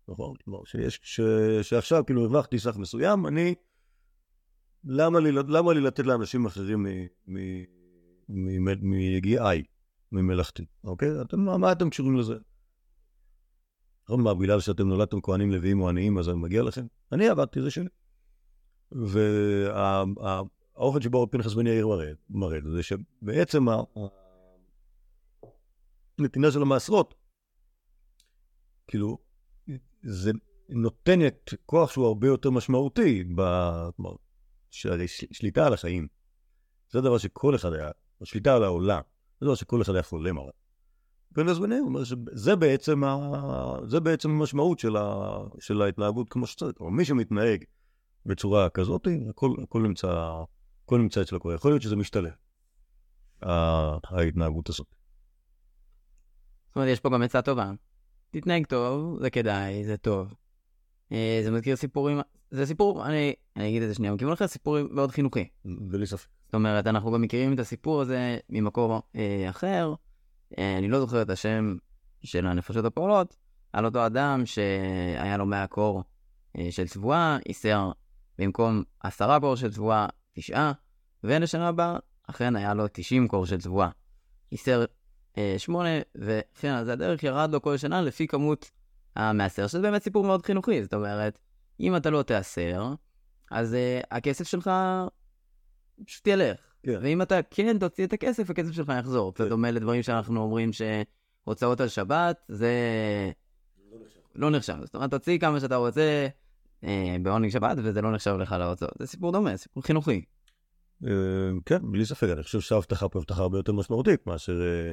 נכון? 0.08 0.34
כלומר, 0.44 0.60
שיש, 0.66 1.00
ש... 1.04 1.22
שעכשיו 1.62 2.06
כאילו 2.06 2.22
הרווחתי 2.22 2.60
סך 2.60 2.78
מסוים, 2.78 3.28
אני... 3.28 3.56
למה 4.84 5.20
לי, 5.20 5.32
למה 5.32 5.74
לי 5.74 5.82
לתת 5.82 6.06
לאנשים 6.06 6.46
אחרים 6.46 6.86
מיגיעי, 8.82 9.64
ממלאכתי, 10.12 10.66
אוקיי? 10.84 11.22
אתם, 11.22 11.40
מה 11.40 11.72
אתם 11.72 11.90
קשורים 11.90 12.18
לזה? 12.18 12.36
נכון, 14.06 14.22
מה, 14.22 14.34
בגלל 14.34 14.60
שאתם 14.60 14.88
נולדתם 14.88 15.22
כהנים 15.22 15.52
לוויים 15.52 15.82
או 15.82 15.90
עניים, 15.90 16.18
אז 16.18 16.30
אני 16.30 16.38
מגיע 16.38 16.64
לכם? 16.64 16.86
אני 17.12 17.28
עבדתי, 17.28 17.62
זה 17.62 17.72
שלי. 17.72 17.90
והאופן 18.92 21.02
שבו 21.02 21.28
פנחס 21.32 21.54
בן 21.54 21.68
יאיר 21.68 21.88
מראה 22.30 22.58
את 22.58 22.64
זה, 22.64 22.84
שבעצם 22.84 23.66
הנתינה 26.20 26.52
של 26.52 26.62
המעשרות, 26.62 27.14
כאילו, 28.88 29.18
זה 30.04 30.32
נותנת 30.70 31.54
כוח 31.66 31.92
שהוא 31.92 32.06
הרבה 32.06 32.28
יותר 32.28 32.50
משמעותי, 32.50 33.24
כלומר, 33.96 34.16
שליטה 34.72 35.68
על 35.68 35.74
החיים. 35.74 36.08
זה 36.90 37.02
דבר 37.02 37.18
שכל 37.18 37.56
אחד 37.56 37.74
היה, 37.74 37.92
שליטה 38.24 38.56
על 38.56 38.64
העולם, 38.64 39.02
זה 39.40 39.46
דבר 39.46 39.56
שכל 39.56 39.82
אחד 39.82 39.94
היה 39.94 40.04
חולם 40.04 40.38
עליו. 40.38 40.52
בן 41.32 41.48
יאיר 41.72 41.82
אומר 41.82 42.04
שזה 42.04 42.56
בעצם, 42.56 43.04
ה... 43.04 43.18
זה 43.86 44.00
בעצם 44.00 44.30
המשמעות 44.30 44.80
של, 44.80 44.98
ה... 44.98 45.38
של 45.60 45.82
ההתנהגות 45.82 46.30
כמו 46.30 46.48
שצריך. 46.48 46.78
כלומר, 46.78 46.92
מי 46.92 47.06
שמתנהג 47.06 47.64
בצורה 48.26 48.70
כזאת, 48.70 49.08
הכל, 49.30 49.56
הכל 49.64 49.82
נמצא, 49.82 50.42
הכל 50.86 50.98
נמצא 50.98 51.22
אצל 51.22 51.36
הקורא. 51.36 51.54
יכול 51.54 51.72
להיות 51.72 51.82
שזה 51.82 51.96
משתלם, 51.96 52.32
ההתנהגות 53.42 54.70
הזאת. 54.70 54.88
זאת 56.68 56.76
אומרת, 56.76 56.90
יש 56.90 57.00
פה 57.00 57.10
גם 57.10 57.22
עצה 57.22 57.42
טובה. 57.42 57.72
תתנהג 58.32 58.66
טוב, 58.66 59.20
זה 59.22 59.30
כדאי, 59.30 59.86
זה 59.86 59.98
טוב. 59.98 60.34
אה, 61.12 61.42
זה 61.44 61.52
מזכיר 61.52 61.76
סיפורים, 61.76 62.20
זה 62.52 62.66
סיפור, 62.66 63.06
אני, 63.06 63.34
אני 63.56 63.70
אגיד 63.70 63.82
את 63.82 63.90
זה 63.90 63.96
שנייה, 63.96 64.14
מכיוון 64.14 64.34
לך 64.34 64.46
סיפור 64.46 64.78
מאוד 64.92 65.12
חינוכי. 65.12 65.48
בלי 65.66 66.06
ספק. 66.06 66.28
זאת 66.46 66.54
אומרת, 66.54 66.88
אנחנו 66.88 67.12
גם 67.12 67.22
מכירים 67.22 67.54
את 67.54 67.60
הסיפור 67.60 68.02
הזה 68.02 68.38
ממקור 68.50 69.02
אה, 69.16 69.50
אחר, 69.50 69.94
אה, 70.58 70.78
אני 70.78 70.88
לא 70.88 71.00
זוכר 71.00 71.22
את 71.22 71.30
השם 71.30 71.76
של 72.24 72.48
הנפשות 72.48 72.86
הפועלות, 72.86 73.36
על 73.74 73.86
אותו 73.86 74.06
אדם 74.06 74.46
שהיה 74.46 75.38
לו 75.38 75.46
100 75.46 75.68
קור 75.68 76.04
אה, 76.58 76.68
של 76.72 76.88
צבועה, 76.88 77.38
איסר 77.46 77.92
במקום 78.40 78.84
עשרה 79.00 79.40
קור 79.40 79.56
של 79.56 79.72
צבועה, 79.72 80.08
תשעה, 80.34 80.72
ולשנה 81.24 81.68
הבאה, 81.68 81.98
אכן 82.28 82.56
היה 82.56 82.74
לו 82.74 82.86
90 82.94 83.28
קור 83.28 83.46
של 83.46 83.58
צבועה. 83.62 83.90
איסר 84.52 84.86
אה, 85.38 85.56
שמונה, 85.58 85.90
וכן, 86.16 86.74
אז 86.74 86.88
הדרך 86.88 87.24
ירד 87.24 87.52
לו 87.52 87.62
כל 87.62 87.78
שנה 87.78 88.02
לפי 88.02 88.28
כמות 88.28 88.72
המעשר, 89.16 89.68
שזה 89.68 89.82
באמת 89.82 90.04
סיפור 90.04 90.24
מאוד 90.24 90.46
חינוכי, 90.46 90.84
זאת 90.84 90.94
אומרת, 90.94 91.40
אם 91.80 91.96
אתה 91.96 92.10
לא 92.10 92.24
תעשר, 92.24 92.94
אז 93.52 93.74
uh, 93.74 94.08
הכסף 94.12 94.48
שלך 94.48 94.72
פשוט 96.06 96.28
ילך. 96.28 96.60
כן. 96.84 97.00
ואם 97.02 97.22
אתה 97.22 97.40
כן 97.52 97.80
תוציא 97.80 98.06
את 98.06 98.14
הכסף, 98.14 98.50
הכסף 98.50 98.72
שלך 98.72 98.92
יחזור. 99.00 99.34
כן. 99.34 99.50
דומה 99.50 99.72
לדברים 99.72 100.04
שאנחנו 100.04 100.42
אומרים 100.42 100.70
שהוצאות 100.74 101.82
על 101.82 101.88
שבת, 101.88 102.42
זה... 102.48 102.72
לא 104.36 104.50
נחשב. 104.50 104.78
זאת 104.86 104.96
אומרת, 104.96 105.12
תוציא 105.12 105.40
כמה 105.40 105.60
שאתה 105.60 105.76
רוצה 105.76 106.28
אה, 106.84 107.16
בעונג 107.22 107.50
שבת, 107.50 107.78
וזה 107.84 108.02
לא 108.02 108.12
נחשב 108.12 108.36
לך 108.40 108.52
להוצאות. 108.52 108.94
זה 109.00 109.08
סיפור 109.08 109.32
דומה, 109.32 109.58
סיפור 109.58 109.84
חינוכי. 109.84 110.26
אה, 111.08 111.12
כן, 111.66 111.92
בלי 111.92 112.06
ספק, 112.06 112.28
אני 112.34 112.44
חושב 112.44 112.60
שההבטחה 112.60 113.10
פה 113.10 113.20
הבטחה 113.20 113.42
הרבה 113.42 113.58
יותר 113.58 113.72
משמעותית 113.72 114.28
מאשר, 114.28 114.62
אה, 114.62 114.92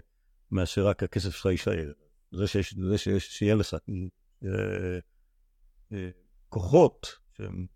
מאשר 0.50 0.86
רק 0.86 1.02
הכסף 1.02 1.30
שלך 1.30 1.46
יישאר. 1.46 1.92
זה 2.32 2.46
שיש, 2.46 2.74
זה 2.74 2.98
שיש, 2.98 3.38
שיהיה 3.38 3.54
לך 3.54 3.76
כוחות 6.48 7.06
שהם, 7.32 7.66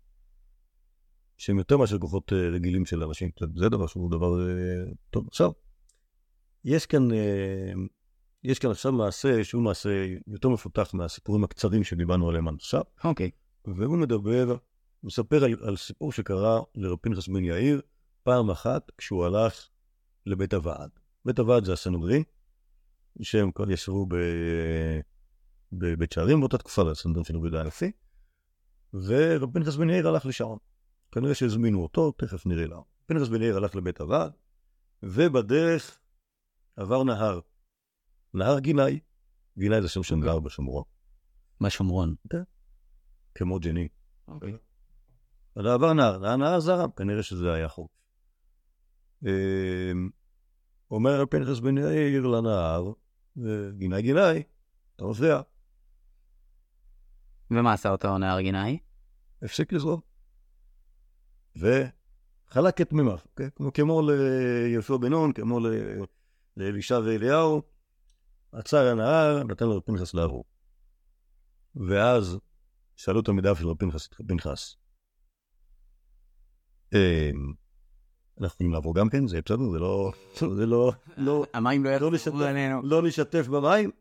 שהם 1.43 1.57
יותר 1.57 1.77
מאשר 1.77 1.99
כוחות 1.99 2.33
אה, 2.33 2.49
רגילים 2.49 2.85
של 2.85 3.03
אנשים, 3.03 3.29
זה 3.55 3.69
דבר 3.69 3.87
שהוא 3.87 4.11
דבר 4.11 4.49
אה, 4.49 4.83
טוב. 5.09 5.27
עכשיו, 5.27 5.51
יש 6.65 6.85
כאן, 6.85 7.11
אה, 7.11 7.71
יש 8.43 8.59
כאן 8.59 8.71
עכשיו 8.71 8.91
מעשה 8.91 9.43
שהוא 9.43 9.63
מעשה 9.63 9.89
יותר 10.27 10.49
מפותח 10.49 10.93
מהסיפורים 10.93 11.43
הקצרים 11.43 11.83
שדיברנו 11.83 12.29
עליהם 12.29 12.47
עד 12.47 12.55
עכשיו. 12.59 12.81
אוקיי. 13.03 13.31
והוא 13.65 13.97
מדבר, 13.97 14.55
מספר 15.03 15.43
על, 15.43 15.55
על 15.61 15.77
סיפור 15.77 16.11
שקרה 16.11 16.61
לרב 16.75 16.97
פנחס 17.01 17.27
בן 17.27 17.43
יאיר 17.43 17.81
פעם 18.23 18.49
אחת 18.49 18.91
כשהוא 18.97 19.25
הלך 19.25 19.67
לבית 20.25 20.53
הוועד. 20.53 20.89
בית 21.25 21.39
הוועד 21.39 21.65
זה 21.65 21.73
הסנהדרין, 21.73 22.23
שהם 23.21 23.51
כבר 23.51 23.71
ישבו 23.71 24.05
ב... 24.05 24.15
בבית 25.71 26.11
שערים 26.11 26.39
באותה 26.39 26.57
תקופה, 26.57 26.83
זה 26.85 26.91
הסנהדרין 26.91 27.23
של 27.23 27.35
יהודה 27.35 27.61
הנשיא, 27.61 27.91
ורב 28.93 29.53
פנחס 29.53 29.75
בן 29.75 29.89
יאיר 29.89 30.07
הלך 30.07 30.25
לשם. 30.25 30.45
כנראה 31.13 31.35
שהזמינו 31.35 31.83
אותו, 31.83 32.11
תכף 32.11 32.45
נראה 32.45 32.67
למה. 32.67 32.81
פנחס 33.05 33.27
בן 33.27 33.41
יאיר 33.41 33.57
הלך 33.57 33.75
לבית 33.75 34.01
הוועד, 34.01 34.31
ובדרך 35.03 35.99
עבר 36.75 37.03
נהר. 37.03 37.39
נהר 38.33 38.59
גינאי. 38.59 38.99
גינאי 39.57 39.81
זה 39.81 39.89
שם 39.89 40.03
של 40.03 40.15
נהר 40.15 40.39
בשומרון, 40.39 40.83
בשומרון. 41.61 42.15
כמו 43.35 43.59
ג'נין. 43.59 43.87
אוקיי. 44.27 44.57
אז 45.55 45.65
עבר 45.65 45.93
נהר, 45.93 46.25
הנהר 46.25 46.59
זרם, 46.59 46.91
כנראה 46.91 47.23
שזה 47.23 47.53
היה 47.53 47.69
חוק. 47.69 47.91
אמ, 49.25 50.09
אומר 50.91 51.25
פנחס 51.29 51.59
בן 51.59 51.77
יאיר 51.77 52.27
לנהר, 52.27 52.91
גינאי 53.77 54.01
גינאי, 54.01 54.43
אתה 54.95 55.05
מפריע, 55.05 55.41
ומה 57.51 57.73
עשה 57.73 57.89
אותו 57.89 58.17
נער 58.17 58.41
גינאי? 58.41 58.79
הפסיק 59.41 59.73
לזרום. 59.73 60.12
וחלק 61.55 62.81
את 62.81 62.93
מימיו, 62.93 63.17
אוקיי? 63.31 63.49
כמו, 63.73 64.01
ליהושע 64.01 64.97
בן 64.97 65.09
נון, 65.09 65.33
כמו 65.33 65.59
לאלישע 66.57 66.99
ואליהו, 67.05 67.61
עצר 68.51 68.87
הנהר, 68.87 69.43
נתן 69.43 69.65
לו 69.65 69.85
פנחס 69.85 70.13
לעבור. 70.13 70.45
ואז 71.75 72.37
שאלו 72.95 73.21
תלמידיו 73.21 73.55
של 73.55 73.67
פנחס, 73.79 74.07
פנחס, 74.27 74.75
"אמ, 76.93 77.53
אנחנו 78.41 78.55
יכולים 78.55 78.73
לעבור 78.73 78.95
גם 78.95 79.09
כן, 79.09 79.27
זה 79.27 79.41
בסדר, 79.41 79.69
זה 79.71 79.79
לא, 79.79 80.11
זה 80.57 80.65
לא, 80.65 80.91
לא, 81.17 81.45
המים 81.53 81.85
לא 81.85 81.97
לא 81.97 82.15
יחזרו 82.15 82.41
עלינו. 82.41 82.81
לא 82.83 83.01
נשתף 83.01 83.47
במים. 83.47 83.91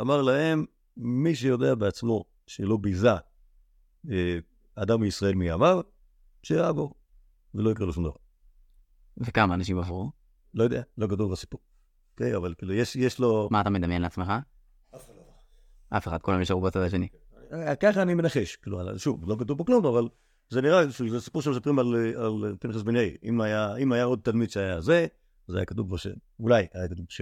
אמר 0.00 0.22
להם, 0.22 0.64
מי 0.96 1.34
שיודע 1.34 1.74
בעצמו 1.74 2.24
שלא 2.46 2.76
ביזה 2.76 3.08
אה, 4.10 4.38
אדם 4.74 5.00
מישראל 5.00 5.34
מימיו, 5.34 5.80
שיעבור, 6.46 6.94
ולא 7.54 7.70
יקרה 7.70 7.86
לו 7.86 7.92
שום 7.92 8.04
דבר. 8.04 8.16
וכמה 9.16 9.54
אנשים 9.54 9.78
עברו? 9.78 10.10
לא 10.54 10.64
יודע, 10.64 10.82
לא 10.98 11.06
כתוב 11.06 11.32
בסיפור. 11.32 11.60
אוקיי, 12.12 12.36
אבל 12.36 12.54
כאילו, 12.58 12.72
יש, 12.72 12.96
יש 12.96 13.18
לו... 13.18 13.48
מה 13.50 13.60
אתה 13.60 13.70
מדמיין 13.70 14.02
לעצמך? 14.02 14.32
אף 15.88 16.08
אחד, 16.08 16.22
כולם 16.22 16.40
נשארו 16.40 16.60
בצד 16.60 16.80
השני. 16.80 17.08
אה, 17.52 17.76
ככה 17.76 18.02
אני 18.02 18.14
מנחש, 18.14 18.56
כאילו, 18.56 18.98
שוב, 18.98 19.30
לא 19.30 19.36
כתוב 19.38 19.58
פה 19.58 19.64
כלום, 19.64 19.86
אבל 19.86 20.08
זה 20.48 20.62
נראה, 20.62 20.90
שזה 20.90 21.20
סיפור 21.20 21.42
שמספרים 21.42 21.78
על, 21.78 21.94
על 22.16 22.56
פנחס 22.60 22.82
בן 22.82 22.96
יאיר. 22.96 23.16
אם 23.24 23.40
היה, 23.40 23.76
אם 23.76 23.92
היה 23.92 24.04
עוד 24.04 24.20
תלמיד 24.22 24.50
שהיה 24.50 24.80
זה, 24.80 25.06
אז 25.48 25.54
היה 25.54 25.64
כתוב 25.64 25.88
בו 25.88 25.98
ש... 25.98 26.06
אולי 26.40 26.66
היה 26.74 26.88
כתוב 26.88 27.06
ש... 27.08 27.20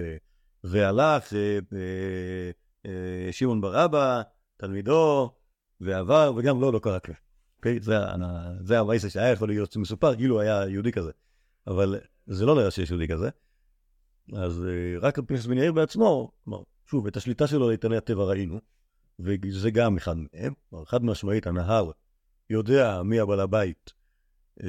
והלך 0.64 1.34
אה, 1.34 1.58
אה, 1.72 2.50
אה, 2.86 3.32
שמעון 3.32 3.60
בר 3.60 3.84
אבא, 3.84 4.22
תלמידו, 4.56 5.34
ועבר, 5.80 6.32
וגם 6.36 6.60
לא, 6.60 6.72
לא 6.72 6.78
קרה 6.78 7.00
כלום. 7.00 7.23
אוקיי? 7.64 7.80
זה, 7.80 7.98
ה- 7.98 8.52
זה 8.60 8.80
המעשה 8.80 9.10
שהיה 9.10 9.32
יכול 9.32 9.48
להיות 9.48 9.76
מסופר, 9.76 10.16
כאילו 10.16 10.40
היה 10.40 10.68
יהודי 10.68 10.92
כזה. 10.92 11.10
אבל 11.66 12.00
זה 12.26 12.46
לא 12.46 12.54
נראה 12.54 12.70
שיש 12.70 12.90
יהודי 12.90 13.08
כזה. 13.08 13.28
אז 14.32 14.64
אה, 14.64 14.98
רק 15.00 15.18
פנחס 15.20 15.46
בן 15.46 15.58
יאיר 15.58 15.72
בעצמו, 15.72 16.32
כלומר, 16.44 16.62
שוב, 16.86 17.06
את 17.06 17.16
השליטה 17.16 17.46
שלו 17.46 17.68
לאיתני 17.68 17.96
הטבע 17.96 18.24
ראינו, 18.24 18.60
וזה 19.18 19.70
גם 19.70 19.96
אחד 19.96 20.16
מהם, 20.16 20.52
חד 20.84 21.04
משמעית, 21.04 21.46
הנהר 21.46 21.90
יודע 22.50 23.02
מי 23.02 23.20
הבעל 23.20 23.40
הבית 23.40 23.92
אה, 24.62 24.68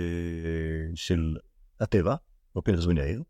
של 0.95 1.37
הטבע, 1.79 2.15
או 2.55 2.63
פנחס 2.63 2.85
בן 2.85 2.97
יאיר, 2.97 3.23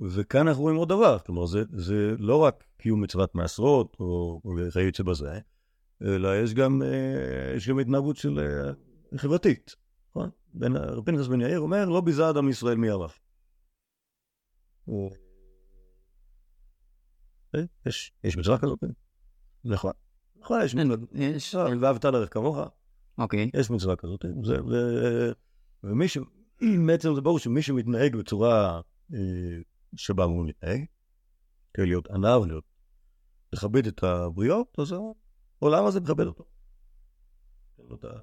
וכאן 0.00 0.48
אנחנו 0.48 0.62
רואים 0.62 0.76
עוד 0.76 0.88
דבר, 0.88 1.18
כלומר, 1.18 1.46
זה, 1.46 1.62
זה 1.72 2.14
לא 2.18 2.36
רק 2.36 2.64
קיום 2.78 3.02
מצוות 3.02 3.34
מעשרות, 3.34 3.96
או 4.00 4.40
או 4.44 4.50
כיוצא 4.72 5.02
בזה, 5.02 5.40
אלא 6.02 6.42
יש 6.42 6.54
גם, 6.54 6.82
אה, 6.82 7.52
יש 7.56 7.68
גם 7.68 7.78
התנהגות 7.78 8.16
של 8.16 8.38
אה, 8.38 8.72
חברתית, 9.18 9.74
נכון? 10.10 10.30
פנחס 11.04 11.26
בן 11.26 11.40
יאיר 11.40 11.60
אומר, 11.60 11.88
לא 11.88 12.00
ביזה 12.00 12.30
אדם 12.30 12.46
מישראל 12.46 12.76
מימיו. 12.76 13.08
הוא- 14.84 15.10
אה, 17.54 17.60
יש, 17.86 18.12
יש 18.24 18.36
מצווה 18.36 18.58
כזאת, 18.58 18.80
כן. 18.80 18.86
נכון. 19.64 19.92
נכון, 20.36 20.60
יש 20.64 20.74
מצווה. 20.74 20.96
יש... 21.12 21.54
ואהבת 21.54 22.04
לרעך 22.04 22.32
כמוך, 22.32 22.58
אוקיי. 23.18 23.50
יש 23.54 23.70
מצווה 23.70 23.96
כזאת. 23.96 24.24
ומי 25.84 26.08
ש... 26.08 26.18
בעצם 26.86 27.14
זה 27.14 27.20
ברור 27.20 27.38
שמי 27.38 27.62
שמתנהג 27.62 28.16
בצורה 28.16 28.80
שבה 29.96 30.24
הוא 30.24 30.46
מתנהג, 30.46 30.84
כדי 31.74 31.86
להיות 31.86 32.10
ענב, 32.10 32.46
להיות, 32.46 32.64
לכבד 33.52 33.86
את 33.86 34.04
הבריות, 34.04 34.76
אז 34.78 34.94
העולם 35.62 35.86
הזה 35.86 36.00
מכבד 36.00 36.26
אותו. 36.26 36.44
ה- 38.04 38.18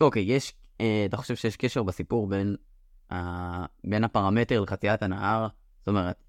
אוקיי, 0.00 0.22
יש... 0.22 0.54
אה, 0.80 1.06
אתה 1.08 1.16
חושב 1.16 1.36
שיש 1.36 1.56
קשר 1.56 1.82
בסיפור 1.82 2.26
בין. 2.26 2.56
בין 3.84 4.04
הפרמטר 4.04 4.60
לחציית 4.60 5.02
הנהר, 5.02 5.48
זאת 5.78 5.88
אומרת, 5.88 6.24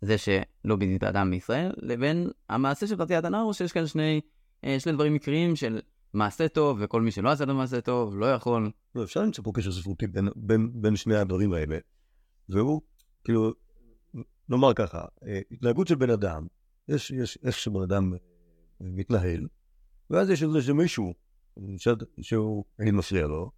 זה 0.00 0.18
שלא 0.18 0.76
ביזית 0.76 1.04
אדם 1.04 1.30
מישראל, 1.30 1.72
לבין 1.76 2.30
המעשה 2.48 2.86
של 2.86 2.96
חציית 2.96 3.24
הנהר, 3.24 3.42
או 3.42 3.54
שיש 3.54 3.72
כאן 3.72 3.86
שני, 3.86 4.20
אה, 4.64 4.80
שני 4.80 4.92
דברים 4.92 5.14
מקריים 5.14 5.56
של 5.56 5.80
מעשה 6.14 6.48
טוב, 6.48 6.78
וכל 6.80 7.02
מי 7.02 7.10
שלא 7.10 7.30
עשה 7.30 7.44
לו 7.44 7.54
מעשה 7.54 7.80
טוב, 7.80 8.16
לא 8.16 8.26
יכול... 8.26 8.70
לא, 8.94 9.04
אפשר 9.04 9.22
למצוא 9.22 9.44
פה 9.44 9.52
קשר 9.54 9.72
ספרותי 9.72 10.06
בין, 10.06 10.28
בין, 10.36 10.70
בין 10.74 10.96
שני 10.96 11.16
הדברים 11.16 11.52
האלה, 11.52 11.78
והוא, 12.48 12.80
כאילו, 13.24 13.52
נאמר 14.48 14.74
ככה, 14.74 15.04
אה, 15.26 15.40
התנהגות 15.50 15.88
של 15.88 15.94
בן 15.94 16.10
אדם, 16.10 16.46
יש, 16.88 17.10
יש 17.10 17.38
איך 17.42 17.58
שבן 17.58 17.82
אדם 17.82 18.12
מתנהל, 18.80 19.46
ואז 20.10 20.30
יש 20.30 20.42
איזה 20.42 20.62
שמישהו, 20.62 21.14
ש- 21.76 21.88
שהוא, 22.20 22.64
נגיד 22.78 22.94
מפריע 22.94 23.26
לו, 23.26 23.50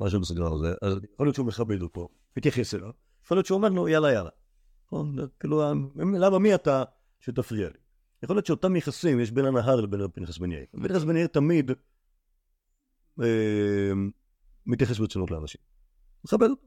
משהו 0.00 0.20
בסגנון 0.20 0.52
הזה, 0.52 0.74
אז 0.82 0.98
יכול 1.14 1.26
להיות 1.26 1.34
שהוא 1.34 1.46
מכבד 1.46 1.82
אותו, 1.82 2.08
מתייחס 2.36 2.74
אליו, 2.74 2.90
יכול 3.24 3.36
להיות 3.36 3.46
שהוא 3.46 3.56
אומר 3.56 3.68
לו, 3.68 3.88
יאללה 3.88 4.12
יאללה. 4.12 4.30
נכון? 4.86 5.16
כאילו, 5.40 5.62
למה 5.96 6.38
מי 6.38 6.54
אתה 6.54 6.84
שתפריע 7.20 7.68
לי? 7.68 7.78
יכול 8.22 8.36
להיות 8.36 8.46
שאותם 8.46 8.76
יחסים 8.76 9.20
יש 9.20 9.30
בין 9.30 9.44
הנהר 9.44 9.80
לבין 9.80 10.00
פנחס 10.12 10.38
בן 10.38 10.52
יאיר. 10.52 10.66
פנחס 10.72 11.02
בן 11.02 11.16
יאיר 11.16 11.26
תמיד 11.26 11.70
אה, 13.20 13.92
מתייחס 14.66 14.98
ברצינות 14.98 15.30
לאנשים. 15.30 15.60
מכבד 16.24 16.50
אותו. 16.50 16.66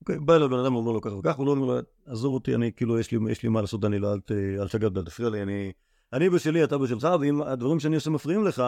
אוקיי, 0.00 0.18
בא 0.18 0.36
אליו 0.36 0.48
בן 0.48 0.58
אדם 0.58 0.74
ואומר 0.74 0.92
לו 0.92 1.00
ככה 1.00 1.14
וככה, 1.14 1.38
הוא 1.38 1.46
לא 1.46 1.50
אומר 1.50 1.66
לו, 1.66 1.78
עזוב 2.06 2.34
אותי, 2.34 2.54
אני 2.54 2.72
כאילו, 2.72 2.98
יש 2.98 3.42
לי, 3.42 3.48
מה 3.48 3.60
לעשות, 3.60 3.84
אני 3.84 3.98
לא, 3.98 4.12
אל 4.60 4.68
תשגע, 4.68 4.88
אל 4.96 5.04
תפריע 5.04 5.30
לי, 5.30 5.42
אני, 5.42 5.72
אני 6.12 6.30
בשלי, 6.30 6.64
אתה 6.64 6.78
בשלך, 6.78 7.08
ואם 7.20 7.42
הדברים 7.42 7.80
שאני 7.80 7.94
עושה 7.94 8.10
מפריעים 8.10 8.44
לך, 8.44 8.62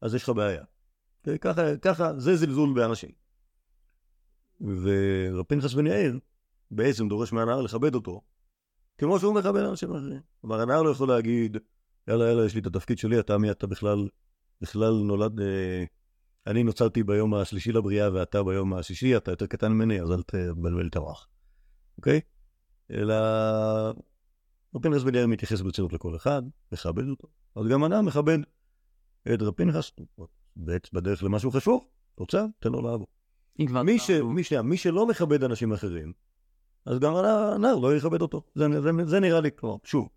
אז 0.00 0.14
יש 0.14 0.22
לך 0.22 0.28
בעיה. 0.28 0.64
אוקיי, 1.18 1.38
ככה, 1.38 1.76
ככה, 1.76 2.18
זה 2.18 2.36
זלזול 2.36 2.74
באנשים. 2.74 3.10
ורב 4.60 5.42
פנחס 5.48 5.74
בן 5.74 5.86
יאיר 5.86 6.18
בעצם 6.70 7.08
דורש 7.08 7.32
מהנהר 7.32 7.60
לכבד 7.60 7.94
אותו, 7.94 8.20
כמו 8.98 9.18
שהוא 9.18 9.34
מכבד 9.34 9.60
אנשים 9.60 9.90
אחרים. 9.90 10.20
כלומר, 10.40 10.60
הנהר 10.60 10.82
לא 10.82 10.90
יכול 10.90 11.08
להגיד, 11.08 11.56
יאללה, 12.08 12.28
יאללה, 12.28 12.46
יש 12.46 12.54
לי 12.54 12.60
את 12.60 12.66
התפקיד 12.66 12.98
שלי, 12.98 13.20
אתה 13.20 13.38
מי 13.38 13.50
אתה 13.50 13.66
בכלל, 13.66 14.08
בכלל 14.60 14.92
נולד, 15.04 15.40
אה, 15.40 15.84
אני 16.46 16.62
נוצרתי 16.62 17.02
ביום 17.02 17.34
השלישי 17.34 17.72
לבריאה 17.72 18.12
ואתה 18.12 18.42
ביום 18.42 18.74
השישי, 18.74 19.16
אתה 19.16 19.30
יותר 19.30 19.46
קטן 19.46 19.72
ממני, 19.72 20.00
אז 20.00 20.10
אל 20.12 20.22
תבלבל 20.22 20.86
את 20.86 20.96
המוח. 20.96 21.28
אוקיי? 21.98 22.20
אלא... 22.90 23.14
רב 24.74 24.82
פנחס 24.82 25.02
בן 25.02 25.14
יאיר 25.14 25.26
מתייחס 25.26 25.60
ברצינות 25.60 25.92
לכל 25.92 26.16
אחד, 26.16 26.42
מכבד 26.72 27.08
אותו. 27.08 27.28
אז 27.56 27.66
גם 27.66 27.84
הנער 27.84 28.02
מכבד 28.02 28.38
את 29.34 29.42
רב 29.42 29.54
פנחס, 29.54 29.92
בעצם 30.56 30.88
בדרך 30.92 31.22
למשהו 31.22 31.50
חשוב, 31.50 31.84
רוצה, 32.16 32.44
תן 32.58 32.72
לו 32.72 32.82
לעבור. 32.82 33.06
מי, 33.58 33.98
ש... 33.98 34.10
מי, 34.10 34.44
שנייה, 34.44 34.62
מי 34.62 34.76
שלא 34.76 35.06
מכבד 35.06 35.44
אנשים 35.44 35.72
אחרים, 35.72 36.12
אז 36.86 36.98
גם 36.98 37.14
הנער, 37.14 37.76
לא 37.76 37.96
יכבד 37.96 38.22
אותו. 38.22 38.42
זה, 38.54 38.80
זה, 38.80 38.90
זה 39.04 39.20
נראה 39.20 39.40
לי, 39.40 39.50
כלומר, 39.56 39.76
שוב, 39.84 40.08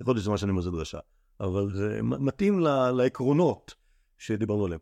יכול 0.00 0.14
להיות 0.14 0.22
שזה 0.22 0.30
מה 0.30 0.38
שאני 0.38 0.50
אומר 0.50 0.62
זה 0.62 0.70
דרשה. 0.70 0.98
אבל 1.40 1.70
זה 1.74 2.00
מתאים 2.02 2.60
לעקרונות 2.96 3.74
שדיברנו 4.18 4.64
עליהם. 4.64 4.80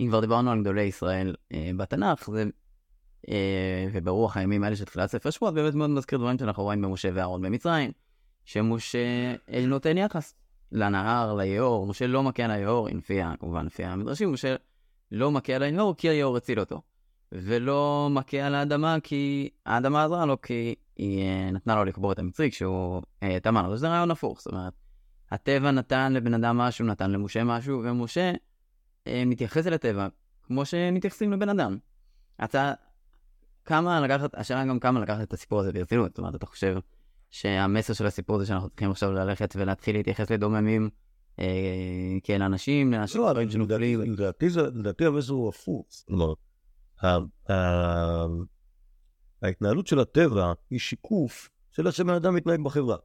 אם 0.00 0.06
כבר 0.08 0.20
דיברנו 0.20 0.50
על 0.50 0.60
גדולי 0.60 0.82
ישראל 0.82 1.34
אה, 1.52 1.70
בתנ"ך, 1.76 2.30
זה, 2.30 2.44
אה, 3.28 3.88
וברוח 3.92 4.36
הימים 4.36 4.64
האלה 4.64 4.76
של 4.76 4.84
תחילת 4.84 5.10
ספר 5.10 5.30
שבועות, 5.30 5.54
באמת 5.54 5.74
מאוד 5.74 5.90
מזכיר 5.90 6.18
דברים 6.18 6.38
שאנחנו 6.38 6.62
רואים 6.62 6.82
במשה 6.82 7.08
ואהרון 7.14 7.42
במצרים, 7.42 7.92
שמשה 8.46 8.98
אה, 9.52 9.66
נותן 9.66 9.98
יחס 9.98 10.34
לנהר, 10.72 11.34
ליאור, 11.34 11.86
משה 11.86 12.06
לא 12.06 12.22
מכה 12.22 12.44
על 12.44 12.50
היאור, 12.50 12.88
לפי, 12.88 13.20
כמובן 13.40 13.66
לפי 13.66 13.84
המדרשים, 13.84 14.32
משה 14.32 14.56
לא 15.12 15.30
מכה 15.30 15.52
על 15.52 15.62
היאור 15.62 15.94
כי 15.96 16.08
היאור 16.08 16.36
הציל 16.36 16.60
אותו. 16.60 16.82
ולא 17.32 18.08
מכה 18.10 18.36
על 18.36 18.54
האדמה 18.54 18.96
כי 19.02 19.48
האדמה 19.66 20.04
עזרה 20.04 20.26
לו 20.26 20.40
כי 20.40 20.74
היא 20.96 21.22
אה, 21.22 21.50
נתנה 21.50 21.74
לו 21.74 21.84
לקבור 21.84 22.12
את 22.12 22.18
המצרי 22.18 22.50
כשהוא 22.50 23.02
אה, 23.22 23.40
טמן 23.42 23.64
לו. 23.64 23.76
זה 23.76 23.88
רעיון 23.88 24.10
הפוך, 24.10 24.40
זאת 24.40 24.52
אומרת, 24.52 24.72
הטבע 25.30 25.70
נתן 25.70 26.12
לבן 26.12 26.34
אדם 26.34 26.58
משהו, 26.58 26.86
נתן 26.86 27.10
למשה 27.10 27.44
משהו, 27.44 27.82
ומשה 27.84 28.32
מתייחס 29.08 29.66
אל 29.66 29.72
הטבע 29.72 30.08
כמו 30.42 30.64
שמתייחסים 30.64 31.32
לבן 31.32 31.48
אדם. 31.48 31.78
אתה, 32.44 32.72
כמה 33.64 34.00
לקחת, 34.00 34.34
השאלה 34.34 34.64
גם 34.64 34.78
כמה 34.78 35.00
לקחת 35.00 35.22
את 35.22 35.32
הסיפור 35.32 35.60
הזה 35.60 35.72
ברצינות, 35.72 36.10
זאת 36.10 36.18
אומרת, 36.18 36.34
אתה 36.34 36.46
חושב 36.46 36.76
שהמסר 37.30 37.92
של 37.92 38.06
הסיפור 38.06 38.38
זה 38.38 38.46
שאנחנו 38.46 38.68
צריכים 38.68 38.90
עכשיו 38.90 39.12
ללכת 39.12 39.54
ולהתחיל 39.56 39.96
להתייחס 39.96 40.30
לדוממים 40.30 40.90
אה, 41.38 42.16
כאל 42.24 42.42
אנשים, 42.42 42.92
לאנשים 42.92 43.20
לא, 43.20 43.32
לדעתי 44.74 45.06
המסר 45.06 45.32
הוא 45.32 45.48
הפוך. 45.48 45.86
ההתנהלות 49.42 49.86
של 49.86 49.98
הטבע 49.98 50.52
היא 50.70 50.78
שיקוף 50.78 51.48
של 51.72 51.86
איך 51.86 51.94
שבן 51.94 52.14
אדם 52.14 52.34
מתנהג 52.34 52.60
בחברה. 52.64 52.96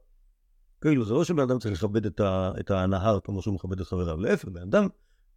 כאילו, 0.80 1.04
זה 1.04 1.14
לא 1.14 1.24
שבן 1.24 1.42
אדם 1.42 1.58
צריך 1.58 1.74
לכבד 1.74 2.06
את, 2.06 2.70
הנהר 2.70 3.20
כמו 3.24 3.42
שהוא 3.42 3.54
מכבד 3.54 3.80
את 3.80 3.86
חבריו. 3.86 4.16
להפך, 4.16 4.48
בן 4.48 4.62
אדם, 4.62 4.88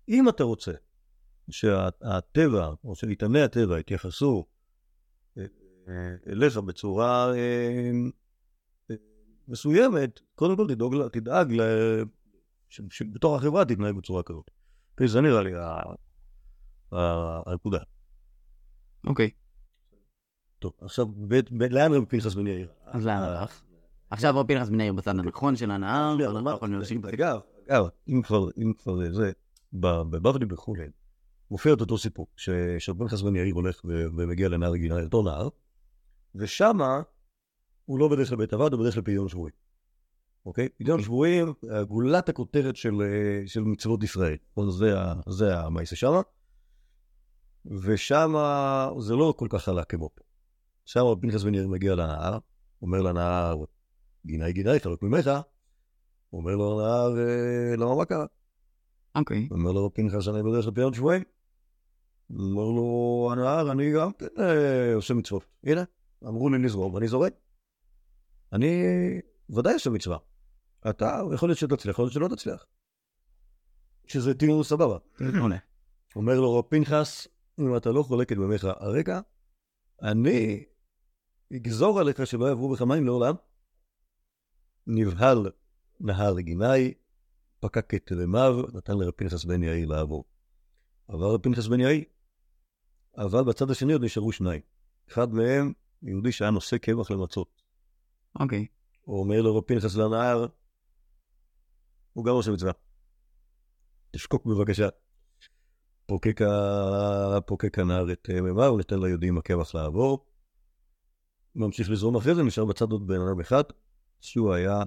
אם 0.09 0.29
אתה 0.29 0.43
רוצה 0.43 0.71
שהטבע, 1.49 2.73
או 2.83 2.95
שאיתני 2.95 3.41
הטבע 3.41 3.79
יתייחסו 3.79 4.45
אה, 5.37 5.43
אליך 6.27 6.57
בצורה 6.57 7.33
אה, 7.33 7.35
אה, 7.35 7.91
מסוימת, 9.47 10.19
קודם 10.35 10.57
כל 10.57 10.67
תדאג, 10.67 11.07
תדאג 11.07 11.53
ל... 11.53 11.61
שבתוך 12.69 13.35
החברה 13.35 13.65
תתנהג 13.65 13.95
בצורה 13.95 14.23
כזאת. 14.23 14.51
זה 15.05 15.21
נראה 15.21 15.41
לי 15.41 15.51
הנקודה. 16.91 17.79
אוקיי. 19.07 19.29
טוב, 20.59 20.73
עכשיו, 20.81 21.07
לאן 21.71 21.93
רבי 21.93 22.05
פנחס 22.05 22.33
בן 22.33 22.47
יאיר? 22.47 22.71
אז 22.85 23.05
לאן 23.05 23.17
הלך? 23.17 23.61
עכשיו 24.09 24.39
רבי 24.39 24.55
פנחס 24.55 24.69
בן 24.69 24.79
יאיר 24.79 24.93
בצד 24.93 25.19
הנכון 25.19 25.55
של 25.55 25.71
הנהר, 25.71 26.15
אגב, 27.13 27.39
אגב, 27.69 27.85
אם 28.07 28.21
כבר 28.77 29.11
זה, 29.11 29.31
בבבלי 29.73 30.45
בחולין, 30.45 30.91
מופיע 31.51 31.73
את 31.73 31.81
אותו 31.81 31.97
סיפור, 31.97 32.27
שרבי 32.79 32.99
פנחס 32.99 33.21
בן 33.21 33.35
יאיר 33.35 33.55
הולך 33.55 33.81
ומגיע 33.85 34.49
לנהר 34.49 34.75
גינה, 34.75 35.03
אותו 35.03 35.23
נהר, 35.23 35.49
ושמה 36.35 37.01
הוא 37.85 37.99
לא 37.99 38.07
בדרך 38.07 38.31
לבית 38.31 38.53
עבד, 38.53 38.73
הוא 38.73 38.81
בדרך 38.81 38.97
לפדיון 38.97 39.29
שבויים. 39.29 39.55
אוקיי? 40.45 40.69
פדיון 40.69 41.01
שבויים, 41.01 41.53
גולת 41.87 42.29
הכותרת 42.29 42.75
של 43.45 43.61
מצוות 43.65 44.03
ישראל. 44.03 44.37
זה 45.27 45.59
המעשה 45.59 45.95
שמה. 45.95 46.21
ושם 47.65 48.33
זה 48.99 49.15
לא 49.15 49.33
כל 49.37 49.47
כך 49.49 49.63
חלק 49.63 49.89
כמו 49.89 50.09
פה. 50.15 50.21
שם 50.85 51.03
פנחס 51.21 51.43
בן 51.43 51.53
יאיר 51.53 51.67
מגיע 51.67 51.95
לנהר, 51.95 52.37
אומר 52.81 53.01
לנהר, 53.01 53.63
גיני 54.25 54.53
גיני, 54.53 54.79
חלק 54.79 55.01
ממך, 55.01 55.31
אומר 56.33 56.55
לו 56.55 56.79
לנהר, 56.79 57.17
אה, 57.17 57.75
למה 57.75 57.95
מה 57.95 58.05
קרה? 58.05 58.25
אוקיי. 59.15 59.47
אומר 59.51 59.71
לו 59.71 59.93
פנחס, 59.93 60.27
אני 60.27 60.43
בדרך 60.43 60.67
לפיון 60.67 60.93
שבויים. 60.93 61.23
אומר 62.29 62.63
לו 62.63 63.29
הנהר, 63.31 63.71
אני 63.71 63.93
גם 63.93 64.11
כן 64.13 64.25
אה, 64.39 64.95
עושה 64.95 65.13
מצוות. 65.13 65.45
הנה, 65.63 65.83
אמרו 66.23 66.49
לי 66.49 66.57
לזרום, 66.57 66.93
ואני 66.93 67.07
זורק. 67.07 67.33
אני 68.53 68.83
ודאי 69.49 69.73
עושה 69.73 69.89
מצווה. 69.89 70.17
אתה, 70.89 71.21
יכול 71.33 71.49
להיות 71.49 71.59
שתצליח, 71.59 71.93
יכול 71.93 72.05
להיות 72.05 72.13
שלא 72.13 72.27
תצליח. 72.27 72.65
שזה 74.07 74.33
תהיה 74.33 74.63
סבבה. 74.63 74.97
אומר 76.15 76.39
לו 76.39 76.63
פנחס, 76.69 77.27
אם 77.59 77.77
אתה 77.77 77.91
לא 77.91 78.03
חולק 78.03 78.31
את 78.31 78.37
דמיך 78.37 78.63
הרגע, 78.63 79.19
אני 80.01 80.63
אגזור 81.55 81.99
עליך 81.99 82.27
שלא 82.27 82.45
יעברו 82.45 82.69
בך 82.69 82.81
מים 82.81 83.05
לעולם. 83.05 83.35
נבהל 84.87 85.51
נהר 85.99 86.33
לגיני, 86.33 86.93
פקק 87.59 87.93
את 87.93 88.05
תלמיו, 88.05 88.61
נתן 88.73 88.97
לרב 88.97 89.11
פנחס 89.11 89.45
בן 89.45 89.63
יאיר 89.63 89.87
לעבור. 89.87 90.25
עבר 91.07 91.33
רב 91.33 91.41
פנחס 91.41 91.67
בן 91.67 91.79
יאיר, 91.79 92.03
אבל 93.17 93.43
בצד 93.43 93.71
השני 93.71 93.93
עוד 93.93 94.03
נשארו 94.03 94.31
שניים. 94.31 94.61
אחד 95.09 95.33
מהם, 95.33 95.73
יהודי 96.01 96.31
שהיה 96.31 96.51
נושא 96.51 96.77
קמח 96.77 97.11
למצות. 97.11 97.61
אוקיי. 98.39 98.65
הוא 99.01 99.19
אומר 99.19 99.41
לו 99.41 99.55
רב 99.57 99.63
פנחס 99.63 99.95
לנהר, 99.95 100.45
הוא 102.13 102.25
גם 102.25 102.33
עושה 102.33 102.51
מצווה. 102.51 102.71
תשקוק 104.11 104.45
בבקשה. 104.45 104.89
פוקק, 106.05 106.39
פוקק 107.45 107.79
הנהר 107.79 108.11
את 108.11 108.29
אה, 108.29 108.41
מימיו, 108.41 108.77
ניתן 108.77 108.99
ליהודים 108.99 109.37
הקמח 109.37 109.75
לעבור. 109.75 110.25
ממשיך 111.55 111.89
לזרום 111.89 112.15
אחרי 112.15 112.35
זה, 112.35 112.43
נשאר 112.43 112.65
בצד 112.65 112.91
עוד 112.91 113.07
בן 113.07 113.21
אדם 113.21 113.39
אחד, 113.39 113.63
שהוא 114.21 114.53
היה 114.53 114.83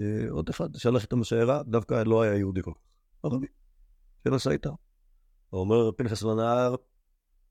אה, 0.00 0.30
עוד 0.30 0.48
אחד 0.48 0.76
שהלך 0.76 1.02
איתם 1.02 1.20
בשיירה, 1.20 1.62
דווקא 1.62 2.02
לא 2.06 2.22
היה 2.22 2.34
יהודי 2.34 2.62
כל 2.62 2.72
כך, 2.74 2.80
ערבי, 3.24 3.46
שנסע 4.24 4.50
איתם. 4.50 4.70
הוא 5.50 5.60
אומר 5.60 5.92
פנחס 5.96 6.22
לנהר, 6.22 6.74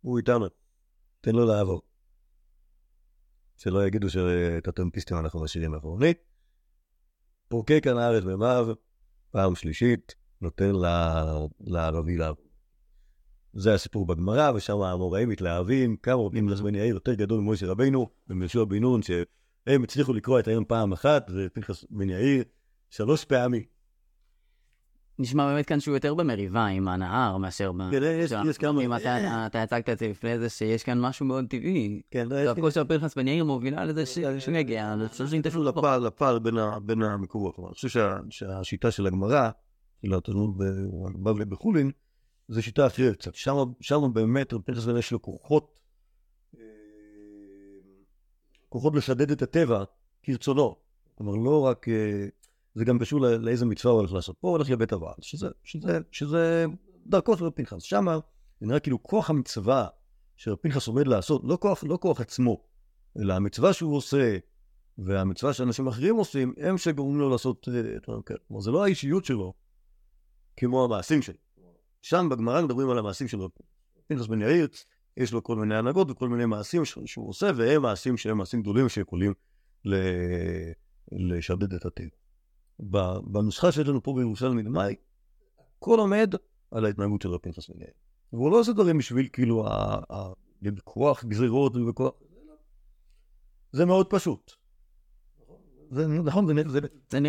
הוא 0.01 0.18
איתנו, 0.18 0.45
תן 1.22 1.36
לו 1.36 1.45
לעבור. 1.45 1.82
שלא 3.64 3.88
יגידו 3.88 4.09
שאת 4.09 4.68
הטמפיסטים 4.68 5.18
אנחנו 5.18 5.43
משאירים 5.43 5.72
מאחורנית. 5.72 6.18
פוקק 7.47 7.88
הנהר 7.88 8.18
את 8.18 8.24
מימיו, 8.24 8.68
פעם 9.32 9.55
שלישית, 9.55 10.16
נותן 10.41 10.72
לערבי 11.59 12.18
לעבור. 12.18 12.45
זה 13.53 13.74
הסיפור 13.74 14.05
בגמרא, 14.05 14.51
ושם 14.55 14.82
המוראים 14.82 15.30
מתלהבים, 15.30 15.97
כמה 15.97 16.22
רבים 16.22 16.49
לזמן 16.49 16.76
יאיר 16.76 16.95
יותר 16.95 17.14
גדול 17.14 17.41
ממשה 17.41 17.68
רבינו, 17.68 18.09
ומשה 18.28 18.66
בן 18.66 18.78
נון, 18.78 19.01
שהם 19.01 19.84
הצליחו 19.84 20.14
לקרוא 20.14 20.39
את 20.39 20.47
היום 20.47 20.66
פעם 20.66 20.93
אחת, 20.93 21.32
ופנחס 21.36 21.86
בן 21.89 22.09
יאיר 22.09 22.43
שלוש 22.89 23.26
פעמים. 23.26 23.73
נשמע 25.20 25.47
באמת 25.47 25.66
כאן 25.66 25.80
שהוא 25.80 25.95
יותר 25.95 26.14
במריבה 26.14 26.66
עם 26.66 26.88
הנהר 26.88 27.38
מאשר 27.38 27.72
ב... 27.72 27.91
כן, 27.91 28.03
יש, 28.03 28.34
יש 28.49 28.57
כמה... 28.57 28.82
אם 28.82 28.93
אתה 28.93 29.64
הצגת 29.64 29.89
את 29.89 29.99
זה 29.99 30.07
לפני 30.07 30.39
זה, 30.39 30.49
שיש 30.49 30.84
כאן 30.84 31.01
משהו 31.01 31.26
מאוד 31.26 31.45
טבעי. 31.49 32.01
כן, 32.11 32.30
זה 32.30 32.51
הכל 32.51 32.72
של 32.72 32.84
פנחס 32.84 33.16
בן 33.16 33.28
יאיר 33.28 33.45
מובילה 33.45 33.86
לזה 33.86 34.03
שנגיע, 34.39 34.93
אני 34.93 35.09
חושב 35.09 35.28
שנתפסו 35.28 35.64
לפער, 35.64 35.99
לפער 35.99 36.39
בין 36.84 37.01
המקורות. 37.01 37.59
אני 37.59 37.74
חושב 37.74 38.01
שהשיטה 38.30 38.91
של 38.91 39.07
הגמרא, 39.07 39.49
של 40.05 40.14
התלמוד 40.14 40.57
בבלי 41.24 41.45
בחולין, 41.45 41.91
זו 42.47 42.64
שיטה 42.64 42.88
אחרת 42.88 43.16
קצת. 43.16 43.36
שם, 43.82 44.14
באמת 44.14 44.53
פנחס 44.66 44.86
בן 44.86 44.97
יש 44.97 45.11
לו 45.11 45.22
כוחות, 45.22 45.80
אה, 46.57 46.61
כוחות 48.70 48.95
לשדד 48.95 49.32
את 49.32 49.41
הטבע 49.41 49.84
כרצונו. 50.24 50.76
כלומר, 51.16 51.36
לא 51.36 51.61
רק... 51.61 51.88
אה, 52.74 52.80
זה 52.80 52.86
גם 52.86 53.00
קשור 53.00 53.20
לאיזה 53.20 53.66
מצווה 53.66 53.92
הוא 53.92 54.00
הולך 54.00 54.14
לעשות. 54.14 54.36
פה 54.40 54.48
הוא 54.48 54.58
הולך 54.58 54.70
לבית 54.70 54.94
הוועד, 54.94 55.16
שזה, 55.22 55.48
שזה, 55.64 56.00
שזה 56.12 56.66
דרכו 57.06 57.38
של 57.38 57.46
רב 57.46 57.52
פנחס. 57.52 57.82
שם 57.82 58.06
זה 58.60 58.68
נראה 58.68 58.80
כאילו 58.80 59.04
כוח 59.04 59.30
המצווה 59.30 59.88
שרב 60.36 60.56
פנחס 60.56 60.88
עומד 60.88 61.08
לעשות, 61.08 61.42
לא 61.46 61.58
כוח, 61.62 61.84
לא 61.84 61.98
כוח 62.02 62.22
עצמו, 62.22 62.64
אלא 63.20 63.34
המצווה 63.34 63.74
שהוא 63.74 63.96
עושה, 63.96 64.38
והמצווה 64.98 65.54
שאנשים 65.54 65.88
אחרים 65.88 66.16
עושים, 66.16 66.54
הם 66.58 66.78
שגורמים 66.78 67.20
לו 67.20 67.30
לעשות 67.30 67.68
אה, 67.70 67.80
את 67.80 68.04
הדברים 68.04 68.22
כאלה. 68.22 68.40
כלומר, 68.48 68.62
זה 68.62 68.72
לא 68.72 68.84
האישיות 68.84 69.26
שלו, 69.26 69.54
כמו 70.58 70.84
המעשים 70.84 71.22
שלו. 71.22 71.38
שם 72.02 72.28
בגמרא 72.32 72.62
מדברים 72.62 72.90
על 72.90 72.98
המעשים 72.98 73.28
של 73.28 73.38
פנחס 74.08 74.28
בן 74.28 74.42
יאיר, 74.42 74.68
יש 75.18 75.34
לו 75.34 75.44
כל 75.44 75.56
מיני 75.56 75.76
הנהגות 75.76 76.12
וכל 76.12 76.30
מיני 76.30 76.46
מעשים 76.46 76.86
שהוא 76.86 77.30
עושה, 77.30 77.52
והם 77.56 77.82
מעשים 77.82 78.18
שהם 78.18 78.38
מעשים 78.38 78.62
גדולים 78.62 78.90
שיכולים 78.90 79.34
לשדד 81.12 81.74
את 81.74 81.86
הטבע. 81.86 82.23
בנוסחה 83.24 83.72
שיש 83.72 83.88
לנו 83.88 84.04
פה 84.04 84.14
בירושלים 84.14 84.58
ממאי, 84.58 84.96
הכל 85.78 86.00
עומד 86.00 86.36
על 86.72 86.86
ההתנהגות 86.86 87.22
של 87.22 87.30
רב 87.30 87.40
פנחס 87.40 87.70
יאיר. 87.70 87.88
והוא 88.34 88.52
לא 88.52 88.60
עושה 88.60 88.74
דברים 88.74 88.98
בשביל 88.98 89.28
כאילו 89.34 89.66
בכוח 90.62 91.26
גזירות 91.26 91.76
ובכוח... 91.76 92.14
זה 93.72 93.86
מאוד 93.86 94.10
פשוט. 94.10 94.52
זה 95.92 96.08
נכון, 96.08 96.48
זה 97.10 97.20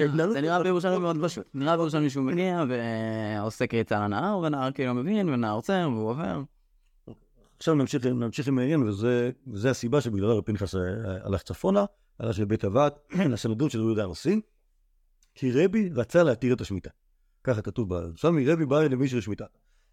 נראה 0.40 0.62
בירושלים 0.62 1.02
מאוד 1.02 1.16
פשוט. 1.24 1.46
נראה 1.54 1.76
בירושלים 1.76 2.08
שהוא 2.08 2.24
מגיע 2.24 2.64
ועושה 2.68 3.66
קריצה 3.66 4.00
לנהר, 4.00 4.38
ונהר 4.38 4.72
כאילו 4.72 4.94
מבין, 4.94 5.28
ונהר 5.28 5.54
עוצר, 5.54 5.88
והוא 5.92 6.10
עובר. 6.10 6.42
עכשיו 7.56 7.74
נמשיך 7.74 8.48
עם 8.48 8.58
העניין, 8.58 8.82
וזה 8.82 9.70
הסיבה 9.70 10.00
שבגללה 10.00 10.32
רבי 10.32 10.42
פנחס 10.46 10.74
הלך 11.24 11.42
צפונה, 11.42 11.84
הלך 12.18 12.38
לבית 12.38 12.64
הוועד, 12.64 12.92
לדון 13.50 13.70
של 13.70 13.78
יהודה 13.78 14.04
הנשיא, 14.04 14.40
כי 15.34 15.52
רבי 15.52 15.90
רצה 15.94 16.22
להתיר 16.22 16.54
את 16.54 16.60
השמיטה. 16.60 16.90
ככה 17.44 17.62
כתוב 17.62 17.94
בסמי, 17.94 18.46
רבי 18.46 18.66
בא 18.66 18.82
למישהו 18.82 19.18
לשמיטה. 19.18 19.44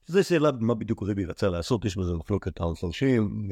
זו 0.07 0.23
שאלה 0.23 0.51
מה 0.59 0.75
בדיוק 0.75 1.03
רבי 1.03 1.25
רצה 1.25 1.49
לעשות, 1.49 1.85
יש 1.85 1.97
בזה 1.97 2.13
מחלוקת 2.13 2.61
המפרשים, 2.61 3.49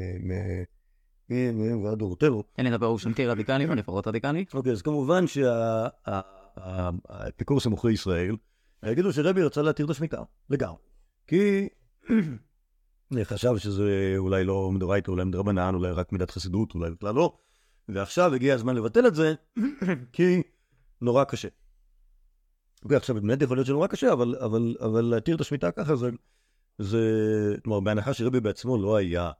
ועד 1.84 1.98
דורותינו. 1.98 2.42
אין 2.58 2.72
הפירוש 2.72 3.06
אנטי 3.06 3.26
רדיקלי, 3.26 3.68
או 3.68 3.74
לפחות 3.74 4.06
רדיקלי. 4.06 4.44
אוקיי, 4.54 4.72
אז 4.72 4.82
כמובן 4.82 5.24
שהאפיקורס 6.56 7.66
המוכרי 7.66 7.92
ישראל 7.92 8.36
יגידו 8.86 9.12
שרבי 9.12 9.42
רצה 9.42 9.62
להתיר 9.62 9.86
את 9.86 9.90
השמיטה, 9.90 10.22
לגמרי. 10.50 10.78
כי 11.26 11.68
חשב 13.24 13.56
שזה 13.58 14.14
אולי 14.16 14.44
לא 14.44 14.70
מדאורייתא, 14.72 15.10
אולי 15.10 15.24
מדרבנן, 15.24 15.74
אולי 15.74 15.92
רק 15.92 16.12
מידת 16.12 16.30
חסידות, 16.30 16.74
אולי 16.74 16.90
בכלל 16.90 17.14
לא. 17.14 17.36
ועכשיו 17.88 18.34
הגיע 18.34 18.54
הזמן 18.54 18.76
לבטל 18.76 19.06
את 19.06 19.14
זה, 19.14 19.34
כי 20.12 20.42
נורא 21.00 21.24
קשה. 21.24 21.48
ועכשיו 22.82 23.14
באמת 23.14 23.42
יכול 23.42 23.56
להיות 23.56 23.66
שנורא 23.66 23.86
קשה, 23.86 24.12
אבל, 24.12 24.36
אבל, 24.40 24.76
אבל 24.80 25.04
להתיר 25.04 25.36
את 25.36 25.40
השמיטה 25.40 25.70
ככה 25.70 25.96
זה, 25.96 26.10
זה, 26.78 27.00
כלומר, 27.64 27.80
בהנחה 27.80 28.14
שרבי 28.14 28.40
בעצמו 28.40 28.82
לא 28.82 28.96
היה 28.96 29.30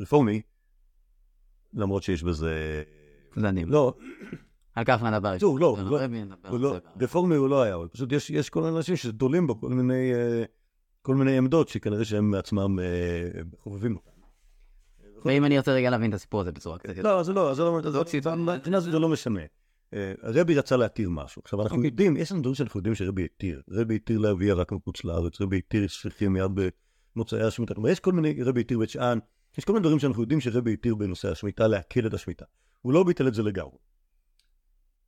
רפורמי, 0.00 0.42
למרות 1.74 2.02
שיש 2.02 2.22
בזה... 2.22 2.82
זנים. 3.36 3.70
לא, 3.70 3.94
על 4.74 4.84
כך 4.84 5.02
נדבר. 5.02 5.38
שוב, 5.38 5.58
לא, 5.58 5.76
לא, 5.84 6.00
לא, 6.50 6.72
זה. 6.72 7.04
רפורמי 7.04 7.36
הוא 7.36 7.48
לא 7.48 7.62
היה, 7.62 7.74
אבל 7.74 7.88
פשוט 7.88 8.12
יש, 8.12 8.30
יש 8.30 8.50
כל 8.50 8.62
מיני 8.62 8.76
אנשים 8.76 8.96
שתולים 8.96 9.46
בו 9.46 9.60
כל 9.60 9.68
מיני, 9.68 10.14
אה, 10.14 10.44
כל 11.02 11.14
מיני 11.14 11.38
עמדות 11.38 11.68
שכנראה 11.68 12.04
שהם 12.04 12.30
מעצמם 12.30 12.78
אה, 12.80 13.42
חובבים. 13.62 13.96
ואם 15.24 15.44
אני 15.44 15.56
ארצה 15.56 15.72
רגע 15.72 15.90
להבין 15.90 16.10
את 16.10 16.14
הסיפור 16.14 16.40
הזה 16.40 16.52
בצורה 16.52 16.78
קצת 16.78 16.96
יותר... 16.96 17.16
לא, 17.16 17.22
זה 17.22 17.32
לא, 17.32 17.54
זה 17.54 17.62
לא, 17.62 17.80
לא, 18.66 18.80
זה 18.80 18.98
לא 18.98 19.08
משנה. 19.08 19.40
אה, 19.94 20.12
רבי 20.22 20.54
רצה 20.54 20.76
להתיר 20.76 21.10
משהו. 21.10 21.42
עכשיו, 21.44 21.62
אנחנו 21.62 21.84
יודעים, 21.84 22.16
יש 22.16 22.32
לנו 22.32 22.40
דברים 22.40 22.54
שאנחנו 22.54 22.78
יודעים 22.78 22.94
שרבי 22.94 23.24
התיר. 23.24 23.62
רבי 23.70 23.96
התיר 23.96 24.18
להביא 24.18 24.54
רק 24.54 24.72
מחוץ 24.72 25.04
לארץ, 25.04 25.40
רבי 25.40 25.58
התיר 25.58 25.86
שפיכים 25.86 26.32
מיד 26.32 26.50
במוצאי 27.16 27.42
השמיטה. 27.42 27.74
כלומר, 27.74 27.88
יש 27.88 28.00
כל 28.00 28.12
מיני, 28.12 28.42
רבי 28.42 28.60
התיר 28.60 28.78
בית 28.78 28.90
שאן, 28.90 29.18
יש 29.58 29.64
כל 29.64 29.72
מיני 29.72 29.82
דברים 29.82 29.98
שאנחנו 29.98 30.22
יודעים 30.22 30.40
שרבי 30.40 30.72
התיר 30.72 30.94
בנושא 30.94 31.30
השמיטה, 31.30 31.66
להקל 31.66 32.06
את 32.06 32.14
השמיטה. 32.14 32.44
הוא 32.82 32.92
לא 32.92 33.04
ביטל 33.04 33.28
את 33.28 33.34
זה 33.34 33.42
לגמרי. 33.42 33.78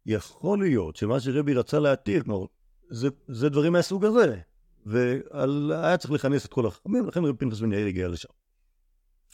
יכול 0.07 0.59
להיות 0.59 0.97
שמה 0.97 1.21
שרבי 1.21 1.55
רצה 1.55 1.79
להתיר, 1.79 2.23
כלומר, 2.23 2.47
זה, 2.91 3.09
זה 3.29 3.49
דברים 3.49 3.73
מהסוג 3.73 4.05
הזה. 4.05 4.41
והיה 4.87 5.97
צריך 5.97 6.13
לכנס 6.13 6.45
את 6.45 6.53
כל 6.53 6.67
החכמים, 6.67 7.07
לכן 7.07 7.25
רבי 7.25 7.39
פנחס 7.39 7.61
בן 7.61 7.73
יאיר 7.73 7.87
הגיע 7.87 8.09
לשם. 8.09 8.29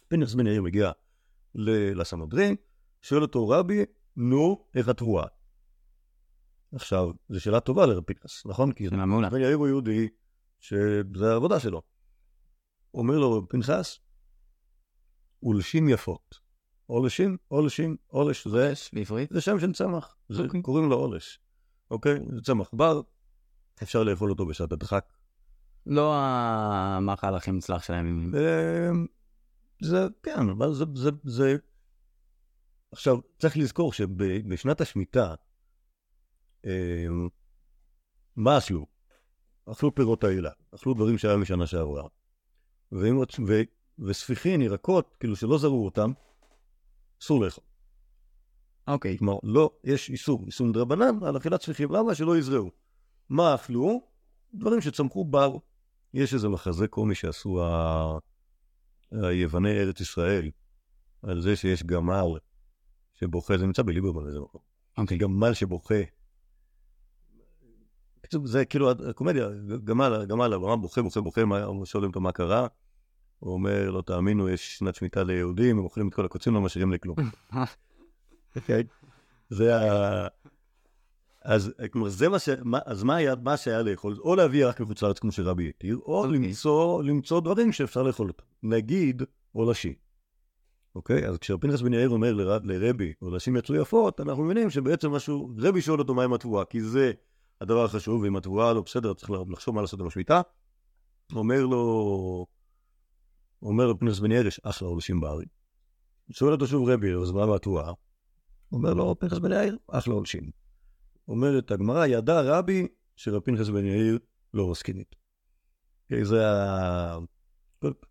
פנחס 0.08 0.34
בן 0.34 0.46
יאיר 0.46 0.62
מגיע 0.62 0.90
לסנהדרין, 1.54 2.56
שואל 3.02 3.22
אותו 3.22 3.48
רבי, 3.48 3.84
נו, 4.16 4.64
איך 4.74 4.88
התבואה? 4.88 5.26
עכשיו, 6.74 7.10
זו 7.28 7.40
שאלה 7.40 7.60
טובה 7.60 7.86
לרב 7.86 8.04
פנחס, 8.04 8.46
נכון? 8.46 8.72
כי 8.72 8.88
שאלה 8.88 9.06
מעולה. 9.06 9.28
יאיר 9.32 9.56
הוא 9.56 9.68
יהודי 9.68 10.08
שזה 10.60 11.32
העבודה 11.32 11.60
שלו. 11.60 11.82
אומר 12.94 13.18
לו 13.18 13.48
פנחס, 13.48 13.98
ולשים 15.42 15.88
יפות. 15.88 16.40
עולשים, 16.86 17.36
עולשים, 17.48 17.96
עולש 18.06 18.48
זה, 18.48 18.72
בעברית? 18.92 19.30
זה 19.32 19.40
שם 19.40 19.60
של 19.60 19.72
צמח, 19.72 20.16
זה, 20.28 20.42
אוקיי. 20.42 20.62
קוראים 20.62 20.88
לו 20.88 20.96
עולש. 20.96 21.38
אוקיי? 21.90 22.18
זה 22.34 22.40
צמח 22.42 22.70
בר, 22.72 23.00
אפשר 23.82 24.02
לאכול 24.02 24.30
אותו 24.30 24.46
בשעת 24.46 24.72
הדחק. 24.72 25.12
לא 25.86 26.14
המאכל 26.14 27.34
הכי 27.34 27.50
מוצלח 27.50 27.82
שלהם. 27.82 28.32
אמ, 28.34 29.06
זה, 29.82 30.06
כן, 30.22 30.48
אבל 30.48 30.74
זה, 30.74 30.84
זה, 30.94 31.10
זה... 31.24 31.56
עכשיו, 32.92 33.18
צריך 33.38 33.56
לזכור 33.56 33.92
שבשנת 33.92 34.80
השמיטה, 34.80 35.34
מה 38.36 38.58
אכלו? 38.58 38.86
אכלו 39.66 39.94
פירות 39.94 40.24
האלה, 40.24 40.50
אכלו 40.74 40.94
דברים 40.94 41.18
שהיה 41.18 41.36
משנה 41.36 41.66
שעברה. 41.66 42.08
וספיחין, 43.98 44.62
ירקות, 44.62 45.16
כאילו 45.20 45.36
שלא 45.36 45.58
זרו 45.58 45.84
אותם, 45.84 46.12
אסור 47.22 47.44
לאכול. 47.44 47.64
אוקיי. 48.88 49.18
כלומר, 49.18 49.38
לא, 49.42 49.70
יש 49.84 50.10
איסור, 50.10 50.44
איסור 50.46 50.66
מדרבנן 50.66 51.24
על 51.24 51.36
אכילת 51.36 51.62
ספיחים, 51.62 51.92
למה? 51.92 52.14
שלא 52.14 52.38
יזרעו. 52.38 52.70
מה 53.28 53.54
אכלו? 53.54 54.00
דברים 54.54 54.80
שצמחו 54.80 55.24
בר. 55.24 55.56
יש 56.14 56.34
איזה 56.34 56.48
מחזה 56.48 56.88
קומי 56.88 57.14
שעשו 57.14 57.64
ה... 57.64 58.18
היווני 59.12 59.80
ארץ 59.80 60.00
ישראל, 60.00 60.50
על 61.22 61.40
זה 61.40 61.56
שיש 61.56 61.82
גמל 61.82 62.26
שבוכה, 63.14 63.58
זה 63.58 63.66
נמצא 63.66 63.82
בליברמן 63.82 64.26
איזה 64.26 64.40
מקום. 64.40 64.60
אוקיי. 64.98 65.18
גמל 65.18 65.54
שבוכה. 65.54 66.19
זה 68.44 68.64
כאילו 68.64 68.90
הקומדיה, 68.90 69.48
גמל, 69.84 70.24
גמל, 70.26 70.52
הגמל 70.52 70.76
בוכה, 70.76 71.02
בוכה, 71.02 71.20
בוכה, 71.20 71.44
מה- 71.44 71.66
שואלים 71.84 72.08
אותו 72.10 72.20
מה 72.20 72.32
קרה. 72.32 72.66
הוא 73.38 73.52
אומר, 73.52 73.90
לא 73.90 74.02
תאמינו, 74.02 74.48
יש 74.48 74.78
שנת 74.78 74.94
שמיטה 74.94 75.22
ליהודים, 75.24 75.78
הם 75.78 75.84
אוכלים 75.84 76.08
את 76.08 76.14
כל 76.14 76.24
הקוצים, 76.24 76.54
לא 76.54 76.60
משאירים 76.60 76.92
לי 76.92 76.98
כלום. 76.98 77.16
אוקיי? 78.56 78.82
זה 79.48 79.76
ה... 79.76 80.26
אז 81.44 81.72
כלומר, 81.90 82.08
זה 82.08 82.28
מה 82.28 82.38
ש... 82.38 82.48
מה- 82.64 82.78
אז 82.84 83.02
מה 83.02 83.16
היה, 83.16 83.34
מה 83.42 83.56
שהיה 83.56 83.82
לאכול? 83.82 84.16
או 84.20 84.34
להביא 84.36 84.66
רק 84.66 84.80
מחוץ 84.80 85.02
לארץ 85.02 85.18
כמו 85.18 85.32
שרבי 85.32 85.68
התיר, 85.68 85.96
או 85.96 86.24
אוקיי. 86.24 86.38
למצוא, 86.38 87.02
למצוא 87.02 87.40
דברים 87.40 87.72
שאפשר 87.72 88.02
לאכול 88.02 88.28
אותם. 88.28 88.44
נגיד, 88.62 89.22
עולשים. 89.52 89.92
אוקיי? 90.94 91.26
אז 91.28 91.38
כשפנחס 91.38 91.80
בן 91.80 91.92
יאיר 91.94 92.08
אומר 92.08 92.32
לר... 92.32 92.58
לרבי, 92.64 93.12
עולשים 93.20 93.56
יצאו 93.56 93.74
יפות, 93.74 94.20
אנחנו 94.20 94.44
מבינים 94.44 94.70
שבעצם 94.70 95.10
משהו, 95.10 95.50
רבי 95.58 95.80
שואל 95.82 95.98
אותו 95.98 96.14
מה 96.14 96.24
עם 96.24 96.32
התבואה, 96.32 96.64
כי 96.64 96.80
זה 96.80 97.12
הדבר 97.60 97.84
החשוב, 97.84 98.22
ואם 98.22 98.36
התבואה 98.36 98.72
לא 98.72 98.80
בסדר, 98.80 99.14
צריך 99.14 99.30
לחשוב 99.50 99.74
מה 99.74 99.80
לעשות 99.80 100.00
עם 100.00 100.06
השמיטה. 100.06 100.42
אומר 101.34 101.66
לו, 101.66 102.46
אומר 103.62 103.86
לו 103.86 103.98
פנחס 103.98 104.18
בן 104.18 104.32
יאיר, 104.32 104.46
יש 104.46 104.60
אחלה 104.64 104.88
עולשים 104.88 105.20
בארץ. 105.20 105.48
שואל 106.30 106.52
אותו 106.52 106.66
שוב 106.66 106.88
רבי, 106.88 107.14
אז 107.14 107.30
מה 107.30 107.46
מהתבואה? 107.46 107.92
אומר 108.72 108.94
לו 108.94 109.18
פנחס 109.18 109.38
בן 109.38 109.52
יאיר, 109.52 109.78
אחלה 109.88 110.14
עולשים. 110.14 110.50
אומרת 111.28 111.70
הגמרא, 111.70 112.06
ידע 112.06 112.40
רבי 112.40 112.86
שרב 113.16 113.40
פנחס 113.40 113.68
בן 113.68 113.84
יאיר 113.84 114.18
לא 114.54 114.70
מסכים 114.70 114.98
איתו. 114.98 115.16
אוקיי, 116.04 116.24
זה 116.24 116.50
ה... 116.50 117.18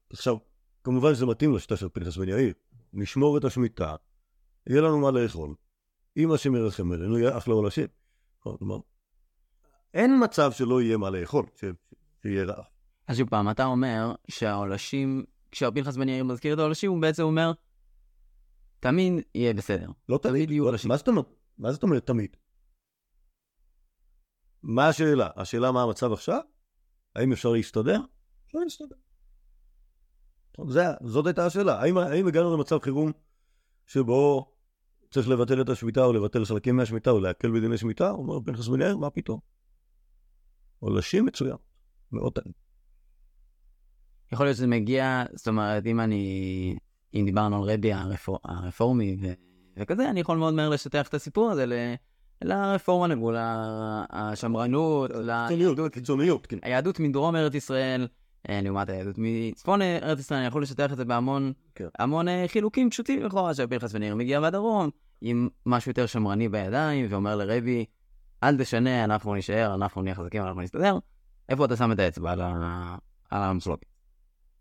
עכשיו, 0.09 0.37
כמובן 0.83 1.15
שזה 1.15 1.25
מתאים 1.25 1.55
לשיטה 1.55 1.77
של 1.77 1.89
פנחס 1.89 2.17
בן 2.17 2.29
יאיר. 2.29 2.53
נשמור 2.93 3.37
את 3.37 3.43
השמיטה, 3.43 3.95
יהיה 4.69 4.81
לנו 4.81 4.99
מה 4.99 5.11
לאכול. 5.11 5.55
אם 6.17 6.31
השם 6.31 6.55
ירחם 6.55 6.91
עלינו, 6.91 7.17
יהיה 7.17 7.37
אחלה 7.37 7.53
עולשים. 7.53 7.87
כלומר, 8.39 8.79
אין 9.93 10.23
מצב 10.23 10.51
שלא 10.51 10.81
יהיה 10.81 10.97
מה 10.97 11.09
לאכול, 11.09 11.45
ש- 11.55 11.65
שיהיה 12.21 12.43
רעב. 12.43 12.63
אז 13.07 13.17
שוב 13.17 13.29
פעם, 13.29 13.49
אתה 13.49 13.65
אומר 13.65 14.13
שהעולשים, 14.27 15.23
כשהפנחס 15.51 15.97
בן 15.97 16.09
יאיר 16.09 16.23
מזכיר 16.23 16.53
את 16.53 16.59
העולשים, 16.59 16.91
הוא 16.91 17.01
בעצם 17.01 17.23
אומר, 17.23 17.51
תמיד 18.79 19.13
יהיה 19.35 19.53
בסדר. 19.53 19.89
לא 20.09 20.17
תמיד, 20.17 20.51
יהיו 20.51 20.63
לא- 20.63 20.69
עולשים. 20.69 20.89
מה 20.89 20.97
זאת 20.97 21.07
אומרת? 21.07 21.25
מה 21.57 21.71
זאת 21.71 21.83
אומרת 21.83 22.07
תמיד? 22.07 22.35
מה 24.63 24.87
השאלה? 24.87 25.29
השאלה 25.35 25.71
מה 25.71 25.83
המצב 25.83 26.13
עכשיו? 26.13 26.39
האם 27.15 27.31
אפשר 27.31 27.49
להסתדר? 27.49 27.99
אפשר 28.47 28.59
להסתדר. 28.59 28.95
זה, 30.67 30.83
זאת 31.03 31.25
הייתה 31.25 31.45
השאלה. 31.45 31.81
האם, 31.81 31.97
האם 31.97 32.27
הגענו 32.27 32.57
למצב 32.57 32.79
חירום 32.79 33.11
שבו 33.87 34.51
צריך 35.11 35.29
לבטל 35.29 35.61
את 35.61 35.69
השמיטה 35.69 36.03
או 36.05 36.13
לבטל 36.13 36.45
חלקים 36.45 36.75
מהשמיטה 36.75 37.11
או 37.11 37.19
להקל 37.19 37.51
בדיני 37.51 37.77
שמיטה? 37.77 38.11
אומר 38.11 38.39
פנחס 38.45 38.67
בן 38.67 38.81
יאיר, 38.81 38.97
מה 38.97 39.09
פתאום? 39.09 39.39
עולשים 40.79 41.25
מצוין. 41.25 41.55
מאוד 42.11 42.33
טעים. 42.33 42.53
יכול 44.31 44.45
להיות 44.45 44.57
שזה 44.57 44.67
מגיע, 44.67 45.23
זאת 45.33 45.47
אומרת, 45.47 45.85
אם 45.85 45.99
אני, 45.99 46.75
אם 47.13 47.25
דיברנו 47.25 47.63
על 47.63 47.69
רבי 47.71 47.93
הרפור, 47.93 48.39
הרפורמי 48.43 49.17
ו, 49.21 49.27
וכזה, 49.77 50.09
אני 50.09 50.19
יכול 50.19 50.37
מאוד 50.37 50.53
מהר 50.53 50.69
לשטח 50.69 51.07
את 51.07 51.13
הסיפור 51.13 51.51
הזה 51.51 51.65
ל, 51.65 51.73
לרפורמה 52.41 53.07
לגבול 53.07 53.35
ה- 53.37 54.05
השמרנות, 54.09 55.11
ליהדות, 55.49 55.93
קיצוניות, 55.93 56.45
כן. 56.45 56.57
היהדות 56.61 56.99
מדרום 56.99 57.35
ארץ 57.35 57.55
ישראל, 57.55 58.07
אה, 58.49 58.61
לעומת 58.61 58.89
היהדות 58.89 59.15
מצפון 59.17 59.81
ארץ 59.81 60.19
ישראל, 60.19 60.39
אני 60.39 60.47
יכול 60.47 60.61
לשטח 60.61 60.91
את 60.91 60.97
זה 60.97 61.05
בהמון 61.05 61.53
כן. 61.75 61.87
המון 61.99 62.27
אה, 62.27 62.45
חילוקים 62.47 62.89
פשוטים 62.89 63.23
לכאורה, 63.23 63.53
שפנחס 63.53 63.93
יאיר 63.93 64.15
מגיע 64.15 64.39
מהדרום, 64.39 64.89
עם 65.21 65.49
משהו 65.65 65.89
יותר 65.89 66.05
שמרני 66.05 66.49
בידיים, 66.49 67.05
ואומר 67.09 67.35
לרבי, 67.35 67.85
אל 68.43 68.57
תשנה, 68.57 69.03
אנחנו 69.03 69.33
נישאר, 69.35 69.75
אנחנו 69.75 70.01
נהיה 70.01 70.15
חזקים, 70.15 70.43
אנחנו 70.43 70.61
נסתדר. 70.61 70.97
איפה 71.49 71.65
אתה 71.65 71.75
שם 71.75 71.91
את 71.91 71.99
האצבע 71.99 72.31
על 72.31 72.41
ה- 72.41 72.97
על 73.29 73.41
המסלוק? 73.43 73.81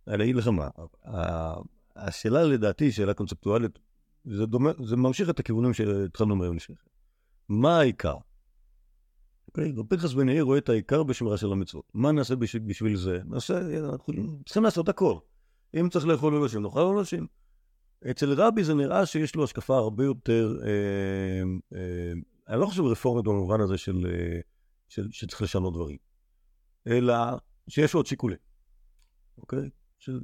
אני 0.09 0.25
אגיד 0.25 0.37
לך 0.37 0.49
מה, 0.49 0.69
השאלה 1.97 2.45
לדעתי, 2.45 2.93
שאלה 2.93 3.15
קונספטואלית, 3.15 3.79
זה, 4.25 4.47
דומה, 4.47 4.71
זה 4.85 4.97
ממשיך 4.97 5.31
את 5.31 5.41
הכיוונים 5.41 5.75
שהתחלנו 5.75 6.37
מהם 6.37 6.57
לפני. 6.57 6.77
מה 7.49 7.79
העיקר? 7.79 8.15
אוקיי? 9.49 9.73
רב 9.77 9.87
פנחס 9.89 10.13
בן 10.13 10.29
יאיר 10.29 10.43
רואה 10.43 10.59
את 10.59 10.69
העיקר 10.69 11.03
בשמירה 11.03 11.37
של 11.37 11.53
המצוות. 11.53 11.85
מה 11.95 12.13
נעשה 12.13 12.37
בשביל, 12.37 12.97
זה? 12.97 13.21
נעשה, 13.25 13.61
אנחנו 13.79 14.15
צריכים 14.45 14.65
לעשות 14.65 14.89
הכל. 14.89 15.15
אם 15.81 15.89
צריך 15.89 16.07
לאכול 16.07 16.35
עונשים, 16.35 16.63
נאכל 16.63 16.81
עונשים. 16.81 17.27
אצל 18.11 18.33
רבי 18.33 18.65
זה 18.65 18.75
נראה 18.75 19.07
שיש 19.07 19.37
לו 19.37 19.45
השקפה 19.45 19.77
הרבה 19.77 20.05
יותר, 20.05 20.59
אה, 20.65 21.43
אה, 21.79 22.13
אני 22.49 22.61
לא 22.61 22.67
חושב 22.67 22.83
רפורמות 22.83 23.25
במובן 23.25 23.61
הזה 23.61 23.79
של, 23.79 24.07
אה, 24.07 24.41
של, 24.89 25.09
שצריך 25.11 25.43
לשנות 25.43 25.75
דברים, 25.75 25.97
אלא 26.87 27.15
שיש 27.69 27.95
עוד 27.95 28.07
שיקולים, 28.07 28.39
אוקיי? 29.39 29.71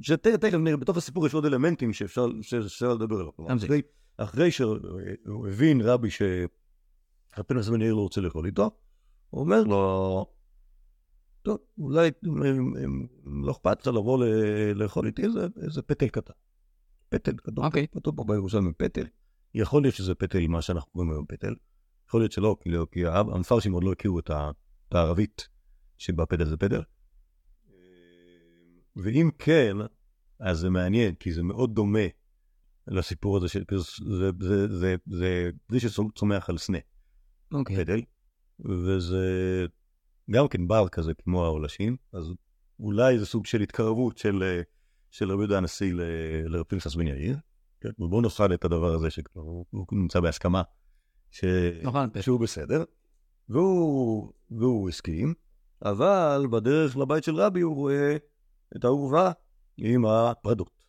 שתכף 0.01 0.57
נראה, 0.57 0.77
בתוך 0.77 0.97
הסיפור 0.97 1.27
יש 1.27 1.33
עוד 1.33 1.45
אלמנטים 1.45 1.93
שאפשר, 1.93 2.27
שאפשר 2.41 2.93
לדבר 2.93 3.15
עליו. 3.15 3.57
אחרי, 3.57 3.81
אחרי 4.17 4.51
שהוא 4.51 5.47
הבין 5.47 5.81
רבי 5.81 6.09
שהפנס 6.09 7.69
בן 7.69 7.81
יאיר 7.81 7.93
לא 7.93 8.01
רוצה 8.01 8.21
לאכול 8.21 8.45
איתו, 8.45 8.71
הוא 9.29 9.41
אומר 9.41 9.63
לו, 9.63 10.25
טוב, 11.41 11.57
אולי 11.77 12.11
לא 13.25 13.51
אכפת 13.51 13.81
לך 13.81 13.87
לבוא 13.87 14.25
לאכול 14.75 15.05
איתי 15.05 15.23
איזה, 15.23 15.47
איזה 15.63 15.81
פטל 15.81 16.07
קטן. 16.07 16.33
פטל, 17.09 17.31
כתוב 17.37 17.65
אוקיי. 17.65 17.87
פה 17.87 18.23
בירושלים 18.27 18.73
פטל. 18.77 19.05
יכול 19.53 19.81
להיות 19.81 19.95
שזה 19.95 20.15
פטל, 20.15 20.47
מה 20.47 20.61
שאנחנו 20.61 20.91
קוראים 20.91 21.11
היום 21.11 21.25
פטל. 21.27 21.55
יכול 22.07 22.21
להיות 22.21 22.31
שלא, 22.31 22.57
כי, 22.61 22.69
לא, 22.69 22.87
כי 22.91 23.05
המפרשים 23.07 23.73
עוד 23.73 23.83
לא 23.83 23.91
הכירו 23.91 24.19
את, 24.19 24.31
הערבית 24.91 25.49
שבפטל 25.97 26.45
זה 26.45 26.57
פטל. 26.57 26.81
ואם 28.95 29.29
כן, 29.39 29.77
אז 30.39 30.59
זה 30.59 30.69
מעניין, 30.69 31.15
כי 31.15 31.33
זה 31.33 31.43
מאוד 31.43 31.75
דומה 31.75 32.07
לסיפור 32.87 33.37
הזה, 33.37 33.47
של, 33.47 33.63
זה, 33.69 34.31
זה, 34.39 34.67
זה, 34.67 34.95
זה 35.05 35.49
פרי 35.67 35.79
שצומח 35.79 36.49
על 36.49 36.57
סנה. 36.57 36.77
אוקיי. 37.53 37.75
פטל, 37.77 38.01
וזה 38.59 39.65
גם 40.31 40.47
כן 40.47 40.67
בר 40.67 40.87
כזה 40.89 41.13
כמו 41.13 41.45
העולשים, 41.45 41.97
אז 42.13 42.33
אולי 42.79 43.19
זה 43.19 43.25
סוג 43.25 43.45
של 43.45 43.61
התקרבות 43.61 44.17
של, 44.17 44.61
של 45.11 45.31
רבי 45.31 45.41
יהודה 45.41 45.57
הנשיא 45.57 45.93
לרבי 46.45 46.69
פנחס 46.69 46.95
בן 46.95 47.07
יאיר. 47.07 47.37
כן, 47.81 47.89
ובואו 47.99 48.21
נאכל 48.21 48.53
את 48.53 48.65
הדבר 48.65 48.93
הזה 48.93 49.09
שכבר 49.09 49.41
הוא 49.41 49.85
נמצא 49.91 50.19
בהסכמה 50.19 50.61
ש... 51.35 51.43
נאכל 51.83 52.21
שהוא 52.21 52.39
בסדר, 52.39 52.83
והוא, 53.49 54.31
והוא 54.51 54.89
הסכים, 54.89 55.33
אבל 55.85 56.47
בדרך 56.51 56.97
לבית 56.97 57.23
של 57.23 57.35
רבי 57.35 57.61
הוא 57.61 57.75
רואה 57.75 58.17
את 58.75 58.83
האהובה 58.83 59.31
עם 59.77 60.05
הפרדות. 60.05 60.85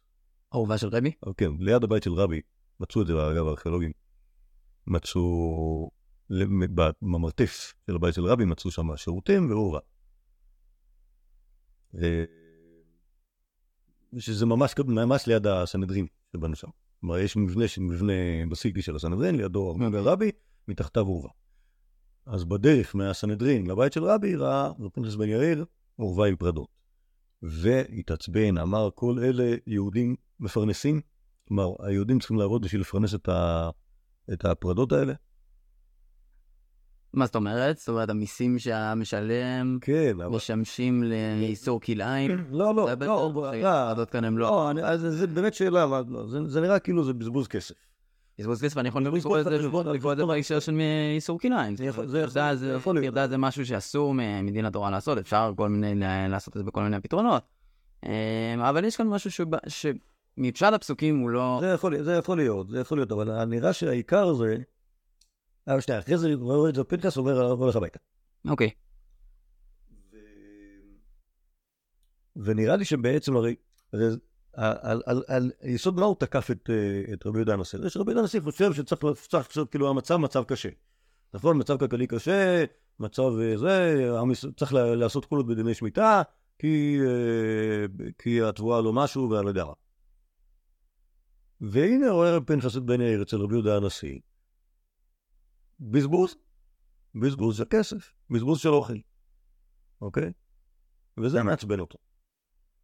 אהובה 0.54 0.78
של 0.78 0.88
רבי? 0.88 1.12
כן, 1.36 1.50
ליד 1.58 1.84
הבית 1.84 2.02
של 2.02 2.12
רבי, 2.12 2.40
מצאו 2.80 3.02
את 3.02 3.06
זה, 3.06 3.12
אגב, 3.12 3.46
הארכיאולוגים, 3.46 3.92
מצאו, 4.86 5.90
במרתף 7.02 7.74
של 7.86 7.96
הבית 7.96 8.14
של 8.14 8.24
רבי 8.26 8.44
מצאו 8.44 8.70
שם 8.70 8.96
שירותים 8.96 9.50
ואהובה. 9.50 9.78
שזה 14.18 14.46
ממש, 14.46 14.74
ממש 14.86 15.26
ליד 15.26 15.46
הסנהדרין 15.46 16.06
שבנו 16.32 16.56
שם. 16.56 16.68
כלומר, 17.00 17.18
יש 17.18 17.36
מבנה, 17.36 17.64
מבנה 17.78 18.12
בסילקי 18.50 18.82
של 18.82 18.96
הסנהדרין, 18.96 19.34
לידו 19.34 19.70
ארמון 19.70 19.94
רבי, 19.94 20.30
מתחתיו 20.68 21.06
אורווה. 21.06 21.30
אז 22.26 22.44
בדרך 22.44 22.96
מהסנהדרין 22.96 23.66
לבית 23.66 23.92
של 23.92 24.04
רבי 24.04 24.36
ראה 24.36 24.68
רבי 24.68 24.88
פנחס 24.92 25.14
בן 25.14 25.28
יאיר 25.28 25.64
אורווה 25.98 26.28
עם 26.28 26.36
פרדות. 26.36 26.68
והתעצבן, 27.42 28.58
אמר, 28.58 28.88
כל 28.94 29.18
אלה 29.18 29.56
יהודים 29.66 30.16
מפרנסים? 30.40 31.00
כלומר, 31.48 31.72
היהודים 31.78 32.18
צריכים 32.18 32.38
לעבוד 32.38 32.62
בשביל 32.62 32.80
לפרנס 32.80 33.14
את, 33.14 33.28
ה... 33.28 33.70
את 34.32 34.44
הפרדות 34.44 34.92
האלה? 34.92 35.14
מה 37.16 37.26
זאת 37.26 37.34
אומרת? 37.34 37.78
זאת 37.78 37.88
אומרת, 37.88 38.10
המיסים 38.10 38.58
שהעם 38.58 39.00
משלם 39.00 39.78
כן, 39.80 40.12
אבל... 40.16 40.26
משמשים 40.36 41.04
לאיסור 41.40 41.80
כלאיים? 41.80 42.30
לא, 42.50 42.74
לא, 42.74 42.84
זה 42.84 42.90
לא, 42.90 42.94
בטח, 42.94 43.06
לא, 43.06 43.48
הפרדות 43.48 44.10
כאן 44.10 44.24
הם 44.24 44.38
לא. 44.38 44.72
לא, 44.76 44.96
זה 44.96 45.26
באמת 45.26 45.54
שאלה, 45.54 45.86
לא, 46.08 46.26
זה 46.26 46.38
זה 46.46 46.60
נראה 46.60 46.78
כאילו 46.78 47.04
זה 47.04 47.12
בזבוז 47.12 47.48
כסף. 47.48 47.74
בזבוז 48.38 48.62
כסף, 48.62 48.78
אני 48.78 48.88
יכול 48.88 49.02
לקרוא 49.06 50.12
את 50.12 50.16
זה 50.16 50.22
זה 50.22 50.26
בהקשר 50.26 50.60
של 50.60 50.80
איסור 51.14 51.38
כלאיים. 51.38 51.76
זה 51.76 51.84
זה 52.06 52.22
טרדה 52.26 52.56
זה 52.56 52.78
זה- 53.04 53.28
זה 53.28 53.36
משהו 53.38 53.66
שאסור 53.66 54.14
מדין 54.42 54.64
התורה 54.64 54.90
לעשות, 54.90 55.18
אפשר 55.18 55.52
כל 55.56 55.68
מיני, 55.68 56.00
לעשות 56.28 56.56
את 56.56 56.62
זה 56.62 56.64
בכל 56.64 56.82
מיני 56.82 57.00
פתרונות. 57.00 57.42
אה, 58.06 58.68
אבל 58.68 58.84
יש 58.84 58.96
כאן 58.96 59.06
משהו 59.06 59.30
שמפשט 59.68 60.72
הפסוקים 60.72 61.18
הוא 61.18 61.30
לא... 61.30 61.58
זה 61.60 61.72
זה 62.02 62.12
יכול 62.14 62.38
להיות, 62.38 62.68
זה 62.68 62.80
יכול 62.80 62.98
להיות, 62.98 63.12
אבל 63.12 63.44
נראה 63.44 63.72
שהעיקר 63.72 64.34
זה... 64.34 64.56
אבל 65.68 65.80
שנייה, 65.80 66.00
אחרי 66.00 66.18
זה 66.18 66.34
רואה 66.34 66.70
את 66.70 66.74
זה 66.74 66.84
פנקס 66.84 67.16
אומר, 67.16 67.50
הולך 67.50 67.76
הביתה. 67.76 67.98
אוקיי. 68.48 68.70
ונראה 72.36 72.76
לי 72.76 72.84
שבעצם 72.84 73.36
הרי, 73.36 73.54
על, 73.92 74.78
על, 74.82 75.02
על, 75.06 75.22
על 75.28 75.50
יסוד 75.64 76.00
מה 76.00 76.06
הוא 76.06 76.16
תקף 76.18 76.50
את, 76.50 76.70
אה, 76.70 77.12
את 77.12 77.26
רבי 77.26 77.38
יהודה 77.38 77.52
הנשיא? 77.54 77.78
זה 77.78 77.90
שרבי 77.90 78.10
יהודה 78.10 78.20
הנשיא 78.20 78.40
חושב 78.40 78.72
שצריך 78.72 79.02
צריך 79.28 79.46
עכשיו, 79.46 79.70
כאילו 79.70 79.88
המצב 79.88 80.16
מצב 80.16 80.44
קשה. 80.44 80.68
נכון, 81.34 81.58
מצב 81.58 81.78
כלכלי 81.78 82.06
קשה, 82.06 82.64
מצב 83.00 83.22
אה, 83.22 83.58
זה, 83.58 83.94
צריך 84.56 84.72
לעשות 84.74 85.24
כולות 85.24 85.46
בדיני 85.46 85.74
שמיטה, 85.74 86.22
כי, 86.58 86.98
אה, 87.06 88.06
כי 88.18 88.42
התבואה 88.42 88.80
לא 88.80 88.92
משהו 88.92 89.30
ואני 89.30 89.44
לא 89.44 89.48
יודע 89.50 89.64
מה. 89.64 89.72
והנה 91.60 92.10
רואה 92.10 92.40
פנחס 92.40 92.76
בן 92.76 93.00
יאיר 93.00 93.22
אצל 93.22 93.36
רבי 93.36 93.54
יהודה 93.54 93.76
הנשיא, 93.76 94.18
בזבוז, 95.80 96.36
בזבוז 97.14 97.56
של 97.56 97.64
כסף, 97.70 98.12
בזבוז 98.30 98.60
של 98.60 98.68
אוכל, 98.68 98.96
אוקיי? 100.00 100.32
וזה 101.20 101.42
מעצבן 101.42 101.80
אותו. 101.80 101.98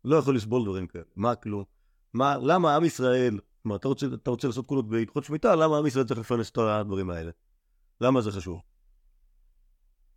לא 0.05 0.17
יכול 0.17 0.37
לסבול 0.37 0.65
דברים 0.65 0.87
כאלה. 0.87 1.05
מה 1.17 1.35
כאילו, 1.35 1.67
מה, 2.13 2.37
למה 2.37 2.77
עם 2.77 2.85
ישראל, 2.85 3.39
מה, 3.65 3.77
אתה 3.77 3.89
רוצה, 3.89 4.07
אתה 4.15 4.31
רוצה 4.31 4.47
לעשות 4.47 4.67
כולות 4.67 4.89
בהלכות 4.89 5.25
שמיטה, 5.25 5.55
למה 5.57 5.79
עם 5.79 5.87
ישראל 5.87 6.05
צריך 6.05 6.21
לפרנס 6.21 6.51
את 6.51 6.59
הדברים 6.59 7.11
האלה? 7.11 7.31
למה 8.01 8.21
זה 8.21 8.33
חשוב? 8.33 8.61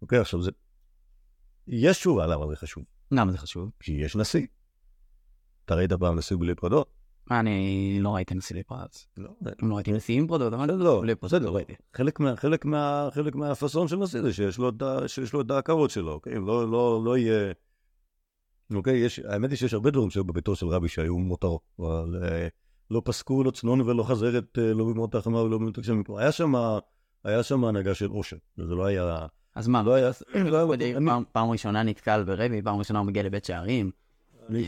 אוקיי, 0.02 0.20
עכשיו 0.20 0.42
זה... 0.42 0.52
יש 1.68 1.98
תשובה 1.98 2.28
למה 2.28 2.48
זה 2.48 2.56
חשוב. 2.56 2.84
למה 3.12 3.32
זה 3.32 3.38
חשוב? 3.38 3.72
כי 3.80 3.92
יש 3.92 4.16
נשיא. 4.16 4.48
אתה 5.66 5.76
ראית 5.76 5.94
פעם 5.94 6.18
נשיא 6.18 6.38
בלי 6.40 6.56
פרדות? 6.56 6.90
אני 7.32 7.98
לא 8.02 8.16
ראיתי 8.16 8.36
נשיא 8.36 8.56
לפרס. 8.56 9.08
לא. 9.18 9.30
לא 9.62 9.76
ראיתי 9.76 9.92
נשיא 9.92 10.18
עם 10.18 10.28
פרדות, 10.28 10.54
אבל 10.54 10.74
לא, 10.76 11.04
בסדר, 11.22 11.50
לא. 11.50 11.60
חלק 11.96 12.20
מה, 12.20 12.34
מה, 12.66 13.10
מהפאסון 13.34 13.88
של 13.88 13.96
נשיא 13.96 14.22
זה 14.22 14.34
שיש 14.34 14.58
לו 14.58 14.70
את, 14.70 14.82
ה- 14.82 15.08
שיש 15.08 15.34
לו 15.34 15.42
את 15.42 15.52
הכבוד 15.52 15.90
שלו, 15.90 16.12
אוקיי? 16.12 16.36
לא, 16.36 16.72
לא, 16.72 17.02
לא 17.06 17.18
יהיה... 17.18 17.52
אוקיי, 18.74 18.98
יש, 18.98 19.20
האמת 19.20 19.50
היא 19.50 19.58
שיש 19.58 19.74
הרבה 19.74 19.92
דברים 19.92 20.10
שהיו 20.10 20.24
בביתו 20.24 20.56
של 20.56 20.68
רבי 20.68 20.88
שהיו 20.88 21.18
מותרות, 21.18 21.62
אבל 21.80 22.24
אה, 22.24 22.48
לא 22.92 23.02
פסקו 23.06 23.44
לא 23.44 23.52
צנון 23.52 23.82
ולא 23.82 24.04
חזרת, 24.04 24.58
אה, 24.58 24.74
לא 24.74 24.86
במות 24.86 25.16
החמה 25.16 25.42
ולא 25.42 25.58
במות 25.58 25.78
הגשם. 25.78 26.02
היה 26.18 26.32
שם, 26.32 26.54
היה 27.24 27.44
שם 27.44 27.66
הנהגה 27.66 27.96
של 27.96 28.10
עושר, 28.10 28.38
וזה 28.58 28.76
לא 28.76 28.86
היה... 28.86 29.28
אז 29.56 29.68
מה, 29.68 29.84
לא 29.84 29.94
היה... 29.94 30.12
לא 30.52 31.22
פעם 31.32 31.50
ראשונה 31.50 31.84
נתקל 31.84 32.24
ברבי, 32.24 32.62
פעם 32.62 32.80
ראשונה 32.80 33.00
הוא 33.00 33.08
מגיע 33.08 33.24
לבית 33.24 33.46
שערים. 33.46 33.92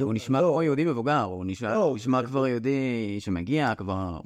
הוא 0.02 0.14
נשמע 0.14 0.42
לא, 0.42 0.64
יהודי 0.64 0.86
מבוגר, 0.86 1.22
הוא 1.22 1.46
נשמע 1.48 1.74
לא, 1.74 1.96
זה- 2.00 2.28
כבר 2.28 2.48
יהודי 2.48 3.18
שמגיע, 3.20 3.76
כבר 3.76 4.20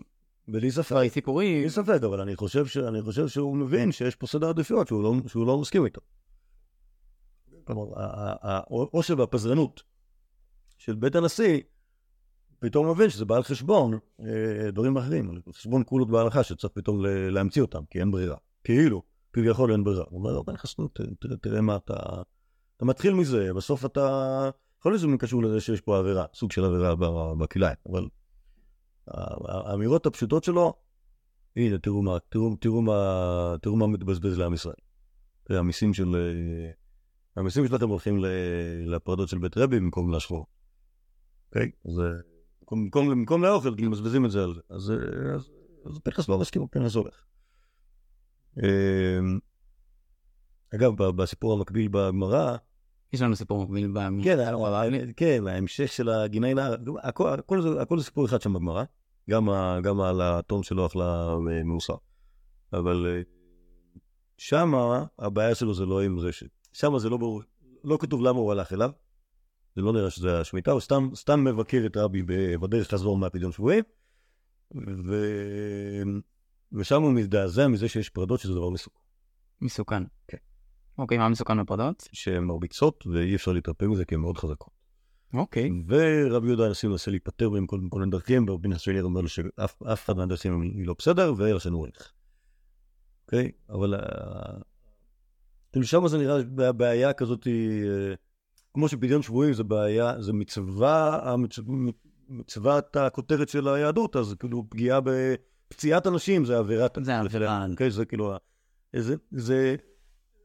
בלי 0.48 0.72
ספק. 0.72 0.96
סיפורים. 1.10 1.62
בלי 1.62 1.70
ספק, 1.70 2.00
אבל 2.06 2.22
אני 2.22 2.36
חושב, 2.36 2.66
ש... 2.66 2.78
אני 2.78 3.02
חושב 3.02 3.28
שהוא 3.28 3.58
מבין 3.58 3.92
שיש 3.92 4.16
פה 4.16 4.28
סדר 4.28 4.50
עדיפויות 4.50 4.88
שהוא 4.88 5.04
לא, 5.04 5.14
שהוא 5.28 5.48
לא 5.48 5.58
מסכים 5.58 5.86
איתו. 5.86 6.02
כלומר, 7.64 7.86
העושר 8.42 9.20
והפזרנות 9.20 9.84
של 10.78 10.96
בית 10.96 11.16
הנשיא, 11.16 11.60
פתאום 12.60 12.90
מבין 12.90 13.10
שזה 13.10 13.26
בא 13.26 13.36
על 13.36 13.44
חשבון 13.44 14.00
אה, 14.20 14.72
דברים 14.72 14.98
אחרים, 14.98 15.30
על 15.30 15.42
חשבון 15.56 15.84
קולות 15.84 16.10
בהלכה 16.10 16.44
שצריך 16.44 16.74
פתאום 16.74 17.06
להמציא 17.06 17.62
אותם, 17.62 17.82
כי 17.90 18.00
אין 18.00 18.12
ברירה. 18.12 18.38
כאילו, 18.64 19.04
כביכול 19.34 19.72
אין 19.72 19.84
ברירה. 19.84 20.04
הוא 20.10 20.20
אומר, 20.20 20.40
אבל 20.40 20.58
חסנות, 20.58 21.00
תראה, 21.20 21.38
תראה 21.38 21.62
מה 21.62 21.76
אתה... 21.76 21.94
אתה 22.78 22.86
מתחיל 22.86 23.14
מזה, 23.14 23.54
בסוף 23.54 23.86
אתה... 23.86 24.50
יכול 24.82 24.92
להיות 24.92 25.02
שזה 25.02 25.18
קשור 25.20 25.44
לזה 25.44 25.62
שיש 25.62 25.82
פה 25.82 26.00
עבירה, 26.00 26.26
סוג 26.34 26.52
של 26.52 26.66
עבירה 26.66 26.96
בכלאיים, 27.40 27.78
אבל 27.90 28.08
האמירות 29.48 30.06
הפשוטות 30.06 30.44
שלו, 30.44 30.74
הנה, 31.56 31.78
תראו 31.78 32.02
מה, 32.02 32.18
תראו, 32.30 32.56
תראו 32.56 32.82
מה, 32.82 33.56
תראו 33.62 33.76
מה 33.76 33.88
מתבזבז 33.88 34.38
לעם 34.38 34.54
ישראל. 34.54 34.76
המיסים 35.50 35.94
של... 35.94 36.16
אה, 36.16 36.72
המיסים 37.36 37.68
שלכם 37.68 37.90
הולכים 37.90 38.18
לפרדות 38.86 39.30
של 39.30 39.38
בית 39.38 39.58
רבי 39.58 39.80
במקום 39.80 40.14
לשחור. 40.14 40.46
אוקיי? 41.48 41.72
אז 41.86 42.02
במקום, 42.72 43.44
לאוכל, 43.44 43.76
כי 43.76 43.88
מבזבזים 43.88 44.26
את 44.26 44.32
זה 44.32 44.44
על 44.44 44.54
זה. 44.54 44.62
אז, 44.70 44.92
אה, 44.92 46.00
פנחס 46.04 46.30
לא 46.30 46.40
מסכים, 46.40 46.68
פנחס 46.68 46.96
הולך. 46.96 47.24
אה, 48.64 49.20
אגב, 50.76 50.96
בסיפור 50.96 51.54
המקביל 51.54 51.88
בגמרא, 51.88 52.58
יש 53.14 53.22
לנו 53.22 53.36
סיפור 53.36 53.64
מקביל 53.64 53.92
ב... 53.94 54.00
כן, 54.24 54.40
כן, 55.18 55.48
ההמשך 55.48 55.92
של 55.92 56.10
הגיני 56.10 56.54
נהר, 56.54 56.76
הכל, 57.04 57.62
זה- 57.62 58.04
סיפור 58.04 58.26
אחד 58.26 58.42
שם 58.42 58.54
בגמרא, 58.54 58.84
גם, 59.30 59.50
על 60.02 60.22
התום 60.22 60.64
שלא 60.64 60.86
אכלה 60.86 61.36
אה, 61.52 61.64
מאוסר. 61.64 61.96
אבל 62.74 63.08
אה, 63.08 63.22
שמה 64.38 65.06
הבעיה 65.20 65.56
שלו 65.56 65.74
זה 65.74 65.86
לא 65.86 66.02
עם 66.02 66.20
זה 66.20 66.32
ש... 66.32 66.44
שמה 66.74 67.00
זה 67.00 67.10
לא 67.10 67.18
ברור, 67.18 67.42
לא 67.84 67.98
כתוב 68.02 68.22
למה 68.22 68.40
הוא 68.40 68.52
הלך 68.52 68.74
אליו, 68.74 68.92
זה 69.76 69.82
לא 69.82 69.94
נראה 69.94 70.10
שזה 70.10 70.40
השמיטה, 70.40 70.72
הוא 70.72 70.80
סתם, 70.80 71.10
סתם 71.16 71.44
מבקר 71.44 71.84
את 71.86 71.98
רבי 71.98 72.24
בדרך 72.62 72.90
חזור 72.92 73.18
מהפדיון 73.18 73.52
שבויים, 73.52 73.84
ו... 75.06 75.16
ושם 76.72 77.02
הוא 77.02 77.12
מזדעזע 77.12 77.68
מזה 77.68 77.90
שיש 77.90 78.10
פרדות 78.10 78.40
שזה 78.40 78.54
דבר 78.54 78.70
מסוכן. 78.70 79.00
מסוכן. 79.62 80.04
כן. 80.28 80.38
אוקיי, 80.98 81.18
מה 81.18 81.30
מסוכן 81.30 81.62
בפרדות? 81.64 82.10
שהן 82.12 82.44
מרביצות 82.44 83.08
ואי 83.08 83.36
אפשר 83.36 83.52
להתרפא 83.52 83.86
מזה 83.86 84.06
כי 84.06 84.16
הן 84.16 84.22
מאוד 84.22 84.38
חזקות. 84.38 84.82
אוקיי. 85.34 85.70
ורבי 85.88 86.48
יהודה 86.48 86.66
הנשיא 86.66 86.90
מנסה 86.90 87.12
להיפטר 87.12 87.50
מהם 87.50 87.68
כל 87.68 87.80
מיני 88.00 88.12
דרכים, 88.12 88.50
ורבי 88.50 88.70
נחשון 88.70 89.00
אומר 89.00 89.22
לו 89.22 89.28
שאף 89.28 89.84
אף 89.84 90.06
אחד 90.06 90.18
מהדרכים 90.18 90.62
היא 90.62 90.88
לא 90.88 90.96
בסדר, 90.98 91.34
ולכן 91.38 91.72
הוא 91.72 91.80
הולך. 91.80 92.12
אוקיי? 93.26 93.52
אבל 93.70 93.96
אה, 93.96 94.02
כאילו 95.72 95.86
שם 95.86 96.08
זה 96.08 96.18
נראה 96.18 96.44
בע- 96.44 96.72
בעיה 96.72 97.14
כזאת, 97.14 97.48
אה, 97.48 98.14
כמו 98.74 98.88
שפדיון 98.88 99.22
שבויים 99.22 99.54
זה 99.54 99.64
בעיה, 99.64 100.22
זה 100.22 100.34
מצווה, 100.34 101.36
מצוות 102.30 102.96
הכותרת 102.96 103.50
של 103.50 103.68
היהדות, 103.68 104.16
אז 104.16 104.36
כאילו 104.40 104.70
פגיעה 104.70 105.00
בפציעת 105.04 106.08
אנשים 106.08 106.46
זה 106.46 106.58
עבירת... 106.58 106.98
זה 107.02 107.20
עבירה. 107.20 107.66
אוקיי? 107.72 107.92
זה 107.92 108.06
כאילו, 108.06 108.34
ה- 108.34 108.38
זה, 109.32 109.76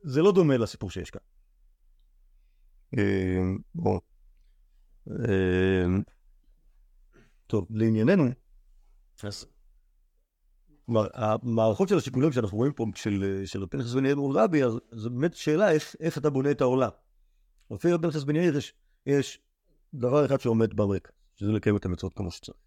זה, 0.07 0.23
לא 0.23 0.33
דומה 0.33 0.57
לסיפור 0.57 0.91
שיש 0.91 1.11
כאן. 1.11 1.21
אה, 2.99 3.43
בוא. 3.75 4.01
אה, 5.11 5.87
טוב, 7.47 7.67
לענייננו, 7.71 8.25
אז 9.23 9.47
כלומר, 10.87 11.07
המערכות 11.15 11.89
של 11.89 11.97
השיקולים 11.97 12.33
שאנחנו 12.33 12.59
רואים 12.59 12.73
פה 12.73 12.87
של, 12.95 13.43
של 13.45 13.67
פנחס 13.71 13.93
בן 13.93 14.05
יאיר 14.05 14.17
מול 14.17 14.39
רבי, 14.39 14.65
אז 14.65 14.73
זו 14.93 15.11
באמת 15.11 15.35
שאלה 15.35 15.71
איך, 15.71 15.97
איך 16.01 16.19
אתה 16.19 16.31
בונה 16.31 16.51
את 16.51 16.61
העולם. 16.61 16.91
לפי 17.71 17.89
פנחס 18.03 18.25
בן 18.25 18.37
יאיר 18.37 18.57
יש, 18.57 18.75
יש 19.07 19.41
דבר 19.95 20.27
אחד 20.27 20.41
שעומד 20.41 20.77
ברקע, 20.77 21.11
שזה 21.37 21.53
לקיים 21.53 21.77
את 21.77 21.85
המצוות 21.85 22.15
כמו 22.15 22.31
שצריך. 22.31 22.59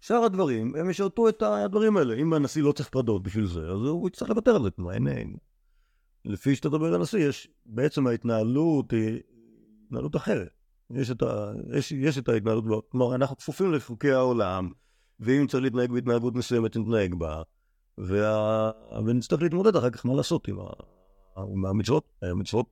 שאר 0.00 0.24
הדברים, 0.24 0.74
הם 0.76 0.90
ישרתו 0.90 1.28
את 1.28 1.42
הדברים 1.42 1.96
האלה. 1.96 2.14
אם 2.14 2.32
הנשיא 2.32 2.62
לא 2.62 2.72
צריך 2.72 2.88
פרדות 2.88 3.22
בשביל 3.22 3.46
זה, 3.46 3.60
אז 3.60 3.80
הוא 3.80 4.08
יצטרך 4.08 4.30
לוותר 4.30 4.56
על 4.56 4.62
זה. 4.62 4.68
אין, 4.92 5.08
אין. 5.08 5.36
לפי 6.24 6.56
שאתה 6.56 6.68
מדבר 6.68 6.86
על 6.86 6.94
הנשיא, 6.94 7.18
יש 7.28 7.48
בעצם 7.66 8.06
ההתנהלות 8.06 8.90
היא 8.90 9.20
התנהלות 9.86 10.16
אחרת. 10.16 10.48
יש 10.90 11.10
את, 11.10 11.22
ה, 11.22 11.52
יש, 11.74 11.92
יש 11.92 12.18
את 12.18 12.28
ההתנהלות, 12.28 12.88
כלומר, 12.88 13.14
אנחנו 13.14 13.36
כפופים 13.36 13.72
לחוקי 13.72 14.12
העולם, 14.12 14.70
ואם 15.20 15.46
צריך 15.46 15.62
להתנהג 15.62 15.92
בהתנהגות 15.92 16.34
מסוימת, 16.34 16.76
נתנהג 16.76 17.14
בה, 17.14 17.42
וה... 17.98 18.70
ונצטרך 19.06 19.42
להתמודד 19.42 19.76
אחר 19.76 19.90
כך 19.90 20.06
מה 20.06 20.14
לעשות 20.14 20.48
עם, 20.48 20.60
ה... 20.60 20.64
עם 21.36 21.66
המצוות. 21.66 22.04
המצוות. 22.22 22.66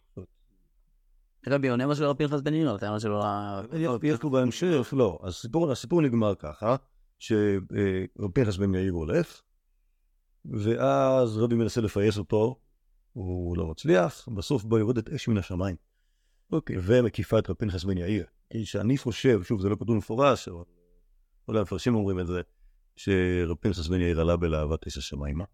רבי 1.49 1.69
עונה 1.69 1.87
משהו 1.87 2.05
לרבי 2.05 2.29
פנחס 2.29 2.41
בן 2.41 2.55
יאיר, 2.55 2.77
אתה 2.77 2.89
אומר 2.89 2.99
שלא... 2.99 3.25
יש 4.03 4.23
לו 4.23 4.31
בהמשך, 4.31 4.95
לא, 4.97 5.19
הסיפור, 5.71 6.03
נגמר 6.03 6.35
ככה, 6.35 6.77
שרבי 7.19 8.07
פנחס 8.35 8.57
בן 8.57 8.75
יאיר 8.75 8.93
הולך, 8.93 9.41
ואז 10.45 11.39
רבי 11.39 11.55
מנסה 11.55 11.81
לפייס 11.81 12.19
אותו, 12.19 12.61
הוא 13.13 13.57
לא 13.57 13.67
מצליח, 13.67 14.29
בסוף 14.29 14.65
בו 14.65 14.79
יורדת 14.79 15.09
אש 15.09 15.29
מן 15.29 15.39
השמיים. 15.39 15.77
אוקיי. 16.53 16.77
ומקיפה 16.83 17.39
את 17.39 17.51
רבי 17.51 17.59
פנחס 17.59 17.85
בן 17.85 17.99
יאיר. 17.99 18.27
כי 18.53 18.65
שאני 18.65 18.99
חושב, 18.99 19.43
שוב, 19.43 19.61
זה 19.61 19.69
לא 19.69 19.77
כתוב 19.77 19.97
מפורש, 19.97 20.49
אבל 20.49 20.63
כל 21.47 21.57
המפרשים 21.57 21.95
אומרים 21.95 22.21
את 22.21 22.27
זה, 22.27 22.41
שרבי 22.97 23.61
פנחס 23.61 23.87
בן 23.87 24.01
יאיר 24.01 24.21
עלה 24.21 24.37
בלהבת 24.37 24.87
אש 24.87 24.99
השמיימה. 24.99 25.45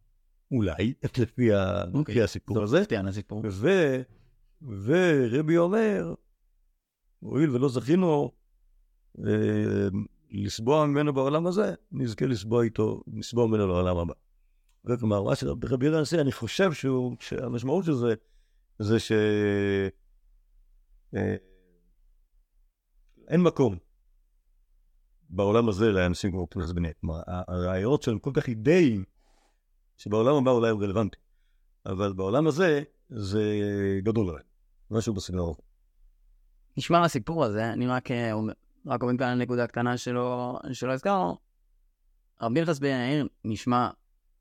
אולי, 0.51 0.95
לפי. 1.19 1.49
אוקיי. 1.95 2.23
הסיפור 2.23 2.63
הזה. 2.63 2.85
ו... 3.51 3.69
ורבי 4.63 5.57
אומר, 5.57 6.15
הואיל 7.21 7.51
ולא 7.51 7.69
זכינו 7.69 8.33
אה, 9.19 9.89
לסבוע 10.31 10.87
ממנו 10.87 11.13
בעולם 11.13 11.47
הזה, 11.47 11.75
נזכה 11.93 12.27
לסבוע 12.27 12.63
איתו, 12.63 13.03
לסבוע 13.15 13.47
ממנו 13.47 13.67
לעולם 13.67 13.97
הבא. 13.97 14.15
וכלומר, 14.85 15.23
מה 15.23 15.37
שרבי 15.37 15.85
יהודה 15.85 15.99
הנשיא, 15.99 16.21
אני 16.21 16.33
חושב 16.33 16.73
שהוא, 16.73 17.17
שהמשמעות 17.21 17.85
של 17.85 17.95
זה, 17.95 18.15
זה 18.79 19.01
ש... 19.01 19.13
אה, 21.15 21.37
אין 23.29 23.41
מקום 23.41 23.77
בעולם 25.31 25.69
הזה 25.69 25.93
לאנשים 25.93 26.31
כמו 26.31 26.47
בן 26.75 26.85
יאיר. 26.85 26.95
כלומר, 27.01 27.21
הרעיונות 27.27 28.03
שלהם 28.03 28.19
כל 28.19 28.31
כך 28.35 28.49
אידאיים, 28.49 29.05
שבעולם 29.97 30.35
הבא 30.35 30.51
אולי 30.51 30.71
הם 30.71 30.79
רלוונטיים. 30.79 31.25
אבל 31.87 32.13
בעולם 32.13 32.47
הזה, 32.47 32.83
זה 33.09 33.61
גדול 34.03 34.29
עליהם. 34.29 34.47
משהו 34.91 35.15
בסגנון. 35.15 35.55
נשמע 36.77 37.05
הסיפור 37.05 37.45
הזה, 37.45 37.73
אני 37.73 37.87
רק 37.87 38.11
אה, 38.11 38.33
אומר- 38.33 38.53
רק 38.87 39.03
עומד 39.03 39.19
כאן 39.19 39.39
נקודה 39.39 39.67
קטנה 39.67 39.97
שלא 39.97 40.61
הזכרנו. 40.83 41.39
רבי 42.43 42.61
פנחס 42.65 42.79
בן 42.79 42.89
יאיר 42.89 43.29
נשמע 43.45 43.91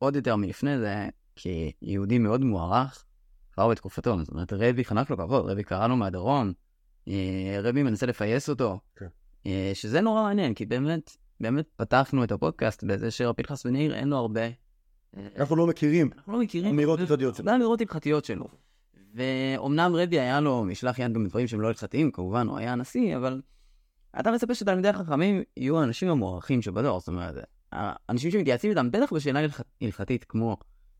עוד 0.03 0.15
יותר 0.15 0.35
מלפני 0.35 0.79
זה 0.79 1.09
כיהודי 1.35 2.17
מאוד 2.19 2.41
מוערך 2.41 3.05
כבר 3.53 3.67
בתקופתו. 3.67 4.19
זאת 4.19 4.29
אומרת, 4.29 4.53
רבי 4.53 4.85
חנק 4.85 5.09
לו 5.09 5.17
כבוד, 5.17 5.49
רבי 5.49 5.63
קרא 5.63 5.87
לו 5.87 5.95
מהדרום, 5.95 6.53
אה, 7.07 7.59
רבי 7.63 7.83
מנסה 7.83 8.05
לפייס 8.05 8.49
אותו. 8.49 8.79
כן. 8.95 9.05
אה, 9.45 9.71
שזה 9.73 10.01
נורא 10.01 10.23
מעניין, 10.23 10.53
כי 10.53 10.65
באמת, 10.65 11.17
באמת 11.39 11.65
פתחנו 11.75 12.23
את 12.23 12.31
הפודקאסט 12.31 12.83
בזה 12.83 13.11
שרבי 13.11 13.43
פנחס 13.43 13.65
בן 13.65 13.75
יאיר 13.75 13.95
אין 13.95 14.07
לו 14.07 14.17
הרבה... 14.17 14.41
אה, 14.41 15.27
אנחנו 15.37 15.55
לא 15.55 15.67
מכירים 15.67 16.09
אנחנו 16.17 16.33
לא 16.33 16.39
מכירים... 16.39 16.73
אמירות 16.73 16.99
הלכתיות 16.99 17.35
שלו. 17.35 17.55
אמירות 17.55 17.81
הלכתיות 17.81 18.25
שלו. 18.25 18.47
ואומנם 19.15 19.95
רבי 19.95 20.19
היה 20.19 20.39
לו 20.39 20.63
משלח 20.63 20.99
יד 20.99 21.13
גם 21.13 21.23
בדברים 21.23 21.47
שהם 21.47 21.61
לא 21.61 21.67
הלכתיים, 21.67 22.11
כמובן, 22.11 22.47
הוא 22.47 22.57
היה 22.57 22.71
הנשיא, 22.71 23.17
אבל 23.17 23.41
אתה 24.19 24.31
מצפה 24.31 24.55
שתלמידי 24.55 24.89
החכמים 24.89 25.43
יהיו 25.57 25.79
האנשים 25.79 26.09
המוערכים 26.09 26.61
שבדור, 26.61 26.99
זאת 26.99 27.07
אומרת, 27.07 27.35
האנשים 27.73 28.31
שמתייעצים 28.31 28.69
איתם, 28.69 28.91
בטח 28.91 29.13
בשאלה 29.13 29.39
הלכ- 29.39 29.63
הלכתית, 29.81 30.23
כמו 30.23 30.57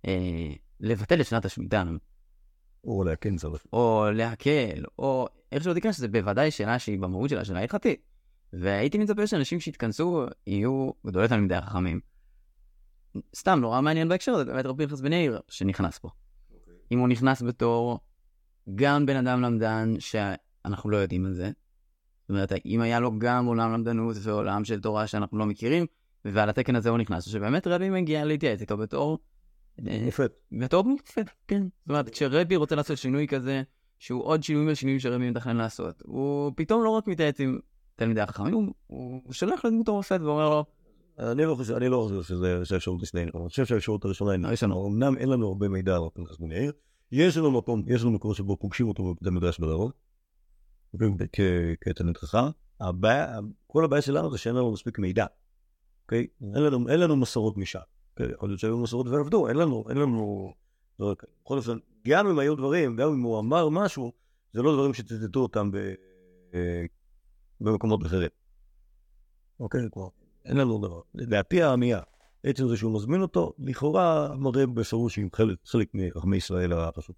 אה, 0.08 0.54
לבטל 0.80 1.22
את 1.22 1.26
שנת 1.26 1.46
השמיטה, 1.46 1.84
או 2.84 3.04
להקן 3.04 3.38
זה. 3.38 3.48
או 3.74 4.06
להקל, 4.14 4.84
או 5.00 5.28
איך 5.52 5.64
שלא 5.64 5.74
תקרא, 5.74 5.92
שזה 5.92 6.08
בוודאי 6.08 6.52
שאלה 6.52 6.80
שהיא 6.80 7.00
במהות 7.00 7.30
שלה, 7.30 7.46
שאלה 7.46 7.60
הלכתית. 7.60 8.02
והייתי 8.54 8.98
מצפה 8.98 9.28
שאנשים 9.28 9.60
שיתכנסו 9.60 10.26
יהיו 10.48 10.92
גדולי 11.06 11.28
תלמידי 11.28 11.56
החכמים. 11.56 12.00
סתם 13.36 13.60
נורא 13.60 13.82
מעניין 13.82 14.10
בהקשר 14.10 14.32
הזה, 14.32 14.46
באמת 14.46 14.66
רבי 14.66 14.88
פנחס 14.88 15.02
בן 15.02 15.14
יאיר 15.14 15.40
שנכנס 15.50 16.00
פה. 16.00 16.10
אם 16.92 17.00
הוא 17.00 17.08
נכנס 17.08 17.42
בתור 17.42 18.00
גם 18.76 19.06
בן 19.06 19.16
אדם 19.16 19.42
למדן 19.42 19.94
שאנחנו 20.00 20.90
לא 20.90 20.98
יודעים 20.98 21.26
על 21.26 21.34
זה, 21.34 21.52
זאת 22.22 22.30
אומרת, 22.30 22.52
אם 22.66 22.82
היה 22.82 23.00
לו 23.00 23.20
גם 23.20 23.46
עולם 23.46 23.74
למדנות 23.74 24.16
ועולם 24.22 24.66
של 24.66 24.82
תורה 24.82 25.08
שאנחנו 25.08 25.38
לא 25.38 25.46
מכירים, 25.46 25.86
ועל 26.26 26.50
התקן 26.50 26.76
הזה 26.76 26.90
הוא 26.90 26.98
נכנס, 26.98 27.24
שבאמת 27.24 27.68
רבי 27.68 27.90
מגיע 27.90 28.26
להתייעץ 28.26 28.62
איתו 28.62 28.78
בתור... 28.78 29.20
אה, 29.88 30.02
מופת. 30.06 30.32
בתור 30.52 30.84
מופת, 30.84 31.30
כן. 31.48 31.64
זאת 31.64 31.90
אומרת, 31.90 32.10
כשרבי 32.10 32.56
רוצה 32.56 32.76
לעשות 32.76 32.98
שינוי 32.98 33.28
כזה, 33.28 33.64
שהוא 34.00 34.24
עוד 34.24 34.44
שינוי 34.44 34.66
מהשינויים 34.66 35.00
שרבי 35.00 35.32
מתכנן 35.32 35.58
לעשות, 35.58 36.02
הוא 36.06 36.52
פתאום 36.56 36.84
לא 36.84 36.90
רק 36.90 37.08
מתייעץ 37.08 37.40
עם 37.40 37.60
תלמידי 37.96 38.22
החכמים, 38.22 38.54
הוא, 38.54 38.74
הוא 38.88 39.34
שולח 39.34 39.66
לדמות 39.66 39.88
המופת 39.88 40.20
ואומר 40.22 40.50
לו, 40.50 40.66
אני 41.20 41.46
לא 41.46 41.56
חושב, 41.56 41.74
אני 41.74 41.90
לא 41.90 42.08
חושב 42.10 42.24
שזה 42.30 42.66
שהאפשרות 42.66 43.02
לשנינו. 43.02 43.32
אני 43.36 43.50
חושב 43.50 43.66
שהאפשרות 43.66 44.06
הראשונה 44.06 44.32
היא 44.32 44.54
יש 44.54 44.64
לנו. 44.64 44.88
אמנם 44.88 45.18
אין 45.18 45.30
לנו 45.30 45.48
הרבה 45.48 45.70
מידע 45.70 45.96
על 45.96 46.02
פנחס 46.14 46.38
בן 46.38 46.52
יאיר, 46.52 46.72
יש 47.12 47.38
לנו 47.38 47.52
מקום, 47.52 47.84
יש 47.88 48.02
לנו 48.02 48.12
מקום 48.12 48.34
שבו 48.34 48.58
פוגשים 48.58 48.88
אותו 48.88 49.04
בבית 49.04 49.28
המדרש 49.28 49.60
בדרום, 49.60 49.92
כתלמיד 51.82 52.18
חכם. 52.18 52.50
כל 53.68 53.86
הבעיה 53.86 54.02
שלנו 54.02 54.32
זה 54.32 54.38
שאין 54.38 54.56
לנו 54.56 54.72
מספיק 54.72 55.00
מידע, 55.00 55.26
אוקיי? 56.04 56.28
אין 56.42 56.64
לנו, 56.64 56.90
אין 56.90 57.00
לנו 57.00 57.16
מסורות 57.16 57.58
משם. 57.58 57.80
אוקיי? 58.12 58.34
יכול 58.34 58.50
להיות 58.50 58.60
שהיו 58.60 58.78
מסורות 58.78 59.08
ועבדו, 59.08 59.48
אין 59.48 59.56
לנו, 59.58 59.86
אין 59.90 59.98
לנו... 59.98 60.54
בכל 61.00 61.58
אופן, 61.58 61.78
גם 62.08 62.28
אם 62.28 62.40
היו 62.40 62.56
דברים, 62.56 62.96
גם 62.96 63.10
אם 63.10 63.22
הוא 63.22 63.40
אמר 63.40 63.70
משהו, 63.70 64.12
זה 64.54 64.62
לא 64.62 64.74
דברים 64.74 64.94
שציטטו 64.94 65.40
אותם 65.40 65.72
ב, 65.72 65.76
אה, 66.54 66.86
במקומות 67.62 68.06
אחרים. 68.06 68.30
אוקיי? 69.60 69.82
כלומר, 69.92 70.10
אין 70.46 70.58
לנו 70.58 70.78
דבר. 70.88 71.02
לדעתי 71.16 71.62
העמייה, 71.62 72.02
עצם 72.44 72.68
זה 72.68 72.78
שהוא 72.78 72.96
מזמין 72.96 73.22
אותו, 73.22 73.54
לכאורה 73.60 74.36
מראה 74.36 74.68
בפירוש 74.68 75.18
עם 75.18 75.30
חלק, 75.34 75.58
חלק 75.66 75.88
מחכמי 75.94 76.38
ישראל 76.38 76.74
הפשוט. 76.74 77.16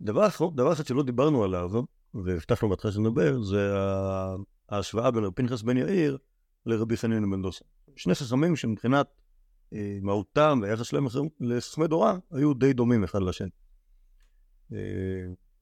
דבר 0.00 0.26
דבר 0.54 0.72
אחד 0.72 0.86
שלא 0.86 1.02
דיברנו 1.02 1.44
עליו, 1.44 1.70
והבטחנו 2.14 2.68
בהתחלה 2.68 2.92
שנדבר, 2.92 3.42
זה 3.42 3.72
ההשוואה 4.68 5.10
בין 5.10 5.24
פנחס 5.34 5.62
בן 5.62 5.76
יאיר 5.76 6.18
לרבי 6.66 6.96
חנין 6.96 7.30
בן 7.30 7.42
דוסה. 7.42 7.64
שני 7.96 8.14
חכמים 8.14 8.56
שמבחינת 8.56 9.06
אה, 9.72 9.98
מהותם 10.02 10.58
והיחס 10.62 10.86
שלהם 10.86 11.06
לחכמי 11.40 11.86
דורה, 11.86 12.18
היו 12.30 12.54
די 12.54 12.72
דומים 12.72 13.04
אחד 13.04 13.22
לשני. 13.22 13.48
אה, 14.72 14.78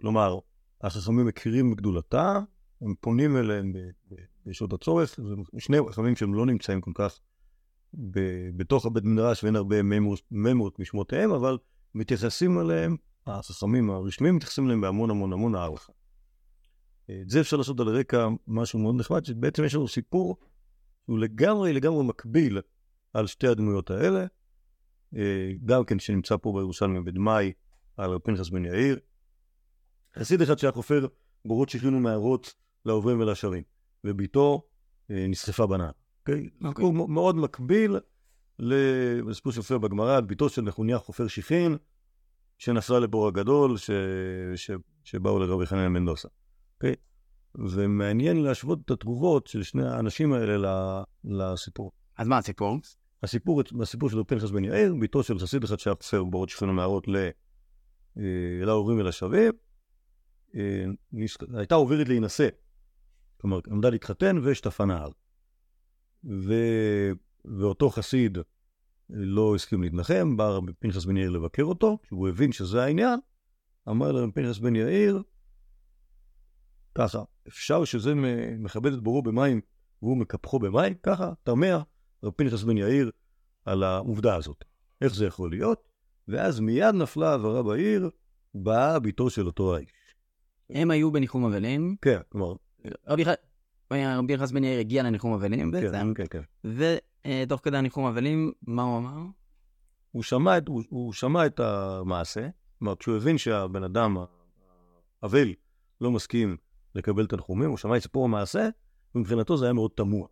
כלומר, 0.00 0.38
החכמים 0.80 1.26
מכירים 1.26 1.70
בגדולתה, 1.70 2.40
הם 2.80 2.94
פונים 3.00 3.36
אליהם 3.36 3.72
בשעות 4.46 4.72
הצורך, 4.72 5.18
שני 5.58 5.76
חכמים 5.90 6.16
שהם 6.16 6.34
לא 6.34 6.46
נמצאים 6.46 6.80
כל 6.80 6.92
כך 6.94 7.20
ב- 7.94 8.50
בתוך 8.56 8.86
הבית 8.86 9.04
מדרש 9.04 9.44
ואין 9.44 9.56
הרבה 9.56 9.82
ממרות- 9.82 10.22
ממרות 10.30 10.78
משמותיהם, 10.78 11.30
אבל 11.30 11.58
מתייחסים 11.94 12.60
אליהם, 12.60 12.96
החכמים 13.26 13.90
הרשמיים 13.90 14.36
מתייחסים 14.36 14.64
אליהם 14.64 14.80
בהמון 14.80 15.10
המון 15.10 15.32
המון 15.32 15.54
הערכה. 15.54 15.92
את 17.10 17.30
זה 17.30 17.40
אפשר 17.40 17.56
לעשות 17.56 17.80
על 17.80 17.88
רקע 17.88 18.28
משהו 18.46 18.78
מאוד 18.78 18.94
נחמד, 18.94 19.24
שבעצם 19.24 19.64
יש 19.64 19.74
לנו 19.74 19.88
סיפור 19.88 20.36
שהוא 21.08 21.18
לגמרי 21.18 21.72
לגמרי 21.72 22.04
מקביל 22.04 22.60
על 23.12 23.26
שתי 23.26 23.48
הדמויות 23.48 23.90
האלה, 23.90 24.26
אה, 25.16 25.52
גם 25.64 25.84
כן 25.84 25.98
שנמצא 25.98 26.36
פה 26.36 26.52
בירושלמי 26.56 27.00
בדמאי, 27.00 27.52
על 27.96 28.18
פנחס 28.24 28.48
בן 28.48 28.64
יאיר. 28.64 28.98
חסיד 30.18 30.42
אחד 30.42 30.58
שהיה 30.58 30.72
חופר 30.72 31.06
בורות 31.44 31.68
שכין 31.68 31.94
ומערות 31.94 32.54
לעוברים 32.84 33.20
ולשבים, 33.20 33.62
וביתו 34.04 34.62
אה, 35.10 35.26
נסחפה 35.28 35.66
בנהר. 35.66 35.90
אוקיי? 36.20 36.48
אוקיי. 36.64 36.70
סיפור 36.70 36.92
מ- 36.92 37.14
מאוד 37.14 37.36
מקביל 37.36 37.96
לסיפור 38.58 39.52
שמופיע 39.52 39.78
בגמרא 39.78 40.16
על 40.16 40.24
ביתו 40.24 40.48
של 40.48 40.62
נחוניה 40.62 40.98
חופר 40.98 41.26
שכין, 41.26 41.76
שנסע 42.58 42.98
לבור 42.98 43.28
הגדול, 43.28 43.76
ש... 43.76 43.90
ש... 44.56 44.70
שבאו 45.04 45.38
לרבי 45.38 45.66
חנן 45.66 45.88
מנדוסה. 45.88 46.28
אוקיי? 46.76 46.94
ומעניין 47.58 48.42
להשוות 48.42 48.78
את 48.84 48.90
התגובות 48.90 49.46
של 49.46 49.62
שני 49.62 49.88
האנשים 49.88 50.32
האלה 50.32 51.02
לסיפור. 51.24 51.92
אז 52.16 52.28
מה 52.28 52.38
הסיפור? 52.38 52.78
הסיפור, 53.22 53.62
הסיפור 53.82 54.10
של 54.10 54.24
פנחס 54.26 54.50
בן 54.50 54.64
יאיר, 54.64 54.94
ביתו 55.00 55.22
של 55.22 55.38
חסיד 55.38 55.64
אחד 55.64 55.78
שהיה 55.78 55.94
חופר 55.94 56.24
בורות 56.24 57.08
ל... 57.08 57.16
אה, 58.18 58.64
להורים 58.64 58.98
ולשבים, 58.98 59.52
אה, 60.54 60.84
הייתה 61.58 61.74
עוברת 61.74 62.08
להינשא. 62.08 62.48
כלומר, 63.40 63.60
עמדה 63.70 63.90
להתחתן 63.90 64.38
והשתפה 64.42 64.84
נהר. 64.84 65.10
ו... 66.24 66.54
ואותו 67.44 67.90
חסיד 67.90 68.38
לא 69.10 69.54
הסכים 69.54 69.82
להתנחם, 69.82 70.36
בא 70.36 70.48
רבי 70.48 70.72
פנחס 70.78 71.04
בן 71.04 71.16
יאיר 71.16 71.30
לבקר 71.30 71.62
אותו, 71.62 71.98
כשהוא 72.02 72.28
הבין 72.28 72.52
שזה 72.52 72.82
העניין, 72.82 73.20
אמר 73.88 74.12
לרבי 74.12 74.32
פנחס 74.32 74.58
בן 74.58 74.76
יאיר, 74.76 75.22
ככה, 76.94 77.22
אפשר 77.48 77.84
שזה 77.84 78.12
מכבד 78.58 78.92
את 78.92 79.00
בורו 79.00 79.22
במים 79.22 79.60
והוא 80.02 80.16
מקפחו 80.16 80.58
במים? 80.58 80.94
ככה, 81.02 81.32
תמה 81.42 81.82
רבי 82.22 82.34
פנחס 82.36 82.62
בן 82.62 82.76
יאיר 82.76 83.10
על 83.64 83.82
העובדה 83.82 84.36
הזאת. 84.36 84.64
איך 85.00 85.14
זה 85.14 85.26
יכול 85.26 85.50
להיות? 85.50 85.88
ואז 86.28 86.60
מיד 86.60 86.94
נפלה 86.94 87.32
הבהרה 87.32 87.62
בעיר, 87.62 88.10
באה 88.54 88.98
ביתו 88.98 89.30
של 89.30 89.46
אותו 89.46 89.76
האיש. 89.76 89.90
הם 90.70 90.90
היו 90.90 91.12
בניחום 91.12 91.44
אבלים, 91.44 91.96
כן, 92.02 92.20
כלומר, 92.28 92.54
רבי 93.06 93.24
רבי 93.92 94.32
יחס 94.32 94.52
בן 94.52 94.64
יאיר 94.64 94.80
הגיע 94.80 95.02
לניחום 95.02 95.32
אבלים, 95.32 95.72
כן, 95.72 95.80
בעצם, 95.80 96.14
כן, 96.14 96.24
כן. 96.30 96.70
ותוך 97.44 97.60
כדי 97.64 97.76
הניחום 97.76 98.06
אבלים, 98.06 98.52
מה 98.62 98.82
הוא 98.82 98.98
אמר? 98.98 99.22
הוא 100.10 100.22
שמע, 100.22 100.58
את, 100.58 100.68
הוא, 100.68 100.82
הוא 100.88 101.12
שמע 101.12 101.46
את 101.46 101.60
המעשה, 101.60 102.48
כלומר, 102.78 102.96
כשהוא 102.96 103.16
הבין 103.16 103.38
שהבן 103.38 103.82
אדם, 103.82 104.16
האבל, 105.22 105.54
לא 106.00 106.10
מסכים 106.10 106.56
לקבל 106.94 107.26
תנחומים, 107.26 107.70
הוא 107.70 107.78
שמע 107.78 107.96
את 107.96 108.02
סיפור 108.02 108.24
המעשה, 108.24 108.68
ומבחינתו 109.14 109.56
זה 109.56 109.64
היה 109.64 109.72
מאוד 109.72 109.90
תמוה. 109.94 110.28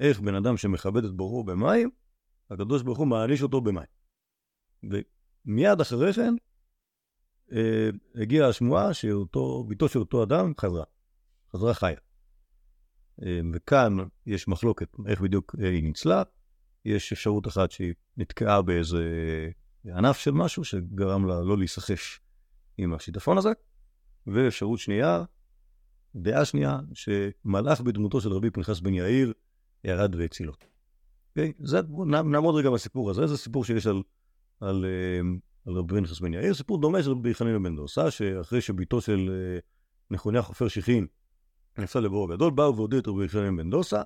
איך 0.00 0.20
בן 0.20 0.34
אדם 0.34 0.56
שמכבד 0.56 1.04
את 1.04 1.12
בוראו 1.12 1.44
במים, 1.44 1.90
הקדוש 2.50 2.82
ברוך 2.82 2.98
הוא 2.98 3.06
מעניש 3.06 3.42
אותו 3.42 3.60
במים. 3.60 3.86
ומיד 4.82 5.80
אחרי 5.80 6.12
כן, 6.12 6.34
אה, 7.52 7.90
הגיעה 8.14 8.48
השמועה 8.48 8.94
שאותו, 8.94 9.64
ביתו 9.64 9.88
של 9.88 9.98
אותו 9.98 10.22
אדם 10.22 10.52
חזרה, 10.60 10.84
חזרה 11.52 11.74
חיה. 11.74 11.98
אה, 13.22 13.40
וכאן 13.54 13.96
יש 14.26 14.48
מחלוקת 14.48 14.88
איך 15.06 15.20
בדיוק 15.20 15.54
אה, 15.62 15.68
היא 15.68 15.82
ניצלה, 15.82 16.22
יש 16.84 17.12
אפשרות 17.12 17.48
אחת 17.48 17.70
שהיא 17.70 17.94
נתקעה 18.16 18.62
באיזה 18.62 19.04
ענף 19.84 20.18
של 20.18 20.30
משהו 20.30 20.64
שגרם 20.64 21.26
לה 21.26 21.40
לא 21.40 21.58
להיסחף 21.58 22.18
עם 22.78 22.94
השיטפון 22.94 23.38
הזה, 23.38 23.50
ואפשרות 24.26 24.78
שנייה, 24.78 25.24
דעה 26.14 26.44
שנייה, 26.44 26.80
שמלאך 26.94 27.80
בדמותו 27.80 28.20
של 28.20 28.32
רבי 28.32 28.50
פנחס 28.50 28.80
בן 28.80 28.94
יאיר 28.94 29.32
ירד 29.84 30.14
והציל 30.14 30.48
אותו. 30.48 30.66
אוקיי? 31.30 31.52
זה, 31.58 31.80
נעמוד 32.06 32.54
רגע 32.54 32.70
בסיפור 32.70 33.10
הזה, 33.10 33.26
זה 33.26 33.36
סיפור 33.36 33.64
שיש 33.64 33.86
על, 33.86 34.02
על, 34.60 34.84
אה, 34.84 35.20
על 35.66 35.74
רבי 35.74 35.94
פנחס 35.94 36.20
בן 36.20 36.34
יאיר, 36.34 36.54
סיפור 36.54 36.80
דומה 36.80 37.02
של 37.02 37.10
רבי 37.10 37.34
חנינא 37.34 37.58
בן 37.58 37.76
דוסה, 37.76 38.10
שאחרי 38.10 38.60
שביתו 38.60 39.00
של 39.00 39.30
אה, 39.32 39.58
נחוניה 40.10 40.42
חופר 40.42 40.68
שיחין 40.68 41.06
נפסה 41.78 42.00
לבור 42.00 42.32
הגדול, 42.32 42.50
באו 42.50 42.76
והודיעו 42.76 43.00
את 43.00 43.08
רבי 43.08 43.28
חנינא 43.28 43.62
בן 43.62 43.70
דוסה, 43.70 44.02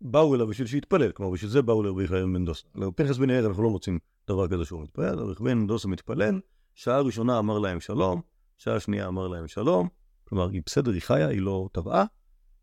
באו 0.00 0.34
אליו 0.34 0.46
בשביל 0.46 0.66
שיתפלל, 0.66 1.12
כלומר 1.12 1.32
בשביל 1.32 1.50
זה 1.50 1.62
באו 1.62 1.82
לרבי 1.82 2.08
חנינא 2.08 2.38
בן. 2.38 2.44
לרבי 2.74 2.96
פנחס 2.96 3.18
בן 3.18 3.30
יאיר 3.30 3.46
אנחנו 3.46 3.62
לא 3.62 3.70
מוצאים 3.70 3.98
דבר 4.28 4.48
כזה 4.48 4.64
שהוא 4.64 4.82
מתפלל, 4.82 5.18
רבי 5.18 5.34
חנינא 5.34 5.60
בן 5.60 5.66
דוסה 5.66 5.88
מתפלל, 5.88 6.40
שעה 6.74 7.00
ראשונה 7.00 7.38
אמר 7.38 7.58
להם 7.58 7.80
שלום, 7.80 8.20
שעה 8.58 8.80
שנייה 8.80 9.08
אמר 9.08 9.28
להם 9.28 9.48
שלום, 9.48 9.88
כלומר 10.28 10.48
היא 10.50 10.62
בסדר, 10.66 10.92
היא 10.92 11.02
חיה, 11.02 11.28
היא 11.28 11.40
לא 11.40 11.68
טבעה, 11.72 12.04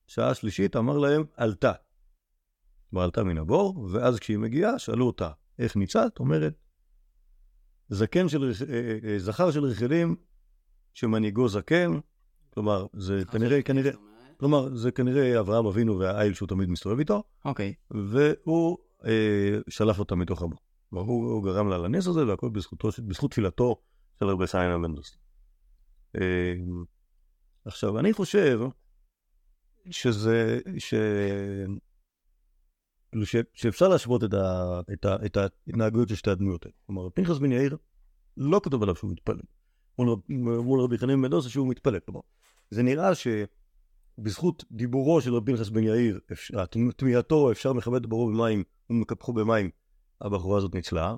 שעה 0.07 0.33
שלישית 0.33 0.75
אמר 0.75 0.97
להם 0.97 1.23
עלתה. 1.35 1.71
כלומר 2.89 3.03
עלתה 3.03 3.23
מן 3.23 3.37
הבור, 3.37 3.89
ואז 3.91 4.19
כשהיא 4.19 4.37
מגיעה, 4.37 4.79
שאלו 4.79 5.07
אותה, 5.07 5.29
איך 5.59 5.75
ניצלת? 5.75 6.19
אומרת, 6.19 6.53
זקן 7.89 8.29
של, 8.29 8.51
אה, 8.69 8.97
אה, 9.03 9.19
זכר 9.19 9.51
של 9.51 9.63
רחלים, 9.63 10.15
שמנהיגו 10.93 11.47
זקן, 11.47 11.91
כלומר, 12.49 12.85
זה 12.93 13.23
כנראה, 13.31 13.61
כנראה, 13.61 13.91
כלומר, 14.37 14.75
זה 14.75 14.91
כנראה 14.91 15.39
אברהם 15.39 15.65
אבינו 15.65 15.99
והאיל 15.99 16.33
שהוא 16.33 16.47
תמיד 16.47 16.69
מסתובב 16.69 16.99
איתו, 16.99 17.23
אוקיי. 17.45 17.73
והוא 17.91 18.77
אה, 19.05 19.59
שלף 19.69 19.99
אותה 19.99 20.15
מתוך 20.15 20.41
הבור. 20.41 20.59
הוא, 20.89 21.31
הוא 21.31 21.43
גרם 21.43 21.69
לה 21.69 21.77
לנס 21.77 22.07
הזה, 22.07 22.27
והכל 22.27 22.49
בזכותו, 22.49 22.89
בזכות 23.07 23.31
תפילתו 23.31 23.81
של 24.19 24.25
רבי 24.25 24.47
חיים 24.47 24.81
בן 24.81 24.95
דוסי. 24.95 25.17
עכשיו, 27.65 27.99
אני 27.99 28.13
חושב 28.13 28.59
שזה, 29.89 30.59
ש... 30.77 30.93
כאילו 33.11 33.25
ש... 33.25 33.35
שאפשר 33.53 33.87
להשוות 33.87 34.23
את, 34.23 34.33
ה... 34.33 34.79
את, 34.93 35.05
ה... 35.05 35.15
את 35.25 35.37
ההתנהגויות 35.37 36.09
של 36.09 36.15
שתי 36.15 36.29
הדמויות 36.29 36.65
האלה. 36.65 36.75
כלומר, 36.85 37.09
פנחס 37.09 37.37
בן 37.37 37.51
יאיר, 37.51 37.77
לא 38.37 38.61
כתוב 38.63 38.83
עליו 38.83 38.95
שהוא 38.95 39.11
מתפלל. 39.11 39.39
מול, 39.99 40.15
מול 40.63 40.81
רבי 40.81 40.97
חנין 40.97 41.21
בן 41.21 41.29
דוסה 41.29 41.49
שהוא 41.49 41.67
מתפלל. 41.67 41.99
כלומר, 41.99 42.21
זה 42.71 42.83
נראה 42.83 43.11
שבזכות 43.15 44.63
דיבורו 44.71 45.21
של 45.21 45.35
רבי 45.35 45.51
פנחס 45.51 45.69
בן 45.69 45.83
יאיר, 45.83 46.19
תמיהתו, 46.97 47.51
אפשר 47.51 47.73
מכבד 47.73 48.03
את 48.03 48.09
ברו 48.09 48.27
במים 48.27 48.63
ומקפחו 48.89 49.33
במים, 49.33 49.69
הבחורה 50.21 50.57
הזאת 50.57 50.75
ניצלה. 50.75 51.15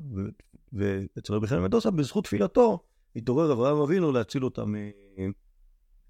ואצל 0.74 1.34
רבי 1.34 1.48
חנין 1.48 1.62
בן 1.62 1.70
דוסה, 1.70 1.92
בזכות 1.92 2.24
תפילתו, 2.24 2.80
התעורר 3.16 3.54
אברהם 3.54 3.78
אבינו 3.78 4.12
להציל 4.12 4.46
אותה 4.46 4.66
מ... 4.66 4.76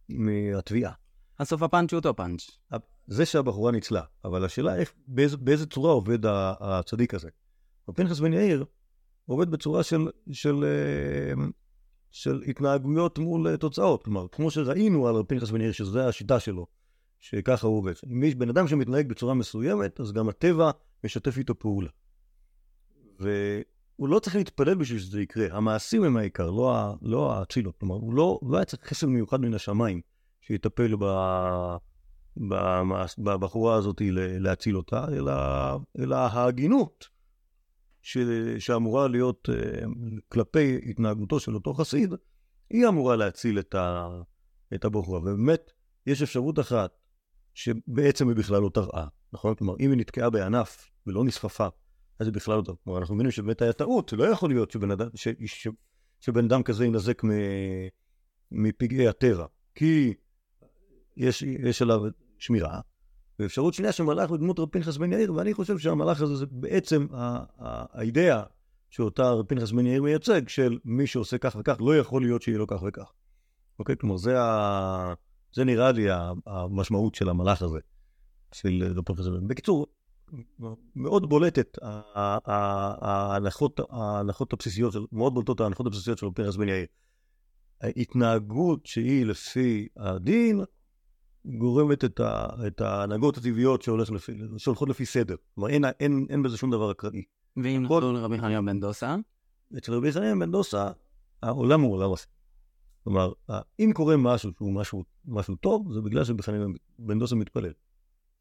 מהתביעה. 0.09 0.91
הסוף 1.39 1.61
הפאנץ' 1.61 1.91
הוא 1.93 1.97
אותו 1.97 2.15
פאנץ'. 2.15 2.51
זה 3.07 3.25
שהבחורה 3.25 3.71
ניצלה, 3.71 4.01
אבל 4.25 4.45
השאלה 4.45 4.75
איך, 4.75 4.93
באיזה, 5.07 5.37
באיזה 5.37 5.65
צורה 5.65 5.91
עובד 5.91 6.19
הצדיק 6.59 7.13
הזה. 7.13 7.29
פנחס 7.95 8.19
בן 8.19 8.33
יאיר 8.33 8.65
עובד 9.25 9.51
בצורה 9.51 9.83
של, 9.83 10.07
של, 10.31 10.63
אה, 10.63 11.43
של 12.11 12.43
התנהגויות 12.47 13.19
מול 13.19 13.47
אה, 13.47 13.57
תוצאות. 13.57 14.03
כלומר, 14.03 14.27
כמו 14.31 14.51
שראינו 14.51 15.07
על 15.07 15.23
פנחס 15.27 15.49
בן 15.49 15.61
יאיר, 15.61 15.71
שזו 15.71 15.99
השיטה 15.99 16.39
שלו, 16.39 16.67
שככה 17.19 17.67
הוא 17.67 17.77
עובד. 17.77 17.93
אם 18.11 18.23
יש 18.23 18.35
בן 18.35 18.49
אדם 18.49 18.67
שמתנהג 18.67 19.09
בצורה 19.09 19.33
מסוימת, 19.33 19.99
אז 19.99 20.11
גם 20.11 20.29
הטבע 20.29 20.71
משתף 21.03 21.37
איתו 21.37 21.59
פעולה. 21.59 21.89
והוא 23.99 24.09
לא 24.09 24.19
צריך 24.19 24.35
להתפלל 24.35 24.75
בשביל 24.75 24.99
שזה 24.99 25.21
יקרה. 25.21 25.47
המעשים 25.51 26.03
הם 26.03 26.17
העיקר, 26.17 26.51
לא, 26.51 26.95
לא 27.01 27.33
האצילות. 27.33 27.77
כלומר, 27.77 27.95
הוא 27.95 28.13
לא, 28.13 28.39
לא 28.49 28.57
היה 28.57 28.65
צריך 28.65 28.83
חסד 28.83 29.07
מיוחד 29.07 29.41
מן 29.41 29.53
השמיים 29.53 30.01
שיטפל 30.41 30.95
ב... 30.99 31.05
בבחורה 33.17 33.75
הזאת 33.75 34.01
להציל 34.39 34.77
אותה, 34.77 35.05
אלא, 35.13 35.33
אלא 35.99 36.15
ההגינות 36.15 37.07
ש, 38.01 38.17
שאמורה 38.59 39.07
להיות 39.07 39.49
אה, 39.49 39.85
כלפי 40.27 40.79
התנהגותו 40.89 41.39
של 41.39 41.55
אותו 41.55 41.73
חסיד, 41.73 42.13
היא 42.69 42.87
אמורה 42.87 43.15
להציל 43.15 43.59
את, 43.59 43.75
ה, 43.75 44.09
את 44.73 44.85
הבחורה. 44.85 45.19
ובאמת, 45.19 45.71
יש 46.05 46.21
אפשרות 46.21 46.59
אחת 46.59 46.91
שבעצם 47.53 48.27
היא 48.27 48.35
בכלל 48.35 48.61
לא 48.61 48.69
תראה, 48.73 49.07
נכון? 49.33 49.55
כלומר, 49.55 49.73
אם 49.79 49.91
היא 49.91 49.99
נתקעה 49.99 50.29
בענף 50.29 50.89
ולא 51.07 51.23
נסחפה, 51.23 51.67
אז 52.19 52.27
היא 52.27 52.33
בכלל 52.33 52.57
לא 52.57 52.61
תראה. 52.61 52.77
כלומר, 52.83 52.99
אנחנו 52.99 53.15
מבינים 53.15 53.31
שבאמת 53.31 53.61
היה 53.61 53.73
טעות, 53.73 54.13
לא 54.13 54.23
יכול 54.23 54.49
להיות 54.49 54.71
שבן 54.71 54.91
אדם, 54.91 55.07
ש, 55.15 55.27
ש, 55.45 55.67
שבן 56.19 56.45
אדם 56.45 56.63
כזה 56.63 56.85
ינזק 56.85 57.23
מ, 57.23 57.29
מפגעי 58.51 59.07
הטבע, 59.07 59.45
כי 59.75 60.13
יש, 61.17 61.41
יש 61.41 61.81
עליו 61.81 62.01
שמירה. 62.39 62.79
ואפשרות 63.39 63.73
שנייה 63.73 63.91
שמלאך 63.91 64.29
בדמות 64.29 64.59
רב 64.59 64.69
פנחס 64.69 64.97
בן 64.97 65.13
יאיר, 65.13 65.33
ואני 65.33 65.53
חושב 65.53 65.77
שהמלאך 65.77 66.21
הזה 66.21 66.35
זה 66.35 66.45
בעצם 66.51 67.07
ה- 67.11 67.43
ה- 67.59 67.99
האידאה 67.99 68.43
שאותה 68.89 69.31
רב 69.31 69.45
פנחס 69.45 69.71
בן 69.71 69.85
יאיר 69.85 70.03
מייצג, 70.03 70.47
של 70.47 70.79
מי 70.85 71.07
שעושה 71.07 71.37
כך 71.37 71.55
וכך, 71.59 71.77
לא 71.79 71.97
יכול 71.97 72.21
להיות 72.21 72.41
שיהיה 72.41 72.57
לו 72.57 72.67
כך 72.67 72.83
וכך. 72.87 73.11
אוקיי? 73.79 73.97
כלומר, 73.97 74.17
זה, 74.17 74.41
ה... 74.41 75.13
זה 75.53 75.63
נראה 75.63 75.91
לי 75.91 76.05
המשמעות 76.45 77.15
של 77.15 77.29
המלאך 77.29 77.61
הזה, 77.61 77.79
של 78.53 78.93
רב 78.95 79.03
פנחס 79.05 79.25
בן 79.25 79.33
יאיר. 79.33 79.47
בקיצור, 79.47 79.87
מאוד 80.95 81.29
בולטת 81.29 81.77
ההנחות, 82.45 83.79
ההנחות 83.89 84.53
הבסיסיות, 84.53 84.93
של, 84.93 85.05
מאוד 85.11 85.33
בולטות 85.33 85.61
ההנחות 85.61 85.87
הבסיסיות 85.87 86.17
של 86.17 86.27
פנחס 86.35 86.55
בן 86.55 86.69
יאיר. 86.69 86.85
ההתנהגות 87.81 88.85
שהיא 88.85 89.25
לפי 89.25 89.87
הדין, 89.97 90.61
גורמת 91.45 92.05
את, 92.05 92.19
ה, 92.19 92.47
את 92.67 92.81
ההנהגות 92.81 93.37
הטבעיות 93.37 93.81
שהולך 93.81 94.11
לפי, 94.11 94.31
שהולכות 94.57 94.89
לפי 94.89 95.05
סדר. 95.05 95.35
כלומר, 95.55 95.69
אין, 95.69 95.85
אין, 95.99 96.25
אין 96.29 96.43
בזה 96.43 96.57
שום 96.57 96.71
דבר 96.71 96.91
אקראי. 96.91 97.23
ואם 97.57 97.85
כל- 97.87 97.95
נחזור 97.95 98.13
לרבי 98.13 98.37
חניה 98.37 98.61
בן 98.61 98.79
דוסה, 98.79 99.15
אצל 99.77 99.93
רבי 99.93 100.11
חנין 100.11 100.39
בן 100.39 100.51
דוסה, 100.51 100.91
העולם 101.43 101.81
הוא 101.81 101.93
עולם 101.93 102.13
אחר. 102.13 102.25
כלומר, 103.03 103.31
אם 103.79 103.91
קורה 103.93 104.17
משהו 104.17 104.51
שהוא 104.57 104.73
משהו, 104.73 105.03
משהו 105.25 105.55
טוב, 105.55 105.93
זה 105.93 106.01
בגלל 106.01 106.23
שבחנין 106.23 106.73
בן 106.99 107.19
דוסה 107.19 107.35
מתפלל. 107.35 107.71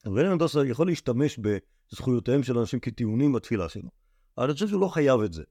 בן 0.04 0.38
דוסה 0.38 0.66
יכול 0.66 0.86
להשתמש 0.86 1.38
בזכויותיהם 1.38 2.42
של 2.42 2.58
אנשים 2.58 2.80
כטיעונים 2.80 3.32
בתפילה 3.32 3.68
שלו. 3.68 3.88
אבל 4.38 4.44
אני 4.44 4.54
חושב 4.54 4.68
שהוא 4.68 4.80
לא 4.80 4.88
חייב 4.88 5.20
את 5.20 5.32
זה. 5.32 5.42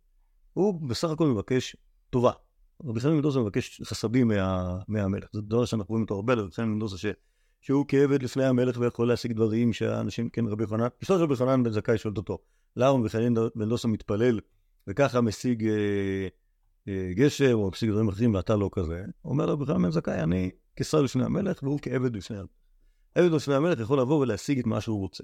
הוא 0.54 0.89
בסך 0.89 1.10
הכל 1.10 1.28
מבקש 1.28 1.76
טובה. 2.10 2.32
רבי 2.86 2.99
חנין 2.99 3.16
בן 3.16 3.22
דוסה 3.22 3.39
מבקש 3.39 3.82
חסדים 3.84 4.28
מה, 4.28 4.80
מהמלך. 4.88 5.28
זה 5.34 5.41
דבר 5.41 5.66
שאנחנו 5.66 5.89
רואים 5.89 6.04
אותו 6.04 6.16
הרבה, 6.16 6.34
רבי 6.34 6.51
חנין 6.51 6.74
בן 6.74 6.80
דוסה 6.80 6.97
ש... 6.97 7.06
שהוא 7.62 7.86
כעבד 7.88 8.24
לפני 8.24 8.45
המלך 8.45 8.78
ויכול 8.80 9.08
להשיג 9.08 9.34
דברים 9.34 9.74
שהאנשים, 9.74 10.30
כן, 10.30 10.47
רבי 10.47 10.68
חנן, 10.68 10.88
אשתו 11.04 11.18
של 11.18 11.24
רבי 11.24 11.36
חנן 11.36 11.64
בן 11.64 11.72
זכאי 11.72 11.97
שואלת 11.97 12.18
אותו, 12.18 12.38
למה 12.76 12.99
רבי 12.99 13.10
חנין 13.10 13.34
בן 13.56 13.70
דוסה 13.70 13.88
מתפלל 13.88 14.39
וככה 14.88 15.22
משיג 15.22 15.68
אה, 15.68 16.28
אה, 16.88 17.12
גשם 17.14 17.54
או 17.54 17.70
משיג 17.72 17.89
דברים 17.89 18.10
אחרים 18.10 18.34
ואתה 18.34 18.56
לא 18.56 18.70
כזה? 18.74 19.06
אומר 19.26 19.45
רבי 19.45 19.66
חנן 19.66 19.82
בן 19.82 19.91
זכאי, 19.91 20.24
אני 20.24 20.51
כשר 20.76 21.01
לפני 21.01 21.24
המלך 21.26 21.64
והוא 21.64 21.80
כעבד 21.82 22.16
לפני 22.16 22.38
המלך. 22.38 22.49
עבד 23.16 23.32
לפני 23.32 23.55
המלך 23.55 23.80
יכול 23.80 23.99
לבוא 23.99 24.20
ולהשיג 24.20 24.59
את 24.59 24.66
מה 24.66 24.82
שהוא 24.82 24.99
רוצה. 24.99 25.24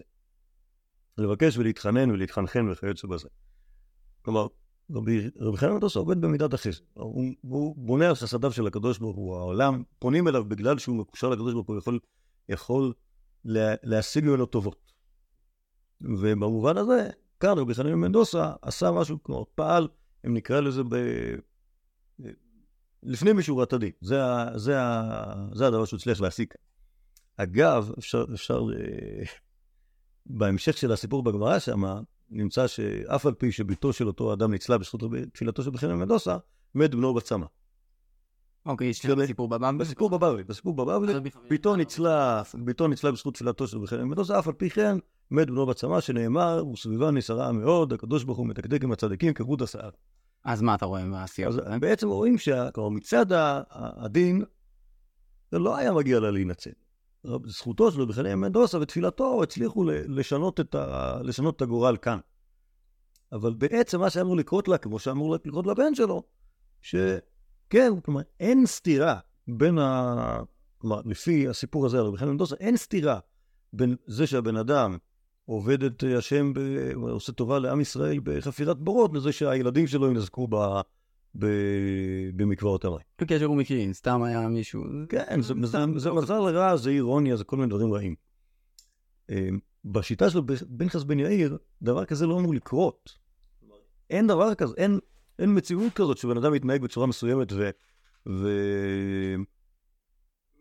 לבקש 1.18 1.58
ולהתחנן 1.58 2.12
ולהתחנחן 2.12 2.70
וכיוצא 2.70 3.08
בזה. 3.08 3.28
כלומר, 4.22 4.48
רבי, 4.92 5.30
רבי 5.40 5.58
חנן 5.58 5.80
דוסה 5.80 6.00
עובד 6.00 6.22
במידת 6.22 6.54
החסד. 6.54 6.84
הוא, 6.94 7.34
הוא 7.42 7.76
בונה 7.78 8.10
על 8.10 8.16
חסדיו 8.16 8.52
של 8.52 8.68
הקדוש 8.68 8.98
ברוך 8.98 9.18
הוא, 9.18 9.36
העולם, 9.36 9.84
פונים 10.00 10.28
אליו 10.28 10.46
בגלל 10.46 10.78
שהוא 10.78 10.96
מקושר 10.96 11.30
לקדוש 11.30 11.54
ברוך 11.54 11.68
הוא, 11.68 11.78
יכול 11.78 12.00
יכול 12.50 12.94
לה, 13.46 13.76
להשיג 13.84 14.26
ממנו 14.26 14.46
טובות. 14.46 14.92
ובמובן 16.02 16.78
הזה, 16.78 17.10
כאן 17.40 17.58
רבי 17.58 17.74
חנין 17.74 17.94
מנדוסה 17.94 18.54
עשה 18.62 18.92
משהו, 18.92 19.24
כמו 19.24 19.46
פעל, 19.56 19.88
אם 20.26 20.34
נקרא 20.34 20.60
לזה 20.60 20.84
ב... 20.84 20.96
לפנים 23.04 23.38
משורת 23.38 23.74
הדין. 23.74 23.92
זה, 24.02 24.20
זה, 24.56 24.78
זה 25.54 25.68
הדבר 25.68 25.86
שהוא 25.86 25.98
הצליח 25.98 26.22
להשיג. 26.22 26.48
אגב, 27.44 27.92
אפשר, 27.98 28.26
אפשר, 28.34 28.62
אה, 28.76 29.24
בהמשך 30.26 30.78
של 30.78 30.92
הסיפור 30.92 31.24
בגמרא 31.24 31.60
שם, 31.60 31.84
נמצא 32.30 32.68
שאף 32.68 33.26
על 33.26 33.34
פי 33.34 33.52
שביתו 33.52 33.94
של 33.94 34.08
אותו 34.08 34.34
אדם 34.34 34.52
ניצלה 34.52 34.78
בזכות 34.78 35.02
תפילתו 35.34 35.64
של 35.64 35.70
בחינם 35.70 36.00
מנדוסה, 36.00 36.38
מת 36.76 36.96
בנו 36.96 37.14
בצמא. 37.14 37.46
אוקיי, 38.66 38.88
יש 38.88 39.06
לי 39.06 39.28
סיפור 39.28 39.48
בבבלי. 39.48 39.78
בסיפור 39.78 40.10
בבבלי, 40.10 40.44
בסיפור 40.44 40.74
בבבלי, 40.74 41.30
ביתו 41.50 41.76
ניצלה, 41.76 42.42
ביתו 42.54 42.88
ניצלה 42.88 43.12
בזכות 43.12 43.34
תפילתו 43.34 43.68
של 43.68 43.78
בחינם 43.78 44.08
מנדוסה, 44.08 44.40
אף 44.40 44.48
על 44.48 44.54
פי 44.54 44.70
כן, 44.70 44.98
מת 45.32 45.48
בנו 45.48 45.66
בצמא, 45.66 46.02
שנאמר, 46.02 46.68
וסביבה 46.68 47.12
נסערה 47.12 47.52
מאוד, 47.52 47.94
הקדוש 47.94 48.24
ברוך 48.24 48.38
הוא 48.38 48.48
מתקדק 48.48 48.84
עם 48.84 48.92
הצדיקים 48.92 49.34
כחוט 49.34 49.62
השיער. 49.62 49.90
אז 50.46 50.62
מה 50.62 50.76
אתה 50.76 50.86
רואה 50.86 51.06
מהעשייה? 51.06 51.48
אז 51.48 51.60
בעצם 51.80 52.08
רואים 52.08 52.38
שמצד 52.38 53.26
הדין, 53.70 54.44
זה 55.52 55.60
לא 55.60 55.78
היה 55.78 55.94
מגיע 55.94 56.20
לה 56.20 56.32
להינצל. 56.32 56.72
זכותו 57.46 57.92
שלו 57.92 58.08
בחני 58.08 58.36
מנדוסה 58.36 58.80
ותפילתו 58.80 59.44
הצליחו 59.44 59.84
לשנות 59.90 60.60
את, 60.60 60.76
ה... 60.76 61.18
לשנות 61.24 61.56
את 61.56 61.62
הגורל 61.62 61.98
כאן. 61.98 62.20
אבל 63.32 63.54
בעצם 63.54 64.00
מה 64.00 64.10
שאמור 64.10 64.38
לקרות 64.38 64.68
לה, 64.68 64.78
כמו 64.78 65.00
שאמור 65.00 65.36
לקרות 65.46 65.68
לבן 65.68 65.96
שלו, 65.96 66.24
שכן, 66.82 68.00
כלומר, 68.06 68.22
אין 68.40 68.66
סתירה 68.66 69.20
בין 69.48 69.80
ה... 69.80 70.40
כלומר, 70.78 71.02
לפי 71.06 71.48
הסיפור 71.48 71.86
הזה 71.86 72.00
על 72.00 72.12
בחני 72.12 72.30
מנדוסה, 72.30 72.56
אין 72.60 72.78
סתירה 72.78 73.20
בין 73.74 73.96
זה 74.06 74.28
שהבן 74.28 74.56
אדם 74.56 74.98
עובד 75.46 75.84
את 75.84 76.04
השם, 76.18 76.54
ב... 76.54 76.60
עושה 76.96 77.32
טובה 77.32 77.60
לעם 77.60 77.82
ישראל 77.82 78.20
בחפירת 78.24 78.78
בורות, 78.78 79.14
לזה 79.14 79.32
שהילדים 79.32 79.88
שלו 79.88 80.08
ינזקו 80.08 80.48
ב... 80.50 80.56
במקוואות 81.36 82.86
המים. 82.86 83.00
בקשר 83.22 83.46
הוא 83.46 83.58
מקרים, 83.58 83.94
סתם 83.94 84.24
היה 84.24 84.48
מישהו... 84.48 84.84
כן, 85.10 85.42
זה 85.42 85.54
מזל 86.12 86.34
רע, 86.34 86.78
זה 86.78 86.90
אירוניה, 86.90 87.36
זה 87.36 87.44
כל 87.44 87.56
מיני 87.56 87.70
דברים 87.70 87.94
רעים. 87.94 88.16
אמ, 89.30 89.60
בשיטה 89.86 90.30
של 90.30 90.40
בנכס 90.68 91.04
בן 91.04 91.20
יאיר, 91.20 91.58
דבר 91.82 92.06
כזה 92.06 92.28
לא 92.28 92.40
אמור 92.40 92.54
לקרות. 92.54 93.18
אין 94.10 94.28
דבר 94.28 94.56
כזה, 94.56 94.74
אין, 94.78 95.00
אין 95.40 95.58
מציאות 95.58 95.94
כזאת 95.94 96.18
שבן 96.18 96.38
אדם 96.38 96.54
מתנהג 96.54 96.82
בצורה 96.82 97.08
מסוימת 97.08 97.52
ו... 97.52 97.70
ו... 98.30 98.50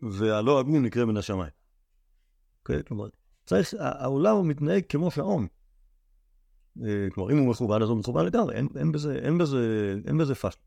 והלא 0.01 0.59
הגון 0.59 0.85
יקרה 0.85 1.05
מן 1.05 1.17
השמיים. 1.17 1.51
אוקיי? 2.59 2.83
כלומר, 2.83 3.07
צריך, 3.45 3.73
העולם 3.79 4.47
מתנהג 4.47 4.83
כמו 4.89 5.11
שעון. 5.11 5.47
אה, 6.85 7.07
כלומר, 7.13 7.31
אם 7.31 7.37
הוא 7.37 7.49
מכוון, 7.49 7.81
אז 7.81 7.89
הוא 7.89 7.97
מכוון 7.97 8.25
לגמרי, 8.25 8.55
אין, 8.55 8.67
אין 8.75 8.91
בזה, 8.91 9.19
אין 9.23 9.37
בזה, 9.37 9.95
אין 10.07 10.17
בזה 10.17 10.35
פאשט. 10.35 10.59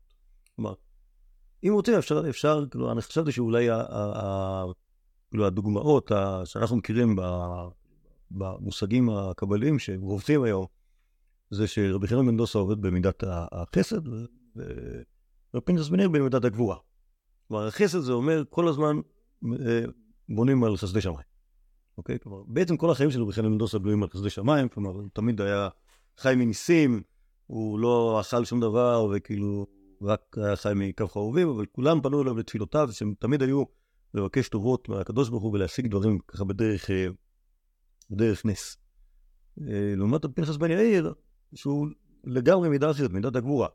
כלומר, 0.55 0.73
אם 1.63 1.73
רוצים, 1.73 1.93
אפשר, 1.93 2.29
אפשר, 2.29 2.65
כאילו, 2.71 2.91
אני 2.91 3.01
חשבתי 3.01 3.31
שאולי 3.31 3.69
ה, 3.69 3.75
ה, 3.75 3.83
ה, 3.89 4.63
כאילו, 5.29 5.45
הדוגמאות 5.45 6.11
ה, 6.11 6.41
שאנחנו 6.45 6.77
מכירים 6.77 7.15
ב, 7.15 7.21
במושגים 8.31 9.09
הקבליים 9.09 9.79
שרובצים 9.79 10.43
היום, 10.43 10.65
זה 11.49 11.67
שרבי 11.67 12.07
חנן 12.07 12.25
מנדוסה 12.25 12.59
עובד 12.59 12.81
במידת 12.81 13.23
החסד, 13.27 14.01
ופינטס 15.53 15.89
בניר 15.89 16.09
במידת 16.09 16.45
הגבורה. 16.45 16.77
כלומר, 17.47 17.67
החסד 17.67 17.99
זה 17.99 18.11
אומר 18.11 18.43
כל 18.49 18.67
הזמן 18.67 18.99
אה, 19.45 19.83
בונים 20.29 20.63
על 20.63 20.77
חסדי 20.77 21.01
שמיים. 21.01 21.33
אוקיי? 21.97 22.19
כלומר, 22.19 22.43
בעצם 22.47 22.77
כל 22.77 22.91
החיים 22.91 23.11
של 23.11 23.21
רבי 23.21 23.33
חנן 23.33 23.47
מנדוסה 23.47 23.79
בנויים 23.79 24.03
על 24.03 24.09
חסדי 24.09 24.29
שמיים, 24.29 24.69
כלומר, 24.69 24.89
הוא 24.89 25.09
תמיד 25.13 25.41
היה 25.41 25.69
חי 26.17 26.35
מניסים, 26.35 27.01
הוא 27.47 27.79
לא 27.79 28.17
אכל 28.21 28.45
שום 28.45 28.59
דבר, 28.59 29.07
וכאילו 29.11 29.67
רק 30.01 30.35
חי 30.55 30.71
מקו 30.75 31.07
חרובים, 31.07 31.49
אבל 31.49 31.65
כולם 31.65 32.01
פנו 32.01 32.21
אליו 32.21 32.37
לתפילותיו, 32.37 32.89
שהם 32.91 33.13
תמיד 33.19 33.41
היו 33.41 33.63
לבקש 34.13 34.49
טובות 34.49 34.89
מהקדוש 34.89 35.29
ברוך 35.29 35.43
הוא 35.43 35.53
ולהשיג 35.53 35.87
דברים 35.87 36.19
ככה 36.27 36.43
בדרך, 36.43 36.91
אה, 36.91 37.07
בדרך 38.09 38.45
נס. 38.45 38.77
אה, 39.61 39.93
לעומת 39.97 40.25
פנחס 40.35 40.55
בן 40.55 40.71
יאיר, 40.71 41.13
שהוא 41.55 41.87
לגמרי 42.23 42.69
מידה 42.69 42.91
אחרת, 42.91 43.11
מידת 43.11 43.35
הגבורה. 43.35 43.67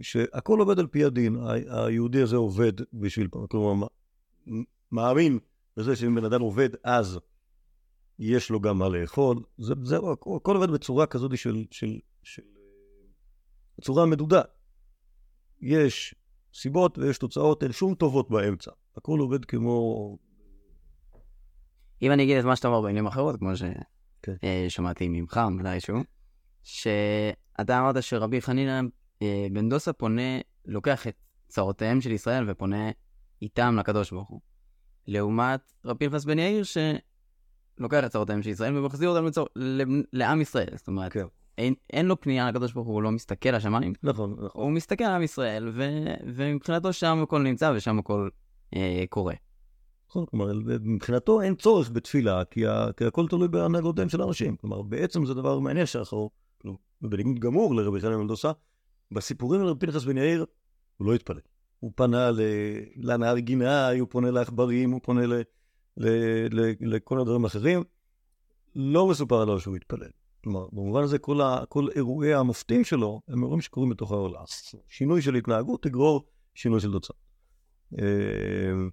שהכל 0.00 0.60
עובד 0.60 0.78
על 0.78 0.86
פי 0.86 1.04
הדין, 1.04 1.36
היהודי 1.68 2.22
הזה 2.22 2.36
עובד 2.36 2.72
בשביל, 2.92 3.28
כלומר, 3.50 3.86
מאמין 4.92 5.38
בזה 5.76 5.96
שאם 5.96 6.14
בן 6.14 6.24
אדם 6.24 6.40
עובד 6.40 6.68
אז 6.84 7.18
יש 8.18 8.50
לו 8.50 8.60
גם 8.60 8.78
מה 8.78 8.88
לאכול, 8.88 9.42
זה, 9.58 9.74
זה 9.82 9.96
הכל 10.36 10.56
עובד 10.56 10.70
בצורה 10.70 11.06
כזאת 11.06 11.38
של, 11.38 11.64
של, 11.70 11.98
של, 12.22 12.42
בצורה 13.78 14.06
מדודה. 14.06 14.42
יש 15.60 16.14
סיבות 16.54 16.98
ויש 16.98 17.18
תוצאות, 17.18 17.62
אין 17.62 17.72
שום 17.72 17.94
טובות 17.94 18.30
באמצע. 18.30 18.70
הכל 18.96 19.18
עובד 19.18 19.44
כמו... 19.44 20.18
אם 22.02 22.12
אני 22.12 22.22
אגיד 22.22 22.36
את 22.36 22.44
מה 22.44 22.56
שאתה 22.56 22.68
אומר 22.68 22.80
בעניינים 22.80 23.06
אחרות, 23.06 23.36
כמו 23.38 23.50
ששמעתי 23.56 25.04
כן. 25.04 25.14
אה, 25.14 25.20
ממך 25.20 25.40
מתישהו, 25.50 25.96
שאתה 26.62 27.78
אמרת 27.78 28.02
שרבי 28.02 28.40
חנינא 28.40 28.80
אה, 29.22 29.46
בן 29.52 29.68
דוסה 29.68 29.92
פונה, 29.92 30.38
לוקח 30.64 31.06
את 31.06 31.16
צרותיהם 31.48 32.00
של 32.00 32.12
ישראל 32.12 32.50
ופונה 32.50 32.90
איתם 33.42 33.76
לקדוש 33.78 34.10
ברוך 34.10 34.28
הוא. 34.28 34.40
לעומת 35.06 35.72
רבי 35.84 36.08
פנחס 36.08 36.24
בן 36.24 36.38
יאיר, 36.38 36.64
שלוקח 37.78 38.04
את 38.04 38.10
צרותיהם 38.10 38.42
של 38.42 38.50
ישראל 38.50 38.76
ומחזיר 38.76 39.08
אותם 39.08 39.26
לצור... 39.26 39.46
לעם 40.12 40.40
ישראל. 40.40 40.68
זאת 40.76 40.88
אומרת, 40.88 41.12
כן. 41.12 41.26
אין, 41.58 41.74
אין 41.92 42.06
לו 42.06 42.20
פנייה 42.20 42.48
לקדוש 42.48 42.72
ברוך 42.72 42.86
הוא, 42.86 42.94
הוא 42.94 43.02
לא 43.02 43.10
מסתכל 43.10 43.48
לשמיים. 43.48 43.92
נכון, 44.02 44.32
נכון. 44.32 44.48
הוא 44.52 44.70
מסתכל 44.70 45.04
על 45.04 45.12
עם 45.12 45.22
ישראל, 45.22 45.68
ו... 45.74 45.82
ומבחינתו 46.26 46.92
שם 46.92 47.22
הכל 47.22 47.42
נמצא 47.42 47.72
ושם 47.76 47.98
הכל 47.98 48.28
אה, 48.76 49.04
קורה. 49.08 49.34
נכון, 50.10 50.26
כלומר, 50.26 50.52
מבחינתו 50.80 51.40
אין 51.40 51.54
צורך 51.54 51.90
בתפילה, 51.90 52.44
כי, 52.44 52.66
ה... 52.66 52.86
כי 52.96 53.04
הכל 53.04 53.28
תלוי 53.28 53.48
בהנהגותיהם 53.48 54.08
של 54.08 54.20
האנשים. 54.20 54.56
כלומר, 54.56 54.82
בעצם 54.82 55.26
זה 55.26 55.34
דבר 55.34 55.58
מעניין 55.58 55.86
שאנחנו, 55.86 56.30
בניגוד 57.02 57.38
גמור 57.38 57.74
לרבי 57.74 58.00
חנין 58.00 58.18
מנדוסה, 58.18 58.52
בסיפורים 59.10 59.60
על 59.60 59.66
רבי 59.66 59.86
פנחס 59.86 60.04
בן 60.04 60.16
יאיר, 60.16 60.44
הוא 60.96 61.06
לא 61.06 61.14
התפלל. 61.14 61.40
הוא 61.80 61.92
פנה 61.94 62.30
ל... 62.30 62.40
לנהר 62.96 63.38
גינאי, 63.38 63.98
הוא 63.98 64.08
פונה 64.10 64.30
לעכברים, 64.30 64.90
הוא 64.90 65.00
פונה 65.02 65.26
ל... 65.26 65.34
ל... 65.34 65.40
ל... 65.40 65.42
לכל 66.80 67.20
הדברים 67.20 67.44
האחרים. 67.44 67.84
לא 68.74 69.08
מסופר 69.08 69.40
עליו 69.40 69.60
שהוא 69.60 69.76
התפלל. 69.76 70.10
כלומר, 70.44 70.66
במובן 70.72 71.02
הזה 71.02 71.18
כל, 71.18 71.40
ה... 71.40 71.64
כל 71.68 71.88
אירועי 71.94 72.34
המופתים 72.34 72.84
שלו 72.84 73.20
הם 73.28 73.42
אירועים 73.42 73.60
שקורים 73.60 73.90
בתוך 73.90 74.12
העולם. 74.12 74.44
שינוי 74.88 75.22
של 75.22 75.34
התנהגות 75.34 75.82
תגרור 75.82 76.24
שינוי 76.54 76.80
של 76.80 76.92
תוצאה. 76.92 77.16
אמ, 77.92 78.90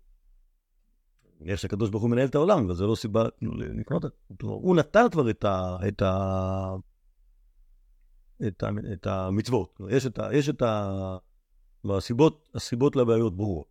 יש 1.42 1.66
הקדוש 1.66 1.90
ברוך 1.90 2.04
הוא 2.04 2.12
מנהל 2.12 2.28
את 2.28 2.36
העולם, 2.36 2.66
אבל 2.66 2.76
זו 2.76 2.88
לא 2.88 2.96
סיבה 2.96 3.26
לקנות 3.42 4.06
את 4.06 4.12
זה. 4.40 4.48
הוא 4.48 4.76
נתן 4.76 5.06
כבר 5.12 5.30
את, 5.30 5.46
ה, 5.46 5.78
את, 5.88 6.02
ה, 6.02 6.76
את, 8.48 8.64
ה, 8.64 8.70
את 8.94 9.08
המצוות. 9.08 9.80
יש 9.90 10.06
את, 10.06 10.20
ה, 10.20 10.36
יש 10.36 10.50
את 10.50 10.62
ה, 10.62 11.18
והסיבות, 11.84 12.50
הסיבות 12.56 12.96
לבעיות 12.96 13.38
ברורות. 13.38 13.68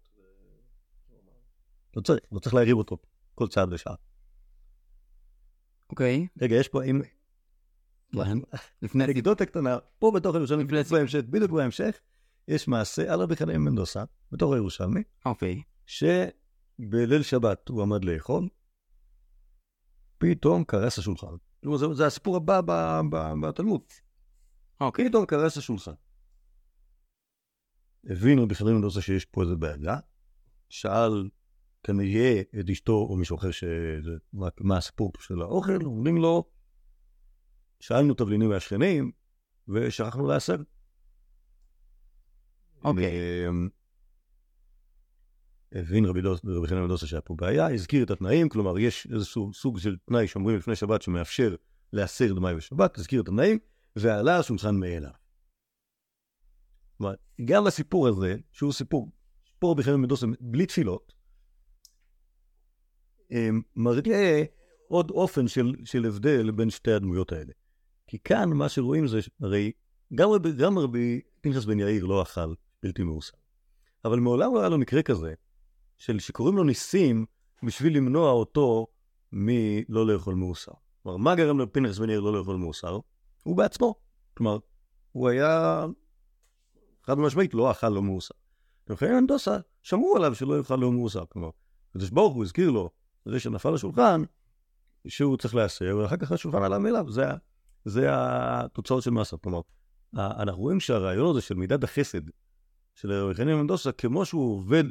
לא 1.96 2.02
צריך, 2.02 2.20
לא 2.32 2.38
צריך 2.38 2.54
להריב 2.54 2.76
אותו 2.76 2.96
כל 3.40 3.48
צעד 3.48 3.72
ושעה. 3.72 3.94
אוקיי. 5.90 6.26
רגע, 6.40 6.56
יש 6.56 6.68
פה, 6.68 6.84
אם... 6.84 7.00
לפני... 8.82 9.04
אנקדוטה 9.04 9.46
קטנה, 9.46 9.78
פה 9.98 10.12
בתוך 10.14 10.36
ירושלים, 10.36 10.66
בהמשך, 10.90 11.20
בדיוק 11.30 11.50
בהמשך, 11.50 11.98
יש 12.48 12.68
מעשה 12.68 13.12
על 13.12 13.20
רבי 13.20 13.36
חנין 13.36 13.60
מנדוסה, 13.60 14.04
בתור 14.32 14.54
הירושלמי, 14.54 15.02
אוקיי. 15.26 15.62
שבליל 15.86 17.22
שבת 17.22 17.68
הוא 17.68 17.82
עמד 17.82 18.04
לאכול, 18.04 18.48
פתאום 20.18 20.64
קרס 20.64 20.98
השולחן. 20.98 21.34
זה, 21.76 21.94
זה 21.94 22.06
הסיפור 22.06 22.36
הבא 22.36 22.60
בתלמוד. 23.42 23.82
אוקיי. 24.80 25.08
פתאום 25.08 25.26
קרס 25.26 25.56
השולחן. 25.56 25.94
רבי 28.04 28.54
חנין 28.54 28.74
מנדוסה 28.74 29.00
שיש 29.00 29.24
פה 29.24 29.42
איזה 29.42 29.56
בעיה, 29.56 29.96
שאל 30.68 31.28
כנראה 31.82 32.42
את 32.60 32.70
אשתו 32.70 32.92
או 32.92 33.16
מישהו 33.16 33.36
אחר 33.36 33.50
שזה, 33.50 34.10
מה, 34.32 34.48
מה 34.60 34.76
הסיפור 34.76 35.12
פה 35.12 35.22
של 35.22 35.40
האוכל, 35.40 35.84
אומרים 35.84 36.16
לו, 36.16 36.44
שאלנו 37.80 38.14
תבלינים 38.14 38.48
מהשכנים, 38.48 39.12
ושכחנו 39.68 40.26
לעשר. 40.26 40.56
אוקיי. 42.84 43.48
אמ, 43.48 43.68
הבין 45.72 46.04
רבי 46.04 46.20
חנין 46.66 46.84
מדוסה 46.84 47.06
שהיה 47.06 47.20
פה 47.20 47.34
בעיה, 47.38 47.74
הזכיר 47.74 48.04
את 48.04 48.10
התנאים, 48.10 48.48
כלומר 48.48 48.78
יש 48.78 49.08
איזשהו 49.14 49.54
סוג 49.54 49.78
של 49.78 49.96
תנאי 49.96 50.28
שאומרים 50.28 50.56
לפני 50.56 50.76
שבת 50.76 51.02
שמאפשר 51.02 51.54
להסר 51.92 52.34
דמאי 52.34 52.54
בשבת, 52.54 52.98
הזכיר 52.98 53.22
את 53.22 53.28
התנאים, 53.28 53.58
ועלה 53.96 54.38
השולחן 54.38 54.76
מאליו. 54.76 55.10
כלומר, 56.98 57.14
גם 57.44 57.66
הסיפור 57.66 58.08
הזה, 58.08 58.36
שהוא 58.52 58.72
סיפור, 58.72 59.10
סיפור 59.52 59.72
רבי 59.72 59.82
חנין 59.82 60.00
מדוסה 60.00 60.26
בלי 60.40 60.66
תפילות, 60.66 61.12
מראה 63.76 64.44
עוד 64.88 65.10
אופן 65.10 65.48
של, 65.48 65.74
של 65.84 66.04
הבדל 66.04 66.50
בין 66.50 66.70
שתי 66.70 66.92
הדמויות 66.92 67.32
האלה. 67.32 67.52
כי 68.06 68.18
כאן 68.24 68.50
מה 68.50 68.68
שרואים 68.68 69.06
זה, 69.06 69.20
הרי 69.40 69.72
גם 70.14 70.30
רבי, 70.30 70.52
גם 70.52 70.78
רבי 70.78 71.20
פנחס 71.40 71.64
בן 71.64 71.80
יאיר 71.80 72.04
לא 72.04 72.22
אכל 72.22 72.54
בלתי 72.82 73.02
מאוסר. 73.02 73.36
אבל 74.04 74.18
מעולם 74.20 74.54
לא 74.54 74.60
היה 74.60 74.68
לו 74.68 74.78
מקרה 74.78 75.02
כזה, 75.02 75.34
של 75.98 76.18
שקוראים 76.18 76.56
לו 76.56 76.64
ניסים 76.64 77.26
בשביל 77.62 77.96
למנוע 77.96 78.30
אותו 78.30 78.86
מלא 79.32 80.06
לאכול 80.06 80.34
מאוסר. 80.34 80.72
כלומר, 81.02 81.16
מה 81.16 81.34
גרם 81.34 81.60
לפנחס 81.60 81.98
בן 81.98 82.10
יאיר 82.10 82.20
לא 82.20 82.38
לאכול 82.38 82.56
מאוסר? 82.56 82.98
הוא 83.42 83.56
בעצמו. 83.56 83.94
כלומר, 84.36 84.58
הוא 85.12 85.28
היה 85.28 85.86
חד 87.02 87.18
משמעית 87.18 87.54
לא 87.54 87.70
אכל 87.70 87.88
לא 87.88 88.02
מאוסר. 88.02 88.34
ולכן 88.88 89.14
אנדוסה 89.14 89.58
שמעו 89.82 90.16
עליו 90.16 90.34
שלא 90.34 90.58
יאכל 90.58 90.76
לא 90.76 90.92
מאוסר. 90.92 91.24
כלומר, 91.28 91.50
הקדוש 91.90 92.10
ברוך 92.10 92.34
הוא 92.34 92.44
הזכיר 92.44 92.70
לו, 92.70 92.90
זה 93.24 93.40
שנפל 93.40 93.70
לשולחן, 93.70 94.22
שהוא 95.08 95.36
צריך 95.36 95.54
להסר, 95.54 95.98
ואחר 95.98 96.16
כך 96.16 96.32
השולחן 96.32 96.62
עלה 96.62 96.78
מאליו. 96.78 97.10
זה, 97.10 97.24
זה 97.84 98.06
התוצאות 98.10 99.02
של 99.02 99.10
מעשה. 99.10 99.36
כלומר, 99.36 99.60
אנחנו 100.14 100.62
רואים 100.62 100.80
שהרעיון 100.80 101.30
הזה 101.30 101.40
של 101.40 101.54
מידת 101.54 101.84
החסד 101.84 102.20
של 102.94 103.12
רבי 103.12 103.44
מנדוסה, 103.44 103.92
כמו 103.92 104.24
שהוא 104.24 104.56
עובד, 104.56 104.84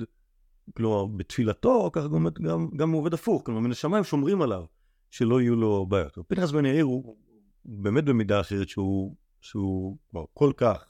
כלומר, 0.78 1.06
בתפילתו, 1.06 1.90
ככה 1.94 2.08
גם, 2.08 2.28
גם, 2.42 2.70
גם 2.78 2.92
הוא 2.92 3.00
עובד 3.00 3.14
הפוך. 3.14 3.42
כלומר, 3.46 3.60
מן 3.60 3.72
השמיים 3.72 4.04
שומרים 4.04 4.42
עליו, 4.42 4.66
שלא 5.12 5.42
יהיו 5.42 5.56
לו 5.56 5.86
בעיות. 5.86 6.18
פנחס 6.28 6.52
בן 6.52 6.66
יאיר 6.66 6.86
הוא 6.86 7.18
באמת 7.66 8.06
במידה 8.06 8.40
אחרת 8.40 8.70
שהוא, 8.70 9.16
שהוא 9.42 9.98
כלומר, 10.12 10.26
כל 10.34 10.52
כך 10.58 10.86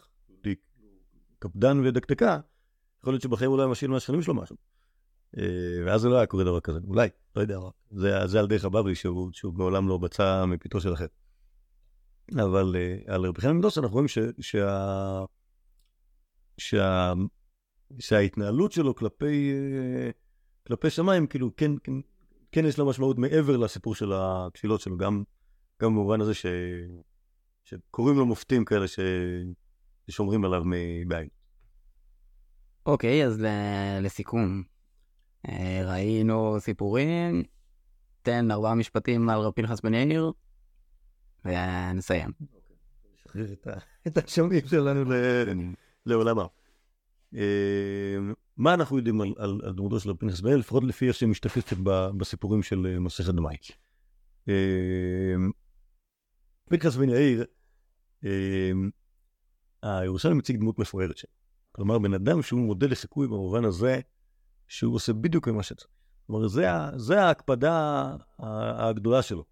קפדן 1.39 1.81
ודקדקה, 1.85 2.39
יכול 2.99 3.13
להיות 3.13 3.21
שבחיים 3.21 3.51
אולי 3.51 3.67
משאיר 3.67 3.91
מהשכנים 3.91 4.21
שלו 4.21 4.33
משהו. 4.33 4.55
אה, 5.37 5.43
ואז 5.85 6.01
זה 6.01 6.09
לא 6.09 6.17
היה 6.17 6.25
קורה 6.25 6.43
דבר 6.43 6.59
כזה, 6.59 6.79
אולי, 6.87 7.09
לא 7.35 7.41
יודע, 7.41 7.59
זה, 7.91 8.27
זה 8.27 8.39
על 8.39 8.47
דרך 8.47 8.65
הבבלי 8.65 8.95
שהוא, 8.95 9.29
שהוא 9.33 9.53
מעולם 9.53 9.87
לא 9.87 9.97
בצע 9.97 10.45
מפיתו 10.45 10.81
של 10.81 10.93
אחר. 10.93 11.05
אבל 12.33 12.75
אה, 12.75 13.13
על 13.13 13.25
רבי 13.25 13.41
חנין 13.41 13.57
מדוס 13.57 13.77
אנחנו 13.77 13.93
רואים 13.93 14.07
ש, 14.07 14.17
שה, 14.39 15.23
שה, 16.57 17.13
שההתנהלות 17.99 18.71
שלו 18.71 18.95
כלפי, 18.95 19.51
אה, 19.53 20.09
כלפי 20.67 20.89
שמיים, 20.89 21.27
כאילו, 21.27 21.55
כן, 21.57 21.71
כן, 21.83 21.93
כן 22.51 22.65
יש 22.65 22.79
לה 22.79 22.85
משמעות 22.85 23.17
מעבר 23.17 23.57
לסיפור 23.57 23.95
של 23.95 24.11
התפילות 24.15 24.81
שלו, 24.81 24.97
גם, 24.97 25.23
גם 25.81 25.91
במובן 25.91 26.21
הזה 26.21 26.33
ש, 26.33 26.45
שקוראים 27.63 28.17
לו 28.17 28.25
מופתים 28.25 28.65
כאלה 28.65 28.87
ש, 28.87 28.99
ששומרים 30.07 30.45
עליו 30.45 30.63
מבעין. 30.65 31.27
אוקיי, 32.85 33.25
אז 33.25 33.43
לסיכום, 34.01 34.63
ראינו 35.85 36.59
סיפורים, 36.59 37.43
תן 38.21 38.51
ארבעה 38.51 38.75
משפטים 38.75 39.29
על 39.29 39.39
רב 39.39 39.51
פנחס 39.51 39.81
בן 39.81 39.93
יאיר, 39.93 40.31
ונסיים. 41.45 42.31
לשחרר 43.13 43.45
את, 44.07 44.17
השומעים 44.17 44.67
שלנו 44.67 45.03
ל- 45.03 45.73
לעולמם. 46.05 46.45
אה, 47.35 48.17
מה 48.57 48.73
אנחנו 48.73 48.97
יודעים 48.97 49.21
על, 49.21 49.61
דמותו 49.75 49.99
של 49.99 50.09
רב 50.09 50.17
פנחס 50.17 50.41
בן 50.41 50.47
יאיר, 50.47 50.59
לפחות 50.59 50.83
לפי 50.83 51.07
איך 51.07 51.15
שהיא 51.15 51.29
משתקפת 51.29 51.73
ב- 51.83 52.09
בסיפורים 52.17 52.63
של 52.63 52.87
אה, 52.87 52.99
מסכת 52.99 53.33
דמאי. 53.33 53.55
אה, 54.49 55.35
פנחס 56.69 56.95
בן 56.95 57.09
יאיר, 57.09 57.45
אה, 58.25 58.71
הירושלמי 59.83 60.35
מציג 60.35 60.57
דמות 60.57 60.79
מפוארת 60.79 61.17
שלו. 61.17 61.31
כלומר, 61.71 61.99
בן 61.99 62.13
אדם 62.13 62.41
שהוא 62.41 62.59
מודל 62.59 62.91
לחיקוי 62.91 63.27
במובן 63.27 63.65
הזה 63.65 63.99
שהוא 64.69 64.95
עושה 64.95 65.13
בדיוק 65.13 65.47
מה 65.47 65.63
שצריך. 65.63 65.89
כלומר, 66.27 66.47
זה, 66.47 66.67
זה 66.95 67.21
ההקפדה 67.21 68.15
הגדולה 68.39 69.21
שלו. 69.21 69.45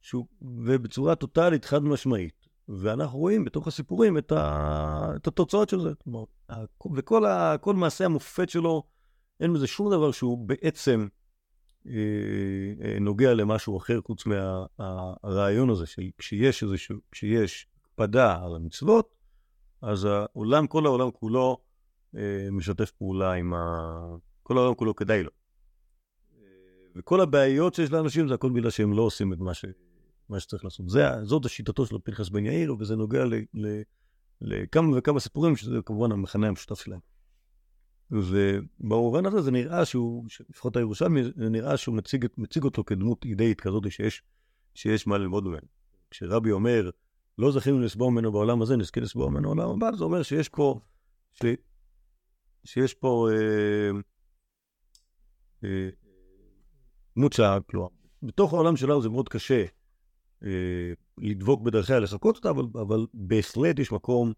שהוא, 0.00 0.26
ובצורה 0.42 1.14
טוטאלית, 1.14 1.64
חד 1.64 1.82
משמעית. 1.82 2.44
ואנחנו 2.68 3.18
רואים 3.18 3.44
בתוך 3.44 3.66
הסיפורים 3.66 4.18
את, 4.18 4.32
ה, 4.32 5.12
את 5.16 5.26
התוצאות 5.26 5.68
של 5.68 5.80
זה. 5.80 5.90
כלומר, 6.04 6.24
וכל 6.94 7.26
ה, 7.26 7.56
כל 7.60 7.74
מעשה 7.74 8.04
המופת 8.04 8.48
שלו, 8.48 8.82
אין 9.40 9.52
בזה 9.52 9.66
שום 9.66 9.90
דבר 9.90 10.10
שהוא 10.10 10.48
בעצם 10.48 11.08
אה, 11.86 11.92
אה, 12.84 12.98
נוגע 13.00 13.34
למשהו 13.34 13.78
אחר, 13.78 14.00
חוץ 14.06 14.24
מהרעיון 14.26 15.70
הזה, 15.70 15.86
שכשיש 15.86 16.62
איזשהו, 16.62 16.96
כשיש 17.12 17.66
הקפדה 17.84 18.44
על 18.44 18.56
המצוות, 18.56 19.14
אז 19.82 20.04
העולם, 20.04 20.66
כל 20.66 20.86
העולם 20.86 21.10
כולו 21.10 21.58
משתף 22.52 22.90
פעולה 22.90 23.32
עם 23.32 23.54
ה... 23.54 23.88
כל 24.42 24.58
העולם 24.58 24.74
כולו 24.74 24.96
כדאי 24.96 25.22
לו. 25.22 25.30
אה, 26.34 26.46
וכל 26.96 27.20
הבעיות 27.20 27.74
שיש 27.74 27.90
לאנשים 27.90 28.28
זה 28.28 28.34
הכל 28.34 28.50
בגלל 28.50 28.70
שהם 28.70 28.92
לא 28.92 29.02
עושים 29.02 29.32
את 29.32 29.38
מה, 29.38 29.54
ש... 29.54 29.64
מה 30.28 30.40
שצריך 30.40 30.64
לעשות. 30.64 30.88
זה, 30.88 31.24
זאת 31.24 31.44
השיטתו 31.44 31.86
של 31.86 31.96
פנחס 32.04 32.28
בן 32.28 32.46
יאיר, 32.46 32.74
וזה 32.78 32.96
נוגע 32.96 33.24
ל... 33.24 33.34
ל... 33.54 33.82
לכמה 34.40 34.98
וכמה 34.98 35.20
סיפורים, 35.20 35.56
שזה 35.56 35.76
כמובן 35.84 36.12
המכנה 36.12 36.48
המשותף 36.48 36.80
שלהם. 36.80 37.00
ובמובן 38.10 39.26
הזה 39.26 39.40
זה 39.40 39.50
נראה 39.50 39.84
שהוא, 39.84 40.24
לפחות 40.50 40.76
הירושלמי, 40.76 41.24
זה 41.24 41.48
נראה 41.48 41.76
שהוא 41.76 41.94
מציג, 41.94 42.26
מציג 42.38 42.64
אותו 42.64 42.84
כדמות 42.84 43.24
אידאית 43.24 43.60
כזאת 43.60 43.92
שיש, 43.92 44.22
שיש 44.74 45.06
מה 45.06 45.18
ללמוד 45.18 45.44
ממנו. 45.44 45.66
כשרבי 46.10 46.50
אומר, 46.50 46.90
לא 47.38 47.52
זכינו 47.52 47.80
לסבור 47.80 48.12
ממנו 48.12 48.32
בעולם 48.32 48.62
הזה, 48.62 48.76
נזכה 48.76 49.00
לסבור 49.00 49.30
ממנו 49.30 49.54
בעולם 49.54 49.70
הבא, 49.70 49.96
זה 49.96 50.04
אומר 50.04 50.22
שיש 50.22 50.48
פה, 50.48 50.80
שיש 52.64 52.94
פה 52.94 53.28
אה, 53.32 53.90
אה, 55.64 57.28
שה... 57.32 57.58
כלומר, 57.70 57.88
בתוך 58.22 58.52
העולם 58.52 58.76
שלנו 58.76 59.02
זה 59.02 59.08
מאוד 59.08 59.28
קשה 59.28 59.64
אה, 60.44 60.92
לדבוק 61.18 61.62
בדרכיה, 61.62 61.98
לחקות 61.98 62.36
אותה, 62.36 62.50
אבל, 62.50 62.64
אבל 62.74 63.06
בהחלט 63.14 63.78
יש 63.78 63.92
מקום 63.92 64.32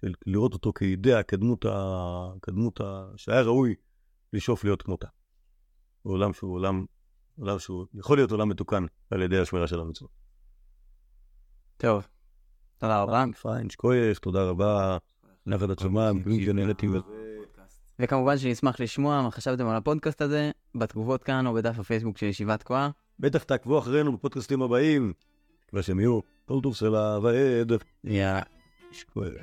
של 0.00 0.12
לראות 0.26 0.52
אותו 0.52 0.72
כאידאה, 0.72 1.22
כדמות, 1.22 1.64
ה, 1.64 2.32
כדמות 2.42 2.80
ה, 2.80 3.06
שהיה 3.16 3.42
ראוי 3.42 3.74
לשאוף 4.32 4.64
להיות 4.64 4.82
כמותה. 4.82 5.06
עולם 6.02 6.32
שהוא 6.32 6.54
עולם, 6.54 6.84
עולם 7.38 7.58
שהוא 7.58 7.86
יכול 7.94 8.18
להיות 8.18 8.30
עולם 8.30 8.48
מתוקן 8.48 8.86
על 9.10 9.22
ידי 9.22 9.38
השמירה 9.38 9.66
של 9.66 9.80
המצוות. 9.80 10.10
טוב, 11.76 12.06
תודה 12.78 13.02
רבה. 13.02 13.24
פיין, 13.42 13.70
שקויף, 13.70 14.18
תודה 14.18 14.44
רבה. 14.44 14.98
נחת 15.46 15.70
עצומה, 15.70 16.12
מקווים 16.12 16.44
שנהנתי. 16.44 16.86
וכמובן 17.98 18.38
שנשמח 18.38 18.80
לשמוע 18.80 19.22
מה 19.22 19.30
חשבתם 19.30 19.66
על 19.66 19.76
הפודקאסט 19.76 20.22
הזה, 20.22 20.50
בתגובות 20.74 21.24
כאן 21.24 21.46
או 21.46 21.54
בדף 21.54 21.78
הפייסבוק 21.78 22.18
של 22.18 22.26
ישיבת 22.26 22.60
תקועה. 22.60 22.90
בטח 23.20 23.42
תעקבו 23.42 23.78
אחרינו 23.78 24.12
בפודקאסטים 24.12 24.62
הבאים, 24.62 25.12
תקווה 25.66 25.82
שהם 25.82 26.00
יהיו 26.00 26.20
כל 26.44 26.60
טוב 26.62 26.74
סלע 26.74 27.18
ועד. 27.22 27.72
יאללה. 28.04 28.42
שקויף. 28.92 29.34